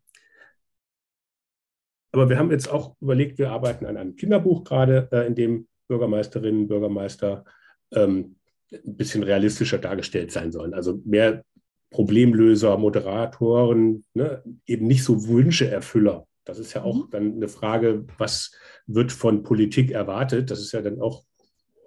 aber 2.12 2.28
wir 2.28 2.38
haben 2.38 2.50
jetzt 2.50 2.70
auch 2.70 2.96
überlegt, 3.00 3.38
wir 3.38 3.50
arbeiten 3.50 3.86
an 3.86 3.96
einem 3.96 4.16
Kinderbuch 4.16 4.64
gerade, 4.64 5.08
äh, 5.12 5.26
in 5.26 5.34
dem 5.34 5.68
Bürgermeisterinnen 5.88 6.62
und 6.62 6.68
Bürgermeister 6.68 7.44
ähm, 7.92 8.36
ein 8.72 8.96
bisschen 8.96 9.22
realistischer 9.22 9.78
dargestellt 9.78 10.32
sein 10.32 10.52
sollen. 10.52 10.74
Also 10.74 11.00
mehr 11.04 11.44
Problemlöser, 11.90 12.78
Moderatoren, 12.78 14.04
ne, 14.14 14.42
eben 14.66 14.86
nicht 14.86 15.04
so 15.04 15.28
Wünscheerfüller 15.28 16.26
das 16.44 16.58
ist 16.58 16.72
ja 16.74 16.82
auch 16.82 17.06
mhm. 17.06 17.10
dann 17.10 17.34
eine 17.34 17.48
Frage, 17.48 18.06
was 18.18 18.52
wird 18.86 19.12
von 19.12 19.42
Politik 19.42 19.90
erwartet? 19.90 20.50
Das 20.50 20.60
ist 20.60 20.72
ja 20.72 20.82
dann 20.82 21.00
auch 21.00 21.24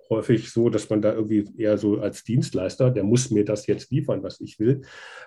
häufig 0.10 0.52
so, 0.52 0.70
dass 0.70 0.90
man 0.90 1.02
da 1.02 1.14
irgendwie 1.14 1.46
eher 1.58 1.78
so 1.78 2.00
als 2.00 2.24
Dienstleister, 2.24 2.92
der 2.92 3.04
muss 3.04 3.32
mir 3.32 3.46
das 3.46 3.68
jetzt 3.68 3.92
liefern, 3.92 4.24
was 4.24 4.40
ich 4.42 4.60
will, 4.60 4.82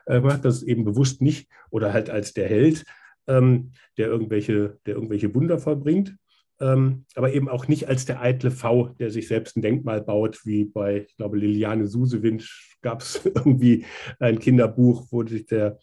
äh, 0.06 0.20
macht 0.20 0.44
das 0.44 0.62
eben 0.62 0.84
bewusst 0.84 1.22
nicht 1.22 1.48
oder 1.70 1.92
halt 1.92 2.10
als 2.10 2.32
der 2.32 2.48
Held, 2.48 2.84
ähm, 3.26 3.72
der, 3.98 4.06
irgendwelche, 4.06 4.78
der 4.86 4.94
irgendwelche 4.94 5.34
Wunder 5.34 5.58
vollbringt. 5.58 6.16
Ähm, 6.58 7.04
aber 7.14 7.34
eben 7.34 7.50
auch 7.50 7.68
nicht 7.68 7.86
als 7.88 8.06
der 8.06 8.22
eitle 8.22 8.50
V, 8.50 8.88
der 8.98 9.10
sich 9.10 9.28
selbst 9.28 9.56
ein 9.56 9.62
Denkmal 9.62 10.00
baut, 10.00 10.46
wie 10.46 10.64
bei, 10.64 11.04
ich 11.06 11.16
glaube, 11.16 11.36
Liliane 11.36 11.86
Susewind 11.86 12.48
gab 12.80 13.02
es 13.02 13.20
irgendwie 13.24 13.84
ein 14.20 14.38
Kinderbuch, 14.38 15.06
wo 15.10 15.22
sich 15.26 15.44
der 15.44 15.78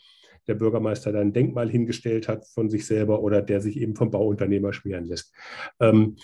der 0.47 0.55
Bürgermeister 0.55 1.11
da 1.11 1.19
ein 1.19 1.33
Denkmal 1.33 1.69
hingestellt 1.69 2.27
hat 2.27 2.47
von 2.47 2.69
sich 2.69 2.85
selber 2.85 3.21
oder 3.21 3.41
der 3.41 3.61
sich 3.61 3.77
eben 3.77 3.95
vom 3.95 4.11
Bauunternehmer 4.11 4.73
schmieren 4.73 5.05
lässt. 5.05 5.33
Ähm, 5.79 6.17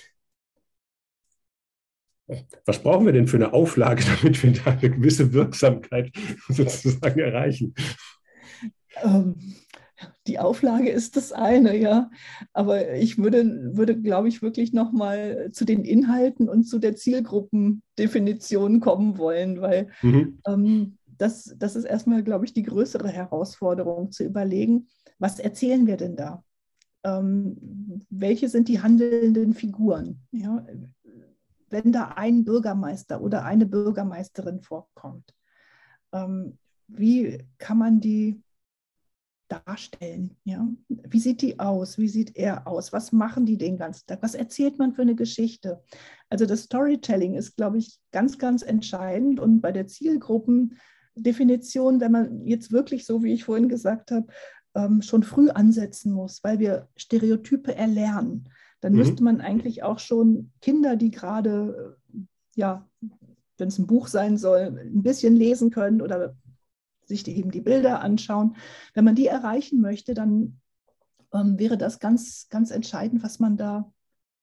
was 2.65 2.80
brauchen 2.80 3.05
wir 3.05 3.13
denn 3.13 3.28
für 3.28 3.38
eine 3.38 3.53
Auflage, 3.53 4.03
damit 4.22 4.41
wir 4.43 4.53
da 4.53 4.72
eine 4.72 4.89
gewisse 4.89 5.34
Wirksamkeit 5.34 6.11
sozusagen 6.47 7.20
erreichen? 7.20 7.74
Ähm, 9.01 9.36
die 10.28 10.39
Auflage 10.39 10.89
ist 10.89 11.17
das 11.17 11.34
eine, 11.34 11.76
ja. 11.78 12.09
Aber 12.53 12.93
ich 12.93 13.17
würde, 13.17 13.76
würde 13.76 13.99
glaube 13.99 14.28
ich, 14.28 14.41
wirklich 14.41 14.74
nochmal 14.74 15.49
zu 15.51 15.65
den 15.65 15.84
Inhalten 15.84 16.47
und 16.47 16.63
zu 16.63 16.80
der 16.80 16.95
Zielgruppendefinition 16.95 18.80
kommen 18.80 19.17
wollen, 19.17 19.61
weil 19.61 19.89
mhm. 20.01 20.39
ähm, 20.47 20.97
das, 21.20 21.53
das 21.57 21.76
ist 21.76 21.84
erstmal, 21.84 22.24
glaube 22.24 22.45
ich, 22.45 22.53
die 22.53 22.63
größere 22.63 23.09
Herausforderung 23.09 24.11
zu 24.11 24.24
überlegen, 24.24 24.88
was 25.20 25.38
erzählen 25.38 25.86
wir 25.86 25.97
denn 25.97 26.15
da? 26.15 26.43
Ähm, 27.03 28.05
welche 28.09 28.47
sind 28.47 28.70
die 28.70 28.82
handelnden 28.82 29.53
Figuren? 29.53 30.22
Ja? 30.32 30.65
Wenn 31.70 31.91
da 31.91 32.13
ein 32.15 32.45
Bürgermeister 32.45 33.22
oder 33.22 33.43
eine 33.43 33.65
Bürgermeisterin 33.65 34.61
vorkommt, 34.61 35.36
ähm, 36.13 36.57
wie 36.88 37.45
kann 37.57 37.78
man 37.78 37.99
die 37.99 38.41
darstellen? 39.49 40.38
Ja? 40.45 40.70
Wie 40.88 41.20
sieht 41.20 41.41
die 41.41 41.59
aus? 41.59 41.97
Wie 41.97 42.07
sieht 42.07 42.38
er 42.38 42.65
aus? 42.65 42.93
Was 42.93 43.11
machen 43.11 43.45
die 43.45 43.57
den 43.57 43.78
ganzen 43.78 44.07
Tag? 44.07 44.24
Was 44.24 44.36
erzählt 44.36 44.80
man 44.80 44.93
für 44.93 45.01
eine 45.01 45.15
Geschichte? 45.15 45.84
Also 46.30 46.45
das 46.45 46.63
Storytelling 46.63 47.36
ist, 47.36 47.57
glaube 47.57 47.78
ich, 47.78 47.99
ganz, 48.11 48.38
ganz 48.38 48.61
entscheidend 48.61 49.41
und 49.41 49.59
bei 49.59 49.74
der 49.74 49.88
Zielgruppen 49.88 50.78
Definition, 51.16 51.99
wenn 51.99 52.12
man 52.12 52.45
jetzt 52.45 52.72
wirklich, 52.72 53.05
so 53.05 53.24
wie 53.24 53.34
ich 53.34 53.43
vorhin 53.43 53.70
gesagt 53.70 54.12
habe, 54.12 54.28
ähm, 54.76 55.01
schon 55.01 55.24
früh 55.24 55.49
ansetzen 55.49 56.14
muss, 56.14 56.43
weil 56.43 56.60
wir 56.60 56.88
Stereotype 56.95 57.76
erlernen. 57.76 58.49
Dann 58.82 58.93
mhm. 58.93 58.99
müsste 58.99 59.24
man 59.24 59.41
eigentlich 59.41 59.84
auch 59.84 59.99
schon 59.99 60.51
Kinder, 60.62 60.95
die 60.95 61.12
gerade, 61.12 61.97
äh, 62.14 62.20
ja, 62.55 62.88
wenn 63.57 63.68
es 63.68 63.78
ein 63.78 63.88
Buch 63.88 64.07
sein 64.07 64.38
soll, 64.38 64.80
ein 64.80 65.03
bisschen 65.03 65.36
lesen 65.36 65.70
können 65.70 66.01
oder 66.01 66.36
sich 67.05 67.24
die, 67.24 67.36
eben 67.38 67.51
die 67.51 67.62
Bilder 67.62 68.01
anschauen. 68.01 68.55
Wenn 68.93 69.03
man 69.03 69.16
die 69.16 69.28
erreichen 69.28 69.82
möchte, 69.82 70.14
dann 70.14 70.60
ähm, 71.34 71.60
wäre 71.60 71.78
das 71.78 71.99
ganz, 71.99 72.47
ganz 72.49 72.72
entscheidend, 72.72 73.24
was 73.24 73.39
man 73.39 73.57
da 73.57 73.91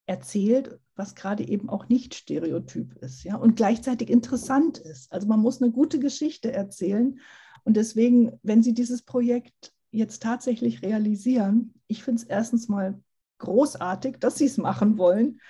erzählt, 0.07 0.79
was 0.97 1.15
gerade 1.15 1.47
eben 1.47 1.69
auch 1.69 1.89
nicht 1.89 2.15
stereotyp 2.15 2.95
ist, 3.03 3.23
ja, 3.25 3.37
und 3.37 3.57
gleichzeitig 3.57 4.11
interessant 4.11 4.79
ist. 4.79 5.13
Also 5.13 5.27
man 5.29 5.41
muss 5.41 5.63
eine 5.63 5.71
gute 5.71 5.99
Geschichte 5.99 6.53
erzählen. 6.53 7.21
Und 7.65 7.77
deswegen, 7.77 8.39
wenn 8.43 8.63
Sie 8.63 8.75
dieses 8.75 9.03
Projekt 9.03 9.73
jetzt 9.91 10.23
tatsächlich 10.23 10.83
realisieren, 10.83 11.75
ich 11.87 12.03
finde 12.03 12.23
es 12.23 12.29
erstens 12.29 12.69
mal 12.69 13.01
großartig, 13.39 14.19
dass 14.19 14.37
Sie 14.37 14.47
es 14.47 14.57
machen 14.57 14.99
wollen. 14.99 15.41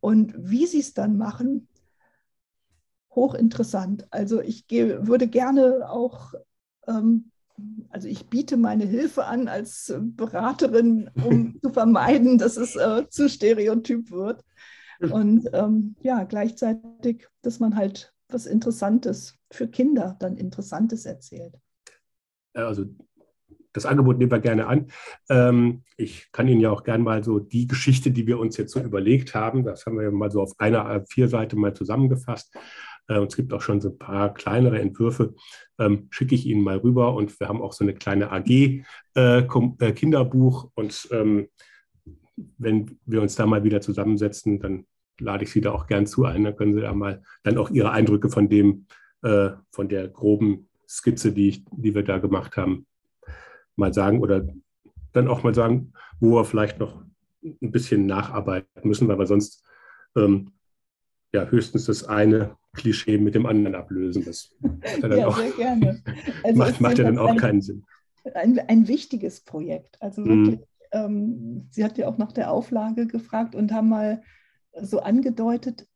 Und 0.00 0.34
wie 0.36 0.66
Sie 0.66 0.80
es 0.80 0.94
dann 0.94 1.16
machen, 1.16 1.68
hochinteressant. 3.10 4.06
Also 4.10 4.40
ich 4.40 4.66
gehe, 4.66 5.06
würde 5.06 5.28
gerne 5.28 5.88
auch 5.88 6.34
ähm, 6.86 7.30
also 7.88 8.08
ich 8.08 8.26
biete 8.26 8.56
meine 8.56 8.84
Hilfe 8.84 9.24
an 9.24 9.48
als 9.48 9.94
Beraterin, 9.98 11.10
um 11.24 11.58
zu 11.62 11.72
vermeiden, 11.72 12.38
dass 12.38 12.56
es 12.56 12.76
äh, 12.76 13.08
zu 13.08 13.28
stereotyp 13.28 14.10
wird. 14.10 14.44
Und 15.00 15.48
ähm, 15.52 15.96
ja, 16.00 16.24
gleichzeitig, 16.24 17.26
dass 17.42 17.60
man 17.60 17.76
halt 17.76 18.14
was 18.28 18.46
Interessantes 18.46 19.38
für 19.50 19.68
Kinder 19.68 20.16
dann 20.18 20.36
Interessantes 20.36 21.06
erzählt. 21.06 21.54
Also 22.54 22.86
das 23.72 23.84
Angebot 23.86 24.18
nehmen 24.18 24.30
wir 24.30 24.40
gerne 24.40 24.66
an. 24.66 24.86
Ähm, 25.28 25.82
ich 25.98 26.32
kann 26.32 26.48
Ihnen 26.48 26.62
ja 26.62 26.70
auch 26.70 26.82
gerne 26.82 27.04
mal 27.04 27.22
so 27.22 27.38
die 27.38 27.66
Geschichte, 27.66 28.10
die 28.10 28.26
wir 28.26 28.38
uns 28.38 28.56
jetzt 28.56 28.72
so 28.72 28.80
überlegt 28.80 29.34
haben, 29.34 29.64
das 29.64 29.84
haben 29.84 29.98
wir 29.98 30.10
mal 30.10 30.30
so 30.30 30.40
auf 30.40 30.52
einer 30.58 30.86
A4-Seite 30.86 31.56
mal 31.56 31.74
zusammengefasst, 31.74 32.54
Äh, 33.08 33.18
und 33.18 33.28
es 33.28 33.36
gibt 33.36 33.52
auch 33.52 33.60
schon 33.60 33.80
so 33.80 33.90
ein 33.90 33.98
paar 33.98 34.34
kleinere 34.34 34.80
Entwürfe. 34.80 35.34
Ähm, 35.78 36.08
schicke 36.10 36.34
ich 36.34 36.46
Ihnen 36.46 36.62
mal 36.62 36.78
rüber. 36.78 37.14
Und 37.14 37.38
wir 37.38 37.48
haben 37.48 37.62
auch 37.62 37.72
so 37.72 37.84
eine 37.84 37.94
kleine 37.94 38.32
AG 38.32 38.50
äh, 38.50 38.82
äh, 39.14 39.92
Kinderbuch. 39.92 40.70
Und 40.74 41.08
ähm, 41.12 41.48
wenn 42.58 42.98
wir 43.06 43.22
uns 43.22 43.34
da 43.34 43.46
mal 43.46 43.64
wieder 43.64 43.80
zusammensetzen, 43.80 44.60
dann 44.60 44.86
lade 45.18 45.44
ich 45.44 45.50
Sie 45.50 45.60
da 45.60 45.72
auch 45.72 45.86
gern 45.86 46.06
zu 46.06 46.24
ein. 46.24 46.44
Dann 46.44 46.56
können 46.56 46.74
Sie 46.74 46.80
da 46.80 46.92
mal 46.94 47.22
dann 47.42 47.58
auch 47.58 47.70
Ihre 47.70 47.90
Eindrücke 47.90 48.28
von 48.28 48.48
dem, 48.48 48.86
äh, 49.22 49.50
von 49.70 49.88
der 49.88 50.08
groben 50.08 50.68
Skizze, 50.88 51.32
die, 51.32 51.48
ich, 51.48 51.64
die 51.70 51.94
wir 51.94 52.04
da 52.04 52.18
gemacht 52.18 52.56
haben, 52.56 52.86
mal 53.76 53.92
sagen 53.92 54.20
oder 54.20 54.46
dann 55.12 55.28
auch 55.28 55.42
mal 55.42 55.54
sagen, 55.54 55.92
wo 56.20 56.36
wir 56.36 56.44
vielleicht 56.44 56.78
noch 56.78 57.02
ein 57.42 57.70
bisschen 57.70 58.06
nacharbeiten 58.06 58.88
müssen, 58.88 59.08
weil 59.08 59.18
wir 59.18 59.26
sonst 59.26 59.64
ähm, 60.16 60.52
ja 61.32 61.46
höchstens 61.46 61.86
das 61.86 62.04
eine 62.04 62.56
Klischee 62.74 63.18
mit 63.18 63.34
dem 63.34 63.46
anderen 63.46 63.74
ablösen. 63.74 64.24
Das 64.24 64.54
ja, 65.00 65.26
auch, 65.26 65.38
sehr 65.38 65.50
gerne. 65.52 66.02
Also 66.44 66.58
macht, 66.58 66.80
macht 66.80 66.98
ja 66.98 67.04
dann 67.04 67.18
auch 67.18 67.30
ein, 67.30 67.36
keinen 67.36 67.62
Sinn. 67.62 67.84
Ein, 68.34 68.58
ein 68.58 68.88
wichtiges 68.88 69.40
Projekt. 69.40 70.00
Also 70.00 70.22
mhm. 70.22 70.46
wirklich, 70.46 70.60
mhm. 70.60 70.64
Ähm, 70.96 71.68
sie 71.70 71.84
hat 71.84 71.98
ja 71.98 72.08
auch 72.08 72.18
nach 72.18 72.32
der 72.32 72.50
Auflage 72.50 73.06
gefragt 73.06 73.54
und 73.54 73.72
haben 73.72 73.88
mal 73.88 74.22
so 74.80 75.00
angedeutet, 75.00 75.86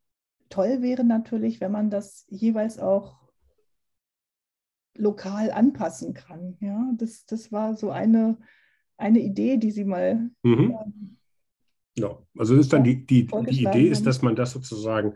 toll 0.48 0.82
wäre 0.82 1.05
natürlich, 1.05 1.61
wenn 1.61 1.72
man 1.72 1.90
das 1.90 2.26
jeweils 2.28 2.78
auch 2.78 3.18
lokal 4.96 5.51
anpassen 5.51 6.14
kann. 6.14 6.57
Ja, 6.61 6.90
das, 6.96 7.24
das 7.26 7.53
war 7.53 7.76
so 7.76 7.90
eine, 7.90 8.38
eine 8.96 9.20
Idee, 9.20 9.57
die 9.57 9.70
sie 9.70 9.84
mal. 9.84 10.30
Mhm. 10.42 10.76
Ähm, 10.82 11.16
ja, 11.96 12.18
also 12.36 12.57
ist 12.57 12.72
dann 12.72 12.84
die, 12.84 13.07
die, 13.07 13.26
die 13.26 13.64
Idee 13.64 13.88
ist, 13.88 14.07
dass 14.07 14.22
man 14.22 14.36
das 14.36 14.53
sozusagen 14.53 15.14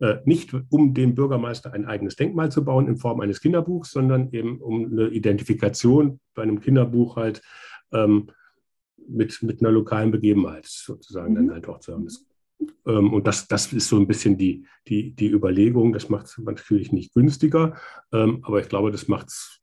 äh, 0.00 0.16
nicht 0.24 0.54
um 0.70 0.94
dem 0.94 1.14
Bürgermeister 1.14 1.72
ein 1.72 1.86
eigenes 1.86 2.16
Denkmal 2.16 2.50
zu 2.50 2.64
bauen 2.64 2.88
in 2.88 2.96
Form 2.96 3.20
eines 3.20 3.40
Kinderbuchs, 3.40 3.92
sondern 3.92 4.30
eben 4.32 4.60
um 4.60 4.86
eine 4.86 5.08
Identifikation 5.08 6.20
bei 6.34 6.42
einem 6.42 6.60
Kinderbuch 6.60 7.16
halt 7.16 7.42
ähm, 7.92 8.30
mit, 9.08 9.42
mit 9.42 9.60
einer 9.60 9.70
lokalen 9.70 10.10
Begebenheit 10.10 10.66
sozusagen 10.66 11.32
mhm. 11.32 11.36
dann 11.36 11.50
halt 11.52 11.68
auch 11.68 11.80
zu 11.80 11.92
haben. 11.92 12.04
Das 12.04 12.24
ähm, 12.86 13.12
und 13.12 13.26
das, 13.26 13.48
das 13.48 13.72
ist 13.72 13.88
so 13.88 13.96
ein 13.96 14.06
bisschen 14.06 14.36
die, 14.38 14.66
die, 14.88 15.14
die 15.14 15.30
Überlegung. 15.30 15.92
Das 15.92 16.08
macht 16.08 16.26
es 16.26 16.38
natürlich 16.38 16.92
nicht 16.92 17.14
günstiger, 17.14 17.74
ähm, 18.12 18.40
aber 18.42 18.60
ich 18.60 18.68
glaube, 18.68 18.90
das 18.90 19.08
macht 19.08 19.28
es 19.28 19.60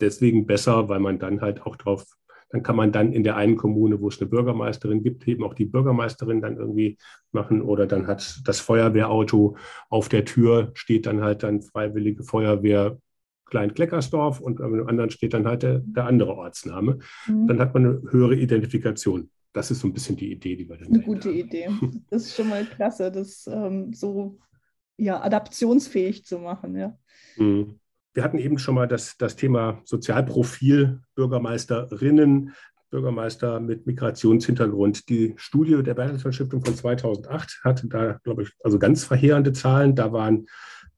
deswegen 0.00 0.46
besser, 0.46 0.88
weil 0.88 1.00
man 1.00 1.18
dann 1.18 1.40
halt 1.40 1.62
auch 1.62 1.76
drauf, 1.76 2.04
dann 2.50 2.62
kann 2.62 2.76
man 2.76 2.92
dann 2.92 3.12
in 3.12 3.24
der 3.24 3.36
einen 3.36 3.56
Kommune, 3.56 4.00
wo 4.00 4.08
es 4.08 4.20
eine 4.20 4.30
Bürgermeisterin 4.30 5.02
gibt, 5.02 5.26
eben 5.26 5.42
auch 5.42 5.54
die 5.54 5.64
Bürgermeisterin 5.64 6.40
dann 6.40 6.56
irgendwie 6.56 6.98
machen 7.32 7.60
oder 7.60 7.86
dann 7.86 8.06
hat 8.06 8.40
das 8.44 8.60
Feuerwehrauto 8.60 9.56
auf 9.90 10.08
der 10.08 10.24
Tür 10.24 10.70
steht 10.74 11.06
dann 11.06 11.22
halt 11.22 11.42
dann 11.42 11.62
Freiwillige 11.62 12.22
Feuerwehr 12.22 12.98
Klein-Kleckersdorf 13.46 14.40
und 14.40 14.60
am 14.60 14.86
anderen 14.86 15.10
steht 15.10 15.34
dann 15.34 15.46
halt 15.46 15.62
der, 15.62 15.80
der 15.80 16.06
andere 16.06 16.34
Ortsname. 16.36 16.98
Mhm. 17.26 17.46
Dann 17.46 17.60
hat 17.60 17.74
man 17.74 17.86
eine 17.86 18.02
höhere 18.10 18.34
Identifikation 18.34 19.30
das 19.56 19.70
ist 19.70 19.80
so 19.80 19.88
ein 19.88 19.94
bisschen 19.94 20.16
die 20.16 20.32
Idee, 20.32 20.54
die 20.54 20.68
wir 20.68 20.76
dann 20.76 20.88
Eine 20.88 21.00
gute 21.00 21.30
haben. 21.30 21.38
Idee. 21.38 21.70
Das 22.10 22.24
ist 22.24 22.36
schon 22.36 22.48
mal 22.48 22.64
klasse, 22.66 23.10
das 23.10 23.46
ähm, 23.46 23.92
so 23.92 24.38
ja, 24.98 25.22
adaptionsfähig 25.22 26.24
zu 26.26 26.38
machen. 26.38 26.76
Ja. 26.76 26.96
Mhm. 27.36 27.80
Wir 28.12 28.22
hatten 28.22 28.38
eben 28.38 28.58
schon 28.58 28.74
mal 28.74 28.86
das, 28.86 29.16
das 29.16 29.36
Thema 29.36 29.80
Sozialprofil 29.84 31.00
Bürgermeisterinnen, 31.14 32.54
Bürgermeister 32.90 33.60
mit 33.60 33.86
Migrationshintergrund. 33.86 35.08
Die 35.08 35.34
Studie 35.36 35.82
der 35.82 35.94
Bertelsmann 35.94 36.32
Stiftung 36.32 36.64
von 36.64 36.74
2008 36.74 37.60
hatte 37.64 37.88
da, 37.88 38.18
glaube 38.24 38.42
ich, 38.42 38.50
also 38.62 38.78
ganz 38.78 39.04
verheerende 39.04 39.52
Zahlen. 39.52 39.94
Da 39.94 40.12
waren 40.12 40.46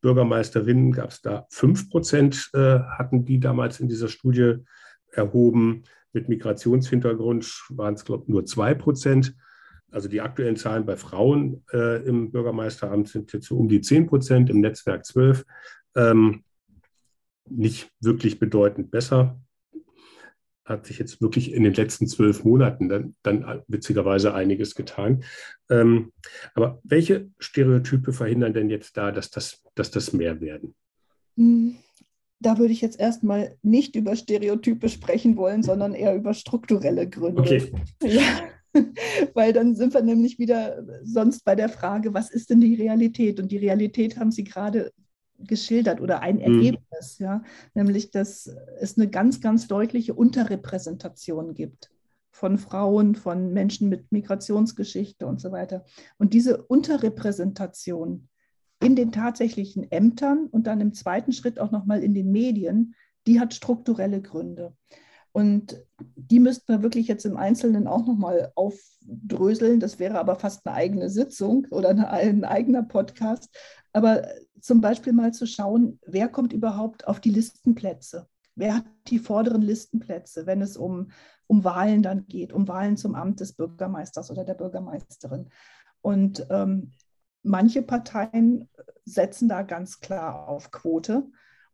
Bürgermeisterinnen, 0.01 0.92
gab 0.92 1.11
es 1.11 1.20
da 1.20 1.46
5 1.51 1.90
Prozent, 1.90 2.51
äh, 2.55 2.80
hatten 2.80 3.24
die 3.24 3.40
damals 3.40 3.80
in 3.80 3.88
dieser 3.88 4.09
Studie 4.09 4.57
erhoben. 5.12 5.84
Mit 6.12 6.28
Migrationshintergrund 6.28 7.66
waren 7.70 7.94
es, 7.94 8.05
glaube 8.05 8.24
ich, 8.24 8.28
nur 8.28 8.46
zwei 8.46 8.74
Prozent. 8.74 9.34
Also 9.90 10.09
die 10.09 10.20
aktuellen 10.20 10.57
Zahlen 10.57 10.84
bei 10.84 10.96
Frauen 10.96 11.64
äh, 11.72 12.03
im 12.07 12.30
Bürgermeisteramt 12.30 13.09
sind 13.09 13.32
jetzt 13.32 13.46
so 13.46 13.57
um 13.57 13.68
die 13.68 13.80
10 13.80 14.07
Prozent, 14.07 14.51
im 14.51 14.61
Netzwerk 14.61 15.05
12. 15.05 15.44
Ähm, 15.96 16.44
nicht 17.51 17.90
wirklich 18.01 18.38
bedeutend 18.38 18.90
besser. 18.90 19.40
Hat 20.68 20.86
sich 20.86 20.98
jetzt 20.98 21.20
wirklich 21.22 21.52
in 21.52 21.62
den 21.62 21.74
letzten 21.74 22.06
zwölf 22.06 22.44
Monaten 22.44 22.88
dann, 22.88 23.14
dann 23.22 23.62
witzigerweise 23.68 24.34
einiges 24.34 24.74
getan. 24.74 25.24
Ähm, 25.70 26.12
aber 26.54 26.80
welche 26.84 27.30
Stereotype 27.38 28.12
verhindern 28.12 28.52
denn 28.52 28.68
jetzt 28.68 28.96
da, 28.96 29.10
dass 29.10 29.30
das, 29.30 29.62
dass 29.74 29.90
das 29.90 30.12
mehr 30.12 30.40
werden? 30.40 30.74
Hm 31.36 31.78
da 32.40 32.58
würde 32.58 32.72
ich 32.72 32.80
jetzt 32.80 33.00
erstmal 33.00 33.56
nicht 33.62 33.96
über 33.96 34.14
Stereotype 34.14 34.88
sprechen 34.88 35.36
wollen, 35.36 35.62
sondern 35.62 35.94
eher 35.94 36.14
über 36.14 36.34
strukturelle 36.34 37.08
Gründe. 37.08 37.40
Okay. 37.40 37.72
Ja, 38.04 38.22
weil 39.34 39.52
dann 39.52 39.74
sind 39.74 39.94
wir 39.94 40.02
nämlich 40.02 40.38
wieder 40.38 40.84
sonst 41.02 41.44
bei 41.44 41.54
der 41.54 41.68
Frage, 41.68 42.14
was 42.14 42.30
ist 42.30 42.50
denn 42.50 42.60
die 42.60 42.74
Realität? 42.74 43.40
Und 43.40 43.50
die 43.50 43.58
Realität 43.58 44.18
haben 44.18 44.30
Sie 44.30 44.44
gerade 44.44 44.92
geschildert 45.39 46.01
oder 46.01 46.20
ein 46.20 46.36
mhm. 46.36 46.43
Ergebnis, 46.43 47.18
mhm. 47.18 47.24
ja, 47.24 47.43
nämlich 47.74 48.11
dass 48.11 48.51
es 48.80 48.97
eine 48.97 49.09
ganz, 49.09 49.41
ganz 49.41 49.68
deutliche 49.68 50.14
Unterrepräsentation 50.14 51.55
gibt 51.55 51.91
von 52.30 52.59
Frauen, 52.59 53.14
von 53.14 53.53
Menschen 53.53 53.89
mit 53.89 54.12
Migrationsgeschichte 54.12 55.26
und 55.26 55.41
so 55.41 55.51
weiter. 55.51 55.84
Und 56.18 56.34
diese 56.34 56.62
Unterrepräsentation, 56.62 58.28
in 58.80 58.95
den 58.95 59.11
tatsächlichen 59.11 59.91
Ämtern 59.91 60.47
und 60.47 60.66
dann 60.66 60.80
im 60.80 60.95
zweiten 60.95 61.32
Schritt 61.32 61.59
auch 61.59 61.72
nochmal 61.72 62.03
in 62.03 62.14
den 62.14 62.30
Medien, 62.30 62.95
die 63.26 63.41
hat 63.41 63.55
strukturelle 63.55 64.22
Gründe. 64.22 64.72
Und 65.39 65.80
die 66.16 66.41
müssten 66.41 66.66
wir 66.66 66.82
wirklich 66.82 67.07
jetzt 67.07 67.24
im 67.24 67.36
Einzelnen 67.36 67.86
auch 67.86 68.05
nochmal 68.05 68.51
aufdröseln. 68.57 69.78
Das 69.78 70.01
wäre 70.01 70.18
aber 70.18 70.34
fast 70.34 70.66
eine 70.66 70.74
eigene 70.74 71.11
Sitzung 71.11 71.64
oder 71.70 71.91
ein 71.91 72.45
eigener 72.45 72.82
Podcast. 72.82 73.49
Aber 73.93 74.26
zum 74.61 74.80
Beispiel 74.80 75.12
mal 75.12 75.32
zu 75.32 75.47
schauen, 75.47 76.01
wer 76.05 76.28
kommt 76.28 76.53
überhaupt 76.53 77.07
auf 77.07 77.20
die 77.20 77.30
Listenplätze? 77.30 78.26
Wer 78.57 78.78
hat 78.78 78.84
die 79.07 79.20
vorderen 79.20 79.62
Listenplätze, 79.62 80.45
wenn 80.47 80.61
es 80.61 80.76
um, 80.76 81.12
um 81.47 81.62
Wahlen 81.62 82.03
dann 82.03 82.26
geht, 82.26 82.53
um 82.53 82.66
Wahlen 82.66 82.97
zum 82.97 83.14
Amt 83.14 83.39
des 83.39 83.53
Bürgermeisters 83.53 84.32
oder 84.32 84.43
der 84.43 84.55
Bürgermeisterin? 84.55 85.51
Und 86.01 86.49
ähm, 86.51 86.95
manche 87.45 87.82
Parteien 87.82 88.68
setzen 89.05 89.49
da 89.49 89.62
ganz 89.62 90.01
klar 90.01 90.49
auf 90.49 90.72
Quote 90.72 91.30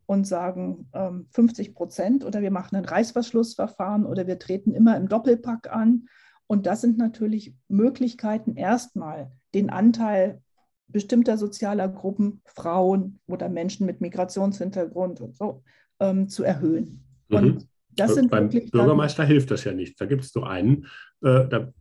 und 0.07 0.27
sagen 0.27 0.89
ähm, 0.93 1.27
50 1.31 1.75
Prozent 1.75 2.25
oder 2.25 2.43
wir 2.43 2.51
machen 2.51 2.77
ein 2.77 2.85
Reißverschlussverfahren 2.85 4.07
oder 4.07 4.27
wir 4.27 4.39
treten 4.39 4.73
immer 4.73 4.97
im 4.97 5.09
Doppelpack 5.09 5.73
an. 5.73 6.07
Und 6.47 6.67
das 6.67 6.83
sind 6.83 6.99
natürlich 6.99 7.55
Möglichkeiten, 7.69 8.57
erstmal 8.57 9.33
den 9.55 9.71
Anteil 9.71 10.43
bestimmter 10.89 11.39
sozialer 11.39 11.89
Gruppen, 11.89 12.43
Frauen 12.45 13.19
oder 13.27 13.49
Menschen 13.49 13.87
mit 13.87 14.01
Migrationshintergrund 14.01 15.21
und 15.21 15.37
so, 15.37 15.63
ähm, 16.01 16.29
zu 16.29 16.45
erhöhen. 16.45 17.05
Mhm. 17.29 17.37
Und 17.37 17.69
das 17.91 18.15
sind 18.15 18.31
Beim 18.31 18.49
Bürgermeister 18.49 19.23
dann, 19.23 19.31
hilft 19.31 19.51
das 19.51 19.65
ja 19.65 19.73
nicht. 19.73 20.01
Da 20.01 20.07
gibt 20.07 20.25
es 20.25 20.35
nur 20.35 20.49
einen. 20.49 20.87
Äh, 21.23 21.49
da, 21.49 21.73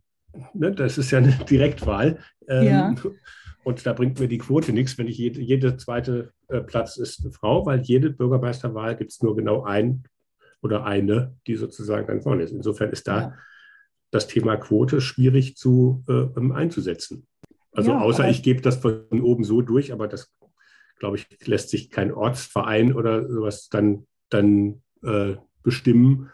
ne, 0.52 0.72
das 0.72 0.98
ist 0.98 1.10
ja 1.10 1.18
eine 1.18 1.32
Direktwahl. 1.50 2.18
Ähm, 2.48 2.64
ja. 2.64 2.94
Und 3.64 3.84
da 3.86 3.92
bringt 3.94 4.20
mir 4.20 4.28
die 4.28 4.38
Quote 4.38 4.72
nichts, 4.72 4.98
wenn 4.98 5.08
ich 5.08 5.18
jede, 5.18 5.40
jede 5.40 5.76
zweite 5.76 6.32
äh, 6.48 6.60
Platz 6.60 6.96
ist 6.96 7.24
eine 7.24 7.32
Frau, 7.32 7.66
weil 7.66 7.80
jede 7.80 8.10
Bürgermeisterwahl 8.10 8.94
gibt 8.96 9.10
es 9.10 9.22
nur 9.22 9.34
genau 9.34 9.64
ein 9.64 10.04
oder 10.62 10.84
eine, 10.84 11.34
die 11.46 11.56
sozusagen 11.56 12.06
dann 12.06 12.22
vorne 12.22 12.42
ist. 12.42 12.52
Insofern 12.52 12.90
ist 12.90 13.08
da 13.08 13.20
ja. 13.20 13.34
das 14.10 14.26
Thema 14.26 14.56
Quote 14.56 15.00
schwierig 15.00 15.56
zu 15.56 16.04
äh, 16.08 16.52
einzusetzen. 16.52 17.26
Also 17.72 17.92
ja, 17.92 18.00
außer 18.00 18.28
ich 18.28 18.42
gebe 18.42 18.60
das 18.60 18.76
von 18.76 19.06
oben 19.10 19.44
so 19.44 19.60
durch, 19.60 19.92
aber 19.92 20.08
das, 20.08 20.32
glaube 20.98 21.16
ich, 21.16 21.26
lässt 21.46 21.70
sich 21.70 21.90
kein 21.90 22.12
Ortsverein 22.12 22.94
oder 22.94 23.28
sowas 23.28 23.68
dann, 23.68 24.06
dann 24.28 24.82
äh, 25.02 25.36
bestimmen, 25.62 26.30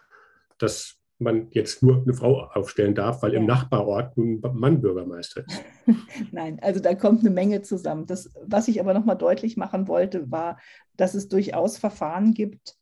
dass 0.59 1.00
man 1.21 1.49
jetzt 1.51 1.83
nur 1.83 2.03
eine 2.03 2.15
Frau 2.15 2.45
aufstellen 2.53 2.95
darf, 2.95 3.23
weil 3.23 3.35
ja. 3.35 3.41
im 3.41 3.47
Nachbarort 3.47 4.17
ein 4.17 4.41
Mann 4.53 4.81
Bürgermeister 4.81 5.45
ist. 5.47 5.63
Nein, 6.33 6.59
also 6.61 6.81
da 6.81 6.95
kommt 6.95 7.21
eine 7.21 7.31
Menge 7.31 7.63
zusammen. 7.63 8.07
Das, 8.07 8.31
was 8.43 8.69
ich 8.69 8.81
aber 8.81 8.95
nochmal 8.95 9.17
deutlich 9.17 9.57
machen 9.57 9.89
wollte, 9.89 10.31
war, 10.31 10.59
dass 10.97 11.15
es 11.15 11.29
durchaus 11.29 11.79
Verfahren 11.79 12.35
gibt 12.35 12.77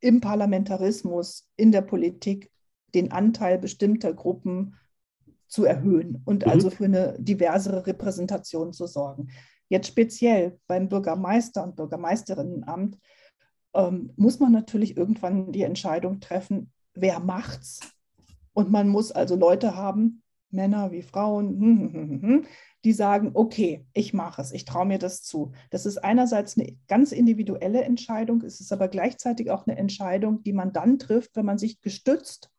im 0.00 0.20
Parlamentarismus, 0.20 1.48
in 1.56 1.72
der 1.72 1.82
Politik, 1.82 2.50
den 2.94 3.12
Anteil 3.12 3.58
bestimmter 3.58 4.12
Gruppen 4.12 4.76
zu 5.48 5.64
erhöhen 5.64 6.22
und 6.24 6.44
mhm. 6.44 6.52
also 6.52 6.70
für 6.70 6.84
eine 6.84 7.16
diversere 7.18 7.86
Repräsentation 7.86 8.72
zu 8.72 8.86
sorgen. 8.86 9.28
Jetzt 9.68 9.88
speziell 9.88 10.58
beim 10.66 10.88
Bürgermeister 10.88 11.62
und 11.64 11.76
Bürgermeisterinnenamt 11.76 12.98
ähm, 13.74 14.12
muss 14.16 14.40
man 14.40 14.52
natürlich 14.52 14.96
irgendwann 14.96 15.52
die 15.52 15.62
Entscheidung 15.62 16.20
treffen, 16.20 16.72
wer 16.94 17.20
macht's? 17.20 17.80
Und 18.52 18.70
man 18.70 18.88
muss 18.88 19.12
also 19.12 19.36
Leute 19.36 19.76
haben, 19.76 20.22
Männer 20.50 20.92
wie 20.92 21.02
Frauen, 21.02 21.58
hm, 21.58 21.92
hm, 21.92 22.22
hm, 22.22 22.46
die 22.84 22.92
sagen, 22.92 23.30
okay, 23.34 23.86
ich 23.94 24.12
mache 24.12 24.42
es, 24.42 24.52
ich 24.52 24.64
traue 24.64 24.86
mir 24.86 24.98
das 24.98 25.22
zu. 25.22 25.52
Das 25.70 25.86
ist 25.86 25.98
einerseits 25.98 26.58
eine 26.58 26.76
ganz 26.88 27.12
individuelle 27.12 27.82
Entscheidung, 27.82 28.42
es 28.42 28.60
ist 28.60 28.72
aber 28.72 28.88
gleichzeitig 28.88 29.50
auch 29.50 29.66
eine 29.66 29.78
Entscheidung, 29.78 30.42
die 30.42 30.52
man 30.52 30.72
dann 30.72 30.98
trifft, 30.98 31.36
wenn 31.36 31.46
man 31.46 31.58
sich 31.58 31.80
gestützt 31.80 32.50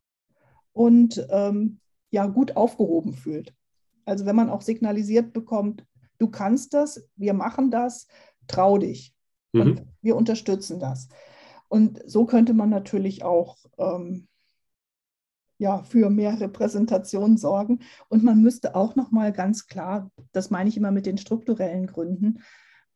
und 0.71 1.25
ähm, 1.29 1.79
ja 2.09 2.25
gut 2.25 2.55
aufgehoben 2.55 3.13
fühlt. 3.13 3.53
Also 4.05 4.25
wenn 4.25 4.36
man 4.36 4.49
auch 4.49 4.61
signalisiert 4.61 5.34
bekommt, 5.34 5.86
du 6.17 6.29
kannst 6.29 6.73
das, 6.73 7.07
wir 7.15 7.34
machen 7.34 7.71
das, 7.71 8.07
trau 8.47 8.77
dich. 8.77 9.13
Mhm. 9.53 9.81
Wir 10.01 10.15
unterstützen 10.15 10.79
das. 10.79 11.09
Und 11.74 12.03
so 12.05 12.26
könnte 12.26 12.53
man 12.53 12.69
natürlich 12.69 13.24
auch 13.24 13.57
ähm, 13.80 14.28
ja, 15.57 15.82
für 15.82 16.11
mehr 16.11 16.39
Repräsentation 16.39 17.36
sorgen. 17.36 17.80
Und 18.09 18.24
man 18.24 18.43
müsste 18.43 18.76
auch 18.76 18.95
noch 18.95 19.09
mal 19.09 19.34
ganz 19.34 19.65
klar, 19.65 20.11
das 20.34 20.51
meine 20.51 20.69
ich 20.69 20.78
immer 20.78 20.91
mit 20.91 21.07
den 21.07 21.17
strukturellen 21.17 21.88
Gründen, 21.88 22.43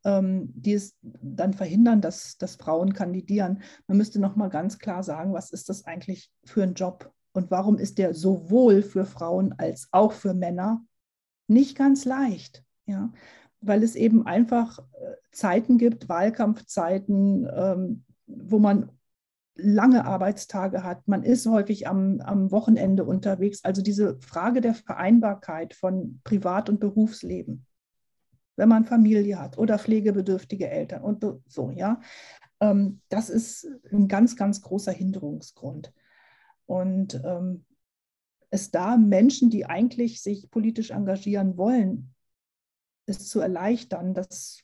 ähm, 0.05 0.53
die 0.53 0.73
es 0.73 0.95
dann 1.01 1.55
verhindern, 1.55 2.01
dass, 2.01 2.37
dass 2.37 2.57
Frauen 2.57 2.93
kandidieren. 2.93 3.63
Man 3.87 3.97
müsste 3.97 4.19
noch 4.19 4.35
mal 4.35 4.49
ganz 4.49 4.77
klar 4.77 5.01
sagen, 5.01 5.33
was 5.33 5.49
ist 5.49 5.69
das 5.69 5.85
eigentlich 5.85 6.29
für 6.45 6.61
ein 6.61 6.75
Job 6.75 7.11
und 7.33 7.49
warum 7.49 7.79
ist 7.79 7.97
der 7.97 8.13
sowohl 8.13 8.83
für 8.83 9.05
Frauen 9.05 9.55
als 9.57 9.87
auch 9.91 10.11
für 10.11 10.35
Männer 10.35 10.85
nicht 11.47 11.75
ganz 11.75 12.05
leicht. 12.05 12.63
Ja? 12.85 13.11
Weil 13.59 13.81
es 13.81 13.95
eben 13.95 14.27
einfach 14.27 14.77
äh, 14.77 15.15
Zeiten 15.31 15.79
gibt, 15.79 16.09
Wahlkampfzeiten, 16.09 17.49
ähm, 17.51 18.03
wo 18.27 18.59
man 18.59 18.91
lange 19.55 20.05
Arbeitstage 20.05 20.83
hat. 20.83 21.07
Man 21.07 21.23
ist 21.23 21.47
häufig 21.47 21.87
am, 21.87 22.21
am 22.21 22.51
Wochenende 22.51 23.03
unterwegs. 23.03 23.63
Also 23.63 23.81
diese 23.81 24.19
Frage 24.19 24.61
der 24.61 24.75
Vereinbarkeit 24.75 25.73
von 25.73 26.21
Privat- 26.23 26.69
und 26.69 26.79
Berufsleben, 26.79 27.65
wenn 28.55 28.69
man 28.69 28.85
Familie 28.85 29.39
hat 29.39 29.57
oder 29.57 29.79
pflegebedürftige 29.79 30.69
Eltern 30.69 31.01
und 31.01 31.25
so, 31.47 31.71
ja, 31.71 32.01
ähm, 32.59 33.01
das 33.09 33.29
ist 33.29 33.67
ein 33.91 34.07
ganz, 34.07 34.35
ganz 34.35 34.61
großer 34.61 34.91
Hinderungsgrund. 34.91 35.93
Und 36.65 37.21
ähm, 37.23 37.65
es 38.49 38.71
da 38.71 38.97
Menschen, 38.97 39.49
die 39.49 39.65
eigentlich 39.65 40.21
sich 40.21 40.49
politisch 40.49 40.91
engagieren 40.91 41.57
wollen, 41.57 42.13
es 43.05 43.27
zu 43.27 43.39
erleichtern, 43.39 44.13
das 44.13 44.63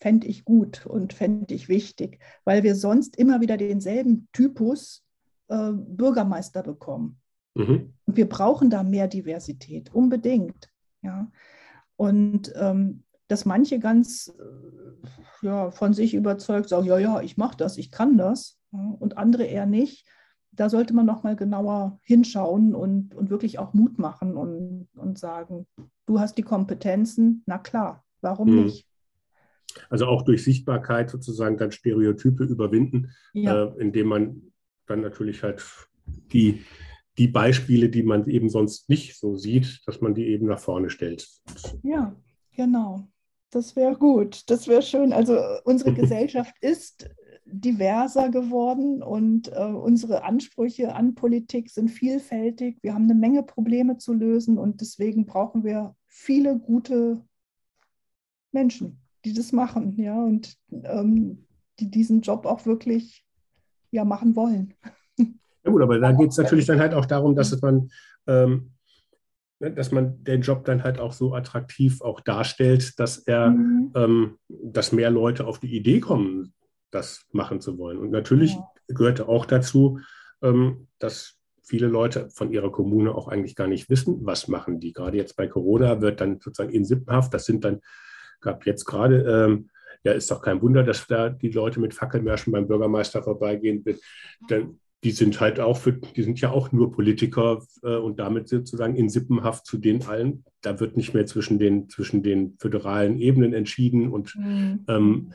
fände 0.00 0.26
ich 0.26 0.44
gut 0.44 0.86
und 0.86 1.12
fände 1.12 1.54
ich 1.54 1.68
wichtig, 1.68 2.20
weil 2.44 2.62
wir 2.62 2.74
sonst 2.74 3.16
immer 3.16 3.40
wieder 3.40 3.56
denselben 3.56 4.28
Typus 4.32 5.02
äh, 5.48 5.72
Bürgermeister 5.72 6.62
bekommen. 6.62 7.20
Mhm. 7.54 7.94
Und 8.06 8.16
wir 8.16 8.28
brauchen 8.28 8.70
da 8.70 8.82
mehr 8.82 9.08
Diversität, 9.08 9.92
unbedingt. 9.92 10.70
Ja. 11.02 11.30
Und 11.96 12.52
ähm, 12.56 13.02
dass 13.26 13.44
manche 13.44 13.78
ganz 13.78 14.32
äh, 14.38 15.46
ja, 15.46 15.70
von 15.70 15.92
sich 15.92 16.14
überzeugt 16.14 16.68
sagen, 16.68 16.86
ja, 16.86 16.98
ja, 16.98 17.20
ich 17.20 17.36
mache 17.36 17.56
das, 17.56 17.76
ich 17.76 17.90
kann 17.90 18.16
das, 18.16 18.58
ja, 18.72 18.96
und 18.98 19.18
andere 19.18 19.44
eher 19.44 19.66
nicht. 19.66 20.06
Da 20.50 20.70
sollte 20.70 20.94
man 20.94 21.06
noch 21.06 21.22
mal 21.22 21.36
genauer 21.36 22.00
hinschauen 22.02 22.74
und, 22.74 23.14
und 23.14 23.30
wirklich 23.30 23.58
auch 23.58 23.74
Mut 23.74 23.98
machen 23.98 24.36
und, 24.36 24.88
und 24.96 25.18
sagen, 25.18 25.66
du 26.06 26.18
hast 26.18 26.36
die 26.36 26.42
Kompetenzen, 26.42 27.42
na 27.46 27.58
klar, 27.58 28.04
warum 28.20 28.50
mhm. 28.50 28.64
nicht? 28.64 28.88
Also 29.90 30.06
auch 30.06 30.22
durch 30.22 30.44
Sichtbarkeit 30.44 31.10
sozusagen 31.10 31.56
dann 31.56 31.72
Stereotype 31.72 32.44
überwinden, 32.44 33.10
ja. 33.32 33.64
äh, 33.64 33.72
indem 33.78 34.08
man 34.08 34.42
dann 34.86 35.00
natürlich 35.00 35.42
halt 35.42 35.64
die, 36.32 36.64
die 37.18 37.28
Beispiele, 37.28 37.88
die 37.88 38.02
man 38.02 38.26
eben 38.26 38.48
sonst 38.48 38.88
nicht 38.88 39.18
so 39.18 39.36
sieht, 39.36 39.80
dass 39.86 40.00
man 40.00 40.14
die 40.14 40.26
eben 40.28 40.46
nach 40.46 40.60
vorne 40.60 40.90
stellt. 40.90 41.28
Ja, 41.82 42.16
genau. 42.56 43.08
Das 43.50 43.76
wäre 43.76 43.96
gut. 43.96 44.42
Das 44.50 44.68
wäre 44.68 44.82
schön. 44.82 45.12
Also 45.12 45.38
unsere 45.64 45.92
Gesellschaft 45.94 46.54
ist 46.60 47.08
diverser 47.50 48.28
geworden 48.28 49.02
und 49.02 49.50
äh, 49.52 49.64
unsere 49.64 50.22
Ansprüche 50.22 50.94
an 50.94 51.14
Politik 51.14 51.70
sind 51.70 51.88
vielfältig. 51.88 52.78
Wir 52.82 52.92
haben 52.92 53.04
eine 53.04 53.14
Menge 53.14 53.42
Probleme 53.42 53.96
zu 53.96 54.12
lösen 54.12 54.58
und 54.58 54.82
deswegen 54.82 55.24
brauchen 55.24 55.64
wir 55.64 55.96
viele 56.06 56.58
gute 56.58 57.24
Menschen 58.52 59.00
die 59.28 59.34
das 59.34 59.52
machen, 59.52 59.94
ja, 59.98 60.14
und 60.14 60.56
ähm, 60.70 61.46
die 61.78 61.90
diesen 61.90 62.22
Job 62.22 62.46
auch 62.46 62.66
wirklich 62.66 63.24
ja, 63.90 64.04
machen 64.04 64.36
wollen. 64.36 64.74
Ja 65.64 65.72
gut, 65.72 65.82
aber 65.82 65.98
da 65.98 66.12
geht 66.12 66.30
es 66.30 66.38
natürlich 66.38 66.64
dann 66.64 66.78
halt 66.78 66.94
auch 66.94 67.04
darum, 67.04 67.34
dass 67.34 67.60
man, 67.60 67.90
ähm, 68.26 68.70
ne, 69.58 69.70
dass 69.72 69.90
man 69.90 70.22
den 70.22 70.40
Job 70.40 70.64
dann 70.64 70.82
halt 70.82 70.98
auch 70.98 71.12
so 71.12 71.34
attraktiv 71.34 72.00
auch 72.00 72.20
darstellt, 72.20 72.98
dass 72.98 73.18
er, 73.18 73.50
mhm. 73.50 73.92
ähm, 73.94 74.38
dass 74.48 74.92
mehr 74.92 75.10
Leute 75.10 75.46
auf 75.46 75.58
die 75.58 75.76
Idee 75.76 76.00
kommen, 76.00 76.54
das 76.90 77.26
machen 77.32 77.60
zu 77.60 77.76
wollen. 77.76 77.98
Und 77.98 78.10
natürlich 78.10 78.52
ja. 78.52 78.66
gehörte 78.86 79.28
auch 79.28 79.44
dazu, 79.44 79.98
ähm, 80.42 80.86
dass 81.00 81.38
viele 81.60 81.88
Leute 81.88 82.30
von 82.30 82.50
ihrer 82.50 82.72
Kommune 82.72 83.14
auch 83.14 83.28
eigentlich 83.28 83.56
gar 83.56 83.66
nicht 83.66 83.90
wissen, 83.90 84.24
was 84.24 84.48
machen 84.48 84.80
die. 84.80 84.94
Gerade 84.94 85.18
jetzt 85.18 85.36
bei 85.36 85.48
Corona 85.48 86.00
wird 86.00 86.20
dann 86.22 86.40
sozusagen 86.40 86.72
in 86.72 86.86
Sippenhaft, 86.86 87.34
das 87.34 87.44
sind 87.44 87.64
dann 87.64 87.80
gab 88.40 88.66
jetzt 88.66 88.84
gerade, 88.84 89.22
ähm, 89.22 89.70
ja, 90.04 90.12
ist 90.12 90.30
doch 90.30 90.42
kein 90.42 90.62
Wunder, 90.62 90.82
dass 90.82 91.06
da 91.06 91.28
die 91.28 91.50
Leute 91.50 91.80
mit 91.80 91.94
Fackelmärschen 91.94 92.52
beim 92.52 92.68
Bürgermeister 92.68 93.22
vorbeigehen. 93.22 93.84
Denn 94.48 94.78
die 95.04 95.12
sind 95.12 95.40
halt 95.40 95.60
auch 95.60 95.76
für, 95.76 95.92
die 95.92 96.22
sind 96.22 96.40
ja 96.40 96.50
auch 96.50 96.72
nur 96.72 96.92
Politiker 96.92 97.62
äh, 97.82 97.96
und 97.96 98.18
damit 98.18 98.48
sozusagen 98.48 98.96
in 98.96 99.08
Sippenhaft 99.08 99.64
zu 99.66 99.78
den 99.78 100.02
allen. 100.04 100.44
Da 100.60 100.80
wird 100.80 100.96
nicht 100.96 101.14
mehr 101.14 101.26
zwischen 101.26 101.58
den, 101.58 101.88
zwischen 101.88 102.22
den 102.22 102.56
föderalen 102.58 103.18
Ebenen 103.18 103.52
entschieden 103.52 104.08
und 104.08 104.34
mhm. 104.36 104.84
ähm, 104.88 105.32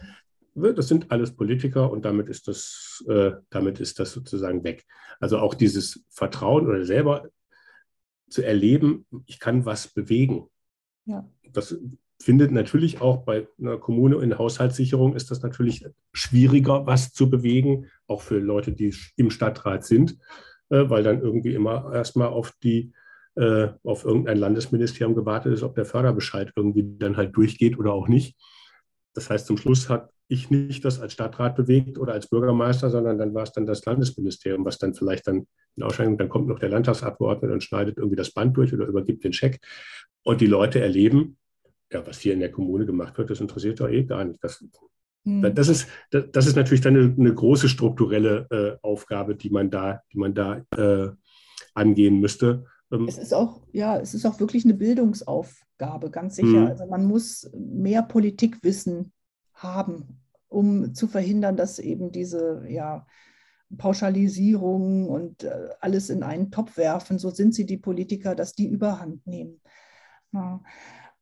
das 0.56 0.88
sind 0.88 1.12
alles 1.12 1.36
Politiker 1.36 1.92
und 1.92 2.06
damit 2.06 2.30
ist 2.30 2.48
das, 2.48 3.04
äh, 3.08 3.32
damit 3.50 3.80
ist 3.80 4.00
das 4.00 4.12
sozusagen 4.12 4.64
weg. 4.64 4.86
Also 5.20 5.40
auch 5.40 5.56
dieses 5.56 6.04
Vertrauen 6.10 6.68
oder 6.68 6.86
selber 6.86 7.30
zu 8.30 8.44
erleben, 8.44 9.06
ich 9.26 9.40
kann 9.40 9.66
was 9.66 9.88
bewegen. 9.88 10.48
Ja. 11.06 11.28
Das 11.52 11.76
findet 12.24 12.52
natürlich 12.52 13.02
auch 13.02 13.26
bei 13.26 13.48
einer 13.60 13.78
Kommune 13.78 14.16
in 14.18 14.38
Haushaltssicherung 14.38 15.16
ist 15.16 15.30
das 15.30 15.42
natürlich 15.42 15.86
schwieriger, 16.14 16.86
was 16.86 17.12
zu 17.12 17.30
bewegen, 17.30 17.88
auch 18.08 18.22
für 18.22 18.40
Leute, 18.40 18.72
die 18.72 18.96
im 19.18 19.30
Stadtrat 19.30 19.84
sind, 19.84 20.18
äh, 20.70 20.90
weil 20.90 21.04
dann 21.04 21.22
irgendwie 21.22 21.54
immer 21.54 21.92
erstmal 21.94 22.30
auf 22.30 22.54
die 22.64 22.94
äh, 23.36 23.70
auf 23.84 24.06
irgendein 24.06 24.38
Landesministerium 24.38 25.16
gewartet 25.16 25.54
ist, 25.54 25.64
ob 25.64 25.76
der 25.76 25.86
Förderbescheid 25.86 26.54
irgendwie 26.56 26.98
dann 26.98 27.18
halt 27.18 27.36
durchgeht 27.36 27.78
oder 27.78 27.92
auch 27.92 28.08
nicht. 28.08 28.38
Das 29.14 29.30
heißt, 29.30 29.48
zum 29.48 29.58
Schluss 29.58 29.90
hat 29.90 30.10
ich 30.28 30.50
nicht 30.50 30.86
das 30.86 31.02
als 31.02 31.14
Stadtrat 31.14 31.56
bewegt 31.56 31.98
oder 31.98 32.14
als 32.14 32.30
Bürgermeister, 32.30 32.90
sondern 32.90 33.18
dann 33.18 33.34
war 33.34 33.44
es 33.44 33.52
dann 33.52 33.66
das 33.66 33.84
Landesministerium, 33.86 34.64
was 34.66 34.78
dann 34.78 34.94
vielleicht 34.94 35.28
dann 35.28 35.46
in 35.76 35.84
Ausscheidung, 35.84 36.18
dann 36.18 36.30
kommt 36.30 36.48
noch 36.48 36.60
der 36.60 36.70
Landtagsabgeordnete 36.70 37.54
und 37.54 37.64
schneidet 37.64 37.98
irgendwie 37.98 38.16
das 38.16 38.32
Band 38.32 38.56
durch 38.56 38.74
oder 38.74 38.86
übergibt 38.86 39.24
den 39.24 39.34
Scheck. 39.34 39.60
Und 40.24 40.40
die 40.40 40.48
Leute 40.48 40.80
erleben, 40.80 41.38
ja, 41.94 42.06
was 42.06 42.20
hier 42.20 42.34
in 42.34 42.40
der 42.40 42.52
Kommune 42.52 42.86
gemacht 42.86 43.18
wird, 43.18 43.30
das 43.30 43.40
interessiert 43.40 43.80
doch 43.80 43.90
eh 43.90 44.04
gar 44.04 44.24
nicht. 44.26 44.44
Das, 44.44 44.64
hm. 45.26 45.54
das, 45.56 45.68
ist, 45.68 45.88
das, 46.12 46.26
das, 46.32 46.48
ist 46.48 46.56
natürlich 46.56 46.82
dann 46.82 46.96
eine, 46.96 47.16
eine 47.18 47.34
große 47.34 47.70
strukturelle 47.70 48.48
äh, 48.50 48.86
Aufgabe, 48.86 49.36
die 49.36 49.50
man 49.50 49.70
da, 49.70 50.02
die 50.12 50.18
man 50.18 50.34
da 50.34 50.64
äh, 50.76 51.10
angehen 51.74 52.20
müsste. 52.20 52.66
Ähm, 52.92 53.08
es 53.08 53.18
ist 53.18 53.34
auch, 53.34 53.62
ja, 53.72 53.98
es 53.98 54.14
ist 54.14 54.26
auch 54.26 54.40
wirklich 54.40 54.66
eine 54.66 54.74
Bildungsaufgabe, 54.74 56.12
ganz 56.12 56.36
sicher. 56.36 56.62
Hm. 56.62 56.68
Also 56.68 56.86
man 56.88 57.06
muss 57.06 57.50
mehr 57.56 58.04
Politikwissen 58.04 59.14
haben, 59.54 60.20
um 60.50 60.94
zu 60.94 61.08
verhindern, 61.08 61.56
dass 61.56 61.80
eben 61.80 62.12
diese, 62.12 62.66
ja, 62.68 63.06
Pauschalisierung 63.78 65.10
und 65.10 65.44
äh, 65.44 65.70
alles 65.80 66.10
in 66.10 66.24
einen 66.24 66.52
Topf 66.52 66.78
werfen, 66.78 67.18
so 67.18 67.30
sind 67.30 67.56
sie 67.56 67.66
die 67.66 67.78
Politiker, 67.78 68.36
dass 68.36 68.54
die 68.54 68.68
überhand 68.68 69.26
nehmen. 69.26 69.62
Ja. 70.32 70.62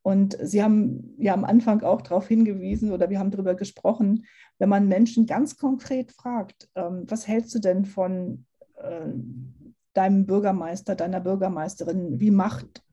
Und 0.03 0.37
Sie 0.41 0.63
haben 0.63 1.15
ja 1.17 1.33
am 1.33 1.43
Anfang 1.43 1.83
auch 1.83 2.01
darauf 2.01 2.27
hingewiesen 2.27 2.91
oder 2.91 3.09
wir 3.09 3.19
haben 3.19 3.31
darüber 3.31 3.53
gesprochen, 3.53 4.25
wenn 4.57 4.69
man 4.69 4.87
Menschen 4.87 5.25
ganz 5.25 5.57
konkret 5.57 6.11
fragt, 6.11 6.69
ähm, 6.75 7.05
was 7.07 7.27
hältst 7.27 7.53
du 7.53 7.59
denn 7.59 7.85
von 7.85 8.45
äh, 8.77 9.09
deinem 9.93 10.25
Bürgermeister, 10.25 10.95
deiner 10.95 11.19
Bürgermeisterin, 11.19 12.19
wie 12.19 12.31
macht 12.31 12.83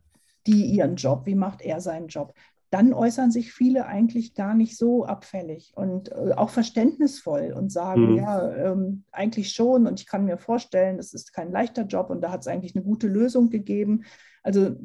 die 0.47 0.67
ihren 0.67 0.97
Job, 0.97 1.27
wie 1.27 1.35
macht 1.35 1.63
er 1.63 1.81
seinen 1.81 2.09
Job? 2.09 2.35
Dann 2.71 2.93
äußern 2.93 3.31
sich 3.31 3.53
viele 3.53 3.87
eigentlich 3.87 4.35
gar 4.35 4.55
nicht 4.55 4.77
so 4.77 5.05
abfällig 5.05 5.73
und 5.75 6.13
äh, 6.13 6.33
auch 6.37 6.51
verständnisvoll 6.51 7.55
und 7.57 7.73
sagen, 7.73 8.13
mhm. 8.13 8.17
ja, 8.19 8.55
ähm, 8.55 9.05
eigentlich 9.11 9.53
schon 9.53 9.87
und 9.87 10.01
ich 10.01 10.07
kann 10.07 10.25
mir 10.25 10.39
vorstellen, 10.39 10.99
es 10.99 11.15
ist 11.15 11.33
kein 11.33 11.51
leichter 11.51 11.83
Job 11.83 12.11
und 12.11 12.21
da 12.21 12.31
hat 12.31 12.41
es 12.41 12.47
eigentlich 12.47 12.75
eine 12.75 12.85
gute 12.85 13.09
Lösung 13.09 13.49
gegeben. 13.49 14.05
Also 14.43 14.77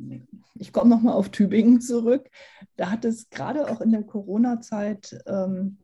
ich 0.55 0.71
komme 0.71 0.89
nochmal 0.89 1.13
auf 1.13 1.29
Tübingen 1.29 1.81
zurück. 1.81 2.29
Da 2.75 2.89
hat 2.89 3.05
es 3.05 3.29
gerade 3.29 3.69
auch 3.69 3.81
in 3.81 3.91
der 3.91 4.03
Corona-Zeit 4.03 5.21
ähm, 5.25 5.77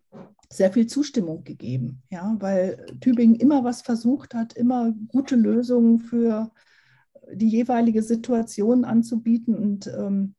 sehr 0.52 0.72
viel 0.72 0.88
Zustimmung 0.88 1.44
gegeben, 1.44 2.02
ja, 2.10 2.36
weil 2.40 2.86
Tübingen 3.00 3.36
immer 3.36 3.64
was 3.64 3.82
versucht 3.82 4.34
hat, 4.34 4.54
immer 4.54 4.94
gute 5.10 5.36
Lösungen 5.36 6.00
für 6.00 6.52
die 7.32 7.50
jeweilige 7.50 8.02
Situation 8.02 8.84
anzubieten. 8.84 9.56
Und 9.56 9.88
ähm, 9.88 10.36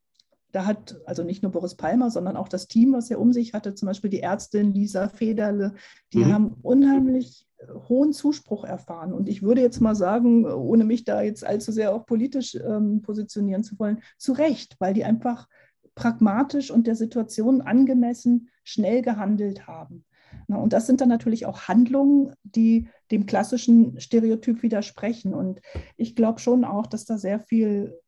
da 0.52 0.66
hat 0.66 1.00
also 1.06 1.22
nicht 1.22 1.42
nur 1.42 1.52
Boris 1.52 1.74
Palmer, 1.74 2.10
sondern 2.10 2.36
auch 2.36 2.48
das 2.48 2.66
Team, 2.66 2.92
was 2.92 3.10
er 3.10 3.20
um 3.20 3.32
sich 3.32 3.54
hatte, 3.54 3.74
zum 3.74 3.86
Beispiel 3.86 4.10
die 4.10 4.20
Ärztin 4.20 4.72
Lisa 4.72 5.08
Federle, 5.08 5.74
die 6.12 6.24
mhm. 6.24 6.32
haben 6.32 6.56
unheimlich 6.62 7.46
hohen 7.88 8.12
Zuspruch 8.12 8.64
erfahren. 8.64 9.12
Und 9.12 9.28
ich 9.28 9.42
würde 9.42 9.60
jetzt 9.60 9.80
mal 9.80 9.94
sagen, 9.94 10.46
ohne 10.46 10.84
mich 10.84 11.04
da 11.04 11.22
jetzt 11.22 11.44
allzu 11.44 11.72
sehr 11.72 11.94
auch 11.94 12.06
politisch 12.06 12.54
ähm, 12.54 13.02
positionieren 13.02 13.62
zu 13.62 13.78
wollen, 13.78 14.02
zu 14.18 14.32
Recht, 14.32 14.76
weil 14.78 14.94
die 14.94 15.04
einfach 15.04 15.46
pragmatisch 15.94 16.70
und 16.70 16.86
der 16.86 16.96
Situation 16.96 17.60
angemessen 17.60 18.48
schnell 18.64 19.02
gehandelt 19.02 19.66
haben. 19.66 20.04
Na, 20.46 20.56
und 20.56 20.72
das 20.72 20.86
sind 20.86 21.00
dann 21.00 21.08
natürlich 21.08 21.46
auch 21.46 21.62
Handlungen, 21.62 22.32
die 22.42 22.88
dem 23.10 23.26
klassischen 23.26 24.00
Stereotyp 24.00 24.62
widersprechen. 24.62 25.34
Und 25.34 25.60
ich 25.96 26.14
glaube 26.14 26.40
schon 26.40 26.64
auch, 26.64 26.86
dass 26.86 27.04
da 27.04 27.18
sehr 27.18 27.40
viel 27.40 27.98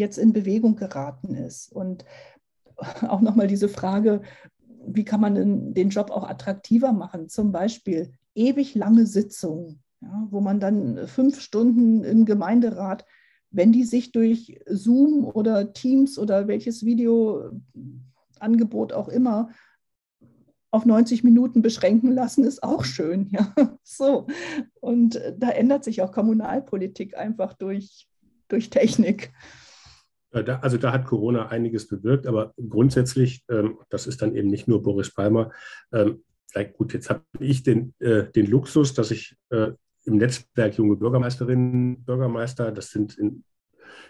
jetzt 0.00 0.18
in 0.18 0.32
Bewegung 0.32 0.74
geraten 0.74 1.34
ist. 1.34 1.72
Und 1.72 2.04
auch 3.06 3.20
nochmal 3.20 3.46
diese 3.46 3.68
Frage, 3.68 4.22
wie 4.86 5.04
kann 5.04 5.20
man 5.20 5.74
den, 5.74 5.90
Job 5.90 6.10
auch 6.10 6.28
attraktiver 6.28 6.92
machen? 6.92 7.28
Zum 7.28 7.52
Beispiel 7.52 8.10
ewig 8.34 8.74
lange 8.74 9.06
Sitzungen, 9.06 9.82
ja, 10.00 10.26
wo 10.30 10.40
man 10.40 10.58
dann 10.58 11.06
fünf 11.06 11.40
Stunden 11.40 12.02
im 12.02 12.24
Gemeinderat, 12.24 13.04
wenn 13.50 13.72
die 13.72 13.84
sich 13.84 14.12
durch 14.12 14.60
Zoom 14.66 15.24
oder 15.24 15.72
Teams 15.72 16.18
oder 16.18 16.48
welches 16.48 16.84
Videoangebot 16.84 18.92
auch 18.92 19.08
immer 19.08 19.50
auf 20.70 20.86
90 20.86 21.24
Minuten 21.24 21.62
beschränken 21.62 22.12
lassen, 22.12 22.44
ist 22.44 22.62
auch 22.62 22.84
schön. 22.84 23.28
Ja, 23.30 23.52
so. 23.82 24.26
Und 24.80 25.20
da 25.36 25.50
ändert 25.50 25.84
sich 25.84 26.02
auch 26.02 26.12
Kommunalpolitik 26.12 27.16
einfach 27.16 27.54
durch, 27.54 28.08
durch 28.48 28.70
Technik. 28.70 29.32
Also 30.32 30.76
da 30.76 30.92
hat 30.92 31.06
Corona 31.06 31.48
einiges 31.48 31.88
bewirkt, 31.88 32.26
aber 32.26 32.54
grundsätzlich, 32.56 33.42
ähm, 33.50 33.78
das 33.88 34.06
ist 34.06 34.22
dann 34.22 34.34
eben 34.36 34.48
nicht 34.48 34.68
nur 34.68 34.82
Boris 34.82 35.12
Palmer, 35.12 35.50
ähm, 35.92 36.22
gut, 36.76 36.92
jetzt 36.92 37.10
habe 37.10 37.22
ich 37.38 37.62
den, 37.62 37.94
äh, 38.00 38.30
den 38.30 38.46
Luxus, 38.46 38.94
dass 38.94 39.10
ich 39.10 39.36
äh, 39.50 39.72
im 40.04 40.16
Netzwerk 40.16 40.76
junge 40.76 40.96
Bürgermeisterinnen, 40.96 42.04
Bürgermeister, 42.04 42.72
das 42.72 42.90
sind 42.90 43.18
in, 43.18 43.44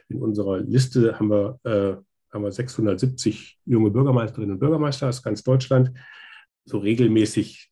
in 0.09 0.21
unserer 0.21 0.61
Liste 0.61 1.19
haben 1.19 1.31
wir, 1.31 1.59
äh, 1.65 1.97
haben 2.33 2.43
wir 2.43 2.53
670 2.53 3.59
junge 3.65 3.91
Bürgermeisterinnen 3.91 4.55
und 4.55 4.61
Bürgermeister 4.61 5.09
aus 5.09 5.23
ganz 5.23 5.43
Deutschland. 5.43 5.93
So 6.65 6.79
regelmäßig 6.79 7.71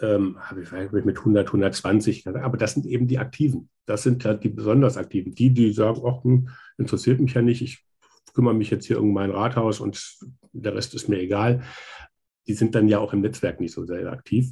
ähm, 0.00 0.38
habe 0.40 0.62
ich 0.62 1.04
mit 1.04 1.18
100, 1.18 1.48
120, 1.48 2.26
aber 2.26 2.56
das 2.56 2.74
sind 2.74 2.86
eben 2.86 3.06
die 3.06 3.18
Aktiven. 3.18 3.68
Das 3.90 4.02
sind 4.02 4.24
halt 4.24 4.44
die 4.44 4.48
besonders 4.48 4.96
Aktiven. 4.96 5.34
Die, 5.34 5.50
die 5.52 5.72
sagen, 5.72 6.00
ach, 6.06 6.24
hm, 6.24 6.48
interessiert 6.78 7.20
mich 7.20 7.34
ja 7.34 7.42
nicht, 7.42 7.60
ich 7.60 7.84
kümmere 8.32 8.54
mich 8.54 8.70
jetzt 8.70 8.86
hier 8.86 9.00
um 9.00 9.12
mein 9.12 9.30
Rathaus 9.30 9.80
und 9.80 10.18
der 10.52 10.74
Rest 10.74 10.94
ist 10.94 11.08
mir 11.08 11.18
egal 11.18 11.62
die 12.50 12.54
sind 12.54 12.74
dann 12.74 12.88
ja 12.88 12.98
auch 12.98 13.12
im 13.12 13.20
Netzwerk 13.20 13.60
nicht 13.60 13.72
so 13.72 13.84
sehr 13.84 14.10
aktiv. 14.10 14.50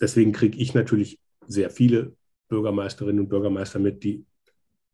Deswegen 0.00 0.30
kriege 0.30 0.56
ich 0.56 0.72
natürlich 0.72 1.18
sehr 1.48 1.68
viele 1.68 2.14
Bürgermeisterinnen 2.48 3.20
und 3.20 3.28
Bürgermeister 3.28 3.80
mit, 3.80 4.04
die 4.04 4.24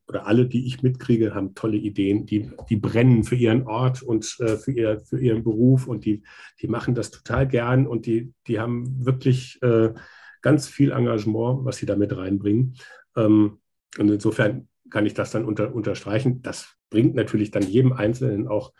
oder 0.09 0.27
alle, 0.27 0.47
die 0.47 0.67
ich 0.67 0.83
mitkriege, 0.83 1.35
haben 1.35 1.55
tolle 1.55 1.77
Ideen, 1.77 2.25
die, 2.25 2.51
die 2.69 2.77
brennen 2.77 3.23
für 3.23 3.37
ihren 3.37 3.67
Ort 3.67 4.03
und 4.03 4.25
äh, 4.41 4.57
für, 4.57 4.73
ihr, 4.73 5.01
für 5.01 5.21
ihren 5.21 5.45
Beruf 5.45 5.87
und 5.87 6.05
die, 6.05 6.23
die 6.61 6.67
machen 6.67 6.95
das 6.95 7.13
total 7.13 7.47
gern 7.47 7.87
und 7.87 8.07
die, 8.07 8.33
die 8.49 8.59
haben 8.59 9.05
wirklich 9.05 9.63
äh, 9.63 9.93
ganz 10.41 10.67
viel 10.67 10.91
Engagement, 10.91 11.65
was 11.65 11.77
sie 11.77 11.87
damit 11.87 12.17
reinbringen. 12.17 12.75
Ähm, 13.17 13.60
und 13.99 14.09
insofern 14.09 14.69
kann 14.91 15.07
ich 15.07 15.15
das 15.15 15.31
dann 15.31 15.45
unter, 15.45 15.75
unterstreichen. 15.75 16.43
Das 16.43 16.75
bringt 16.91 17.15
natürlich 17.15 17.51
dann 17.51 17.63
jedem 17.63 17.93
Einzelnen 17.93 18.49
auch 18.49 18.73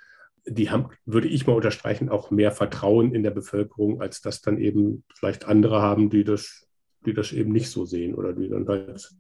die 0.47 0.71
haben, 0.71 0.89
würde 1.05 1.29
ich 1.29 1.47
mal 1.47 1.55
unterstreichen, 1.55 2.09
auch 2.09 2.31
mehr 2.31 2.53
Vertrauen 2.53 3.15
in 3.15 3.23
der 3.23 3.31
Bevölkerung, 3.31 4.01
als 4.01 4.21
das 4.21 4.41
dann 4.41 4.59
eben 4.59 5.05
vielleicht 5.15 5.45
andere 5.45 5.83
haben, 5.83 6.11
die 6.11 6.25
das, 6.25 6.67
die 7.05 7.13
das 7.13 7.33
eben 7.33 7.53
nicht 7.53 7.71
so 7.71 7.85
sehen 7.85 8.15
oder 8.15 8.33
die 8.33 8.49
dann 8.49 8.67
halt 8.67 9.11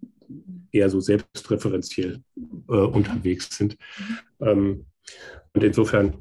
eher 0.72 0.88
so 0.88 1.00
selbstreferenziell 1.00 2.22
äh, 2.68 2.72
unterwegs 2.72 3.56
sind. 3.56 3.76
Ähm, 4.40 4.86
und 5.52 5.64
insofern 5.64 6.18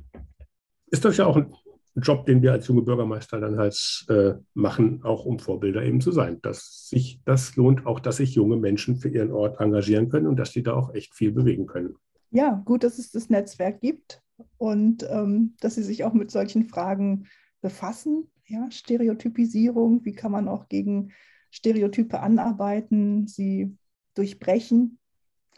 ist 0.88 1.06
das 1.06 1.18
ja 1.18 1.26
auch 1.26 1.38
ein 1.38 1.54
Job, 1.96 2.26
den 2.26 2.42
wir 2.42 2.52
als 2.52 2.68
junge 2.68 2.84
Bürgermeister 2.84 3.40
dann 3.40 3.58
halt 3.58 4.06
äh, 4.10 4.34
machen, 4.54 5.02
auch 5.04 5.26
um 5.26 5.40
Vorbilder 5.40 5.84
eben 5.84 6.02
zu 6.02 6.12
sein. 6.12 6.42
Dass 6.42 6.88
sich 6.90 7.22
das 7.26 7.56
lohnt 7.56 7.86
auch, 7.86 8.00
dass 8.00 8.18
sich 8.18 8.36
junge 8.36 8.58
Menschen 8.58 8.98
für 8.98 9.10
ihren 9.10 9.32
Ort 9.32 9.60
engagieren 9.60 10.10
können 10.10 10.28
und 10.28 10.38
dass 10.38 10.52
die 10.52 10.64
da 10.64 10.74
auch 10.74 10.94
echt 10.94 11.16
viel 11.16 11.32
bewegen 11.32 11.66
können. 11.66 11.96
Ja, 12.32 12.62
gut, 12.66 12.84
dass 12.84 13.00
es 13.00 13.12
das 13.12 13.30
Netzwerk 13.30 13.82
gibt 13.82 14.22
und 14.58 15.08
ähm, 15.10 15.56
dass 15.60 15.76
sie 15.76 15.84
sich 15.84 16.04
auch 16.04 16.14
mit 16.14 16.32
solchen 16.32 16.66
Fragen 16.66 17.26
befassen. 17.62 18.30
Ja, 18.46 18.70
Stereotypisierung, 18.72 20.06
wie 20.06 20.14
kann 20.14 20.32
man 20.32 20.48
auch 20.48 20.70
gegen 20.70 21.12
Stereotype 21.52 22.20
anarbeiten, 22.20 23.28
sie 23.28 23.76
durchbrechen, 24.16 25.00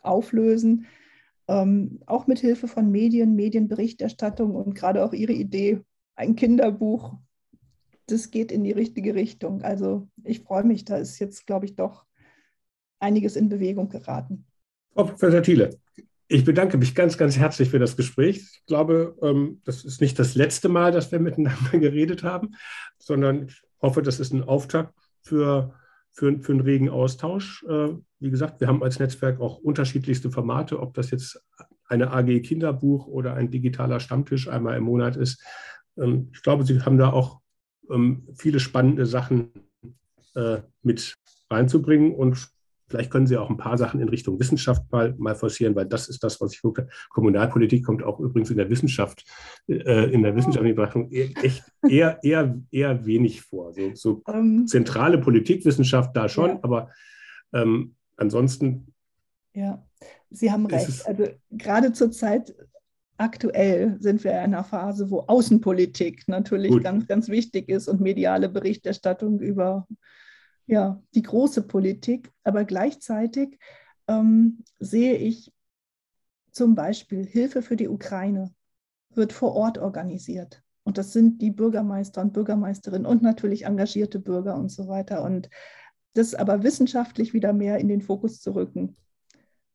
auflösen, 0.01 0.85
ähm, 1.47 1.99
auch 2.05 2.27
mit 2.27 2.39
Hilfe 2.39 2.67
von 2.67 2.91
Medien, 2.91 3.35
Medienberichterstattung 3.35 4.55
und 4.55 4.73
gerade 4.73 5.03
auch 5.03 5.13
Ihre 5.13 5.33
Idee, 5.33 5.81
ein 6.15 6.35
Kinderbuch, 6.35 7.17
das 8.07 8.31
geht 8.31 8.51
in 8.51 8.63
die 8.63 8.71
richtige 8.71 9.15
Richtung. 9.15 9.61
Also 9.63 10.07
ich 10.23 10.41
freue 10.41 10.63
mich, 10.63 10.85
da 10.85 10.97
ist 10.97 11.19
jetzt, 11.19 11.47
glaube 11.47 11.65
ich, 11.65 11.75
doch 11.75 12.05
einiges 12.99 13.35
in 13.35 13.49
Bewegung 13.49 13.89
geraten. 13.89 14.45
Frau 14.93 15.05
Professor 15.05 15.41
Thiele, 15.41 15.79
ich 16.27 16.45
bedanke 16.45 16.77
mich 16.77 16.95
ganz, 16.95 17.17
ganz 17.17 17.37
herzlich 17.37 17.69
für 17.69 17.79
das 17.79 17.97
Gespräch. 17.97 18.37
Ich 18.37 18.65
glaube, 18.65 19.17
ähm, 19.21 19.61
das 19.65 19.83
ist 19.83 20.01
nicht 20.01 20.17
das 20.19 20.35
letzte 20.35 20.69
Mal, 20.69 20.91
dass 20.91 21.11
wir 21.11 21.19
miteinander 21.19 21.71
geredet 21.79 22.23
haben, 22.23 22.51
sondern 22.97 23.47
ich 23.47 23.61
hoffe, 23.81 24.01
das 24.01 24.19
ist 24.19 24.33
ein 24.33 24.43
Auftakt 24.43 24.93
für, 25.21 25.73
für, 26.11 26.39
für 26.39 26.51
einen 26.51 26.61
regen 26.61 26.89
Austausch. 26.89 27.65
Äh, 27.67 27.89
wie 28.19 28.29
gesagt, 28.29 28.61
wir 28.61 28.67
haben 28.67 28.83
als 28.83 28.99
Netzwerk 28.99 29.39
auch 29.41 29.57
unterschiedlichste 29.57 30.31
Formate, 30.31 30.79
ob 30.79 30.93
das 30.93 31.11
jetzt 31.11 31.41
eine 31.87 32.11
AG 32.11 32.41
Kinderbuch 32.41 33.07
oder 33.07 33.33
ein 33.33 33.51
digitaler 33.51 33.99
Stammtisch 33.99 34.47
einmal 34.47 34.77
im 34.77 34.83
Monat 34.83 35.17
ist. 35.17 35.43
Ähm, 36.01 36.29
ich 36.33 36.41
glaube, 36.41 36.65
Sie 36.65 36.81
haben 36.81 36.97
da 36.97 37.11
auch 37.11 37.39
ähm, 37.89 38.27
viele 38.35 38.59
spannende 38.59 39.05
Sachen 39.05 39.51
äh, 40.35 40.59
mit 40.81 41.17
reinzubringen 41.49 42.13
und 42.13 42.51
Vielleicht 42.91 43.09
können 43.09 43.25
Sie 43.25 43.37
auch 43.37 43.49
ein 43.49 43.55
paar 43.55 43.77
Sachen 43.77 44.01
in 44.01 44.09
Richtung 44.09 44.37
Wissenschaft 44.37 44.83
mal, 44.91 45.15
mal 45.17 45.33
forcieren, 45.33 45.75
weil 45.75 45.85
das 45.85 46.09
ist 46.09 46.21
das, 46.25 46.41
was 46.41 46.53
ich 46.53 46.61
gucke. 46.61 46.89
Kommunalpolitik 47.09 47.85
kommt 47.85 48.03
auch 48.03 48.19
übrigens 48.19 48.51
in 48.51 48.57
der 48.57 48.69
Wissenschaft, 48.69 49.23
äh, 49.69 50.11
in 50.11 50.23
der 50.23 50.35
wissenschaftlichen 50.35 50.75
Betrachtung 50.75 51.09
e-, 51.09 51.33
echt 51.41 51.63
eher, 51.87 52.19
eher, 52.21 52.61
eher 52.69 53.05
wenig 53.05 53.43
vor. 53.43 53.71
So, 53.71 53.95
so 53.95 54.21
um, 54.25 54.35
ähm. 54.35 54.67
zentrale 54.67 55.19
Politikwissenschaft 55.19 56.13
da 56.17 56.27
schon, 56.27 56.49
ja. 56.49 56.59
aber 56.63 56.89
ähm, 57.53 57.95
ansonsten. 58.17 58.93
Ja, 59.53 59.81
Sie 60.29 60.51
haben 60.51 60.65
recht. 60.65 61.07
Also 61.07 61.29
gerade 61.49 61.93
zur 61.93 62.11
Zeit 62.11 62.53
aktuell 63.21 63.97
sind 63.99 64.23
wir 64.23 64.31
in 64.31 64.37
einer 64.37 64.63
Phase, 64.63 65.11
wo 65.11 65.19
Außenpolitik 65.21 66.27
natürlich 66.27 66.71
Gut. 66.71 66.83
ganz, 66.83 67.07
ganz 67.07 67.29
wichtig 67.29 67.69
ist 67.69 67.87
und 67.87 68.01
mediale 68.01 68.49
Berichterstattung 68.49 69.39
über 69.39 69.87
ja, 70.65 71.01
die 71.13 71.21
große 71.21 71.63
Politik, 71.63 72.31
aber 72.43 72.65
gleichzeitig 72.65 73.59
ähm, 74.07 74.63
sehe 74.79 75.15
ich 75.15 75.53
zum 76.51 76.75
Beispiel 76.75 77.25
Hilfe 77.25 77.61
für 77.61 77.75
die 77.75 77.87
Ukraine 77.87 78.51
wird 79.13 79.33
vor 79.33 79.53
Ort 79.53 79.77
organisiert. 79.77 80.63
Und 80.83 80.97
das 80.97 81.13
sind 81.13 81.41
die 81.41 81.51
Bürgermeister 81.51 82.21
und 82.21 82.33
Bürgermeisterinnen 82.33 83.05
und 83.05 83.21
natürlich 83.21 83.65
engagierte 83.65 84.19
Bürger 84.19 84.55
und 84.55 84.69
so 84.69 84.87
weiter. 84.87 85.23
Und 85.23 85.49
das 86.13 86.33
aber 86.33 86.63
wissenschaftlich 86.63 87.33
wieder 87.33 87.53
mehr 87.53 87.77
in 87.77 87.87
den 87.87 88.01
Fokus 88.01 88.41
zu 88.41 88.55
rücken, 88.55 88.97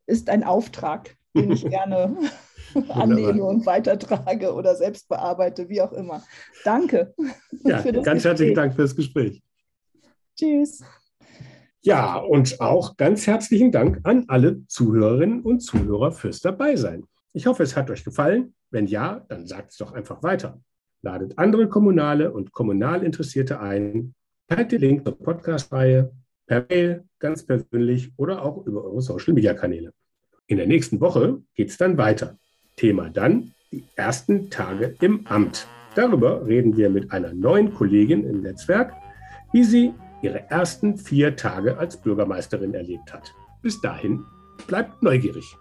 ist 0.06 0.28
ein 0.30 0.42
Auftrag, 0.42 1.16
den 1.36 1.52
ich 1.52 1.64
gerne 1.68 2.16
annehme 2.88 3.44
und 3.44 3.66
weitertrage 3.66 4.52
oder 4.52 4.74
selbst 4.74 5.08
bearbeite, 5.08 5.68
wie 5.68 5.80
auch 5.80 5.92
immer. 5.92 6.22
Danke. 6.64 7.14
Ja, 7.64 7.82
ganz 7.82 8.24
herzlichen 8.24 8.54
Dank 8.54 8.74
fürs 8.74 8.94
Gespräch. 8.94 9.42
Tschüss. 10.36 10.82
Ja, 11.82 12.16
und 12.16 12.60
auch 12.60 12.96
ganz 12.96 13.26
herzlichen 13.26 13.70
Dank 13.70 14.00
an 14.02 14.24
alle 14.28 14.66
Zuhörerinnen 14.66 15.42
und 15.42 15.60
Zuhörer 15.60 16.10
fürs 16.10 16.40
Dabeisein. 16.40 17.04
Ich 17.32 17.46
hoffe, 17.46 17.62
es 17.62 17.76
hat 17.76 17.90
euch 17.90 18.04
gefallen. 18.04 18.54
Wenn 18.70 18.86
ja, 18.86 19.24
dann 19.28 19.46
sagt 19.46 19.70
es 19.70 19.78
doch 19.78 19.92
einfach 19.92 20.22
weiter. 20.22 20.60
Ladet 21.02 21.38
andere 21.38 21.68
Kommunale 21.68 22.32
und 22.32 22.50
kommunal 22.52 23.04
Interessierte 23.04 23.60
ein. 23.60 24.14
Teilt 24.48 24.72
den 24.72 24.80
Link 24.80 25.04
zur 25.04 25.16
Podcast-Reihe 25.16 26.10
per 26.46 26.66
Mail, 26.68 27.04
ganz 27.18 27.44
persönlich 27.44 28.12
oder 28.16 28.42
auch 28.42 28.66
über 28.66 28.84
eure 28.84 29.00
Social-Media-Kanäle. 29.00 29.92
In 30.48 30.58
der 30.58 30.66
nächsten 30.66 31.00
Woche 31.00 31.42
geht 31.54 31.70
es 31.70 31.76
dann 31.76 31.98
weiter. 31.98 32.38
Thema 32.76 33.10
dann 33.10 33.52
die 33.72 33.82
ersten 33.96 34.48
Tage 34.48 34.94
im 35.00 35.26
Amt. 35.26 35.66
Darüber 35.96 36.46
reden 36.46 36.76
wir 36.76 36.88
mit 36.88 37.10
einer 37.10 37.32
neuen 37.32 37.74
Kollegin 37.74 38.24
im 38.24 38.42
Netzwerk, 38.42 38.92
wie 39.52 39.64
sie 39.64 39.92
ihre 40.22 40.48
ersten 40.50 40.98
vier 40.98 41.34
Tage 41.34 41.78
als 41.78 42.00
Bürgermeisterin 42.00 42.74
erlebt 42.74 43.12
hat. 43.12 43.34
Bis 43.62 43.80
dahin, 43.80 44.24
bleibt 44.68 45.02
neugierig. 45.02 45.56